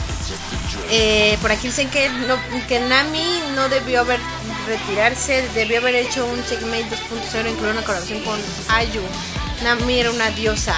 [0.90, 2.36] Eh, por aquí dicen que, no,
[2.68, 4.20] que Nami no debió haber
[4.66, 8.38] retirarse, debió haber hecho un checkmate 2.0, incluir una colaboración con
[8.68, 9.00] Ayu.
[9.62, 10.74] Nami era una diosa.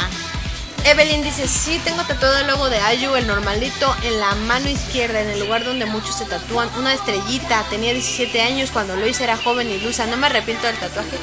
[0.84, 5.22] Evelyn dice, sí, tengo tatuado el logo de Ayu, el normalito, en la mano izquierda,
[5.22, 7.64] en el lugar donde muchos se tatúan, una estrellita.
[7.70, 10.06] Tenía 17 años cuando lo hice, era joven y lusa.
[10.06, 11.16] No me arrepiento del tatuaje,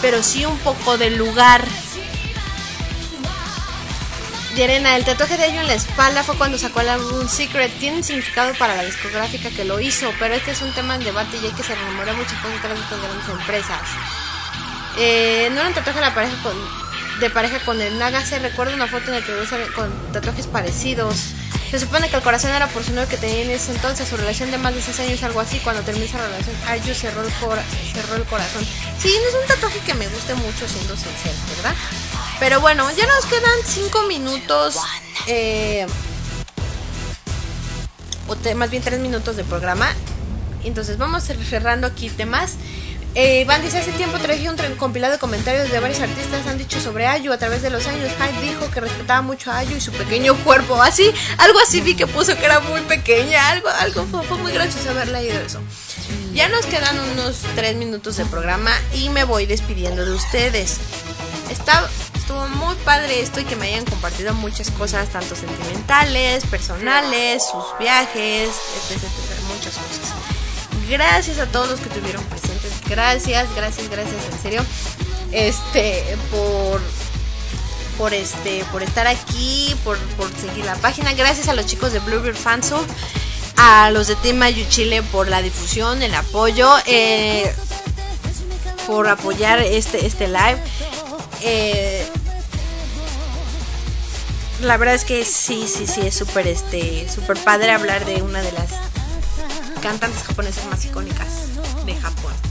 [0.00, 1.64] pero sí un poco del lugar.
[4.54, 7.76] Yerena, el tatuaje de Ayu en la espalda fue cuando sacó el álbum Secret.
[7.80, 11.02] Tiene un significado para la discográfica que lo hizo, pero este es un tema en
[11.02, 13.80] debate y hay que se rumora muchas cosas detrás de estas grandes empresas.
[14.96, 16.56] Eh, no era un tatuaje de, la pareja con,
[17.20, 18.38] de pareja con el Nagase.
[18.38, 19.32] Recuerdo una foto en la que
[19.72, 21.16] con tatuajes parecidos.
[21.70, 24.08] Se supone que el corazón era por su novio que tenía en ese entonces.
[24.08, 25.58] Su relación de más de 6 años, algo así.
[25.58, 28.64] Cuando terminó esa relación, Ayu cerró el, cora- cerró el corazón.
[28.98, 31.74] Sí, no es un tatuaje que me guste mucho, siendo sincero, ¿verdad?
[32.40, 34.76] Pero bueno, ya nos quedan 5 minutos.
[35.26, 35.86] Eh,
[38.26, 39.88] o más bien 3 minutos de programa.
[40.64, 42.54] Entonces vamos cerrando aquí temas.
[43.20, 47.08] Eh, dice, hace tiempo traje un compilado de comentarios de varios artistas han dicho sobre
[47.08, 48.12] Ayu a través de los años.
[48.12, 50.80] Hyde dijo que respetaba mucho a Ayu y su pequeño cuerpo.
[50.80, 53.48] Así, algo así vi que puso que era muy pequeña.
[53.48, 55.60] Algo, algo fue, fue muy gracioso haber leído eso.
[56.32, 60.78] Ya nos quedan unos 3 minutos de programa y me voy despidiendo de ustedes.
[61.50, 67.42] Está, estuvo muy padre esto y que me hayan compartido muchas cosas, tanto sentimentales, personales,
[67.42, 70.14] sus viajes, etc, etc, muchas cosas.
[70.88, 72.77] Gracias a todos los que estuvieron presentes.
[72.88, 74.64] Gracias, gracias, gracias, en serio.
[75.32, 76.80] Este, por
[77.98, 81.12] por este por estar aquí, por, por seguir la página.
[81.14, 82.86] Gracias a los chicos de Bluebird Fansub,
[83.56, 87.52] a los de Team Mayu Chile por la difusión, el apoyo, eh,
[88.86, 90.58] por apoyar este este live.
[91.42, 92.06] Eh,
[94.62, 98.42] la verdad es que sí, sí, sí, es súper este, súper padre hablar de una
[98.42, 98.70] de las
[99.82, 101.28] cantantes japonesas más icónicas
[101.84, 102.47] de Japón.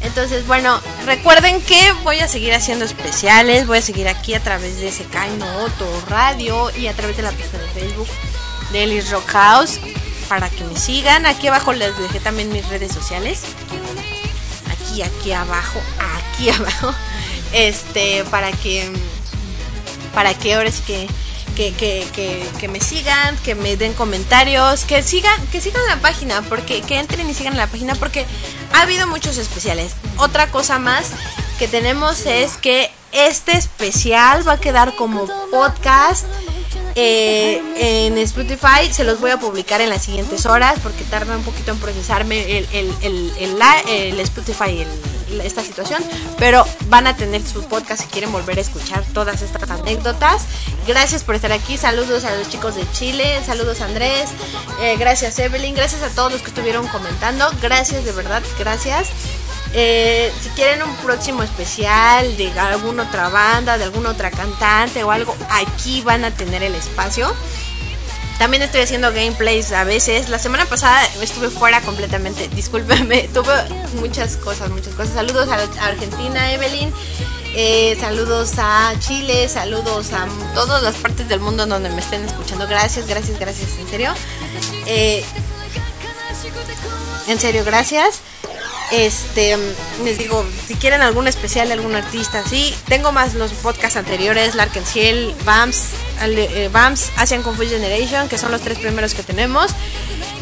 [0.00, 4.78] Entonces, bueno, recuerden que voy a seguir haciendo especiales, voy a seguir aquí a través
[4.80, 8.08] de Sekai no Oto Radio y a través de la página de Facebook
[8.72, 9.80] de Ellis Rock House
[10.28, 11.26] para que me sigan.
[11.26, 13.42] Aquí abajo les dejé también mis redes sociales.
[14.70, 16.94] Aquí, aquí abajo, aquí abajo.
[17.52, 18.90] Este, para que
[20.14, 21.08] para que ahora sí que
[21.58, 26.40] que, que, que, me sigan, que me den comentarios, que sigan, que sigan la página,
[26.42, 28.24] porque que entren y sigan la página, porque
[28.72, 29.92] ha habido muchos especiales.
[30.18, 31.10] Otra cosa más
[31.58, 36.26] que tenemos es que este especial va a quedar como podcast
[36.94, 37.60] eh,
[38.06, 38.92] en Spotify.
[38.92, 42.58] Se los voy a publicar en las siguientes horas porque tarda un poquito en procesarme
[42.58, 46.02] el, el, el, el Spotify, el- esta situación.
[46.38, 50.46] Pero van a tener su podcast si quieren volver a escuchar todas estas anécdotas.
[50.86, 51.76] Gracias por estar aquí.
[51.76, 53.40] Saludos a los chicos de Chile.
[53.44, 54.30] Saludos Andrés.
[54.80, 55.74] Eh, gracias Evelyn.
[55.74, 57.50] Gracias a todos los que estuvieron comentando.
[57.60, 58.42] Gracias de verdad.
[58.58, 59.08] Gracias.
[59.74, 65.10] Eh, si quieren un próximo especial de alguna otra banda, de alguna otra cantante o
[65.10, 67.34] algo, aquí van a tener el espacio.
[68.38, 70.28] También estoy haciendo gameplays a veces.
[70.28, 72.48] La semana pasada estuve fuera completamente.
[72.54, 73.52] Discúlpenme, tuve
[74.00, 75.14] muchas cosas, muchas cosas.
[75.14, 76.92] Saludos a Argentina, Evelyn.
[77.54, 82.68] Eh, saludos a Chile, saludos a todas las partes del mundo donde me estén escuchando.
[82.68, 84.14] Gracias, gracias, gracias, en serio.
[84.86, 85.24] Eh,
[87.26, 88.20] en serio, gracias.
[88.90, 89.56] Este,
[90.02, 94.54] les digo, si quieren algún especial de algún artista, sí, tengo más los podcasts anteriores,
[94.54, 95.88] Larkin Ciel, BAMS,
[96.20, 99.70] ale- eh, BAMS, Asian Confused Generation, que son los tres primeros que tenemos.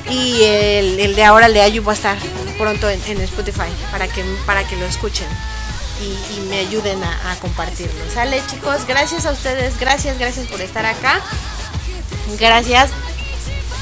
[0.08, 2.16] Y el, de ahora, el de Ayu, va a estar
[2.56, 5.26] pronto en, Spotify para que, para que lo escuchen
[6.00, 8.00] y, y me ayuden a, a compartirlo.
[8.14, 11.20] Sale, chicos, gracias a ustedes, gracias, gracias por estar acá.
[12.38, 12.90] Gracias.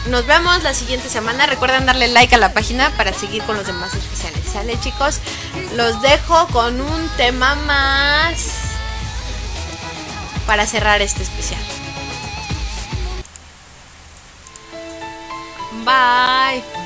[0.07, 1.47] Nos vemos la siguiente semana.
[1.47, 4.41] Recuerden darle like a la página para seguir con los demás especiales.
[4.53, 5.21] Sale chicos.
[5.75, 8.47] Los dejo con un tema más
[10.47, 11.61] para cerrar este especial.
[15.85, 16.84] Bye.「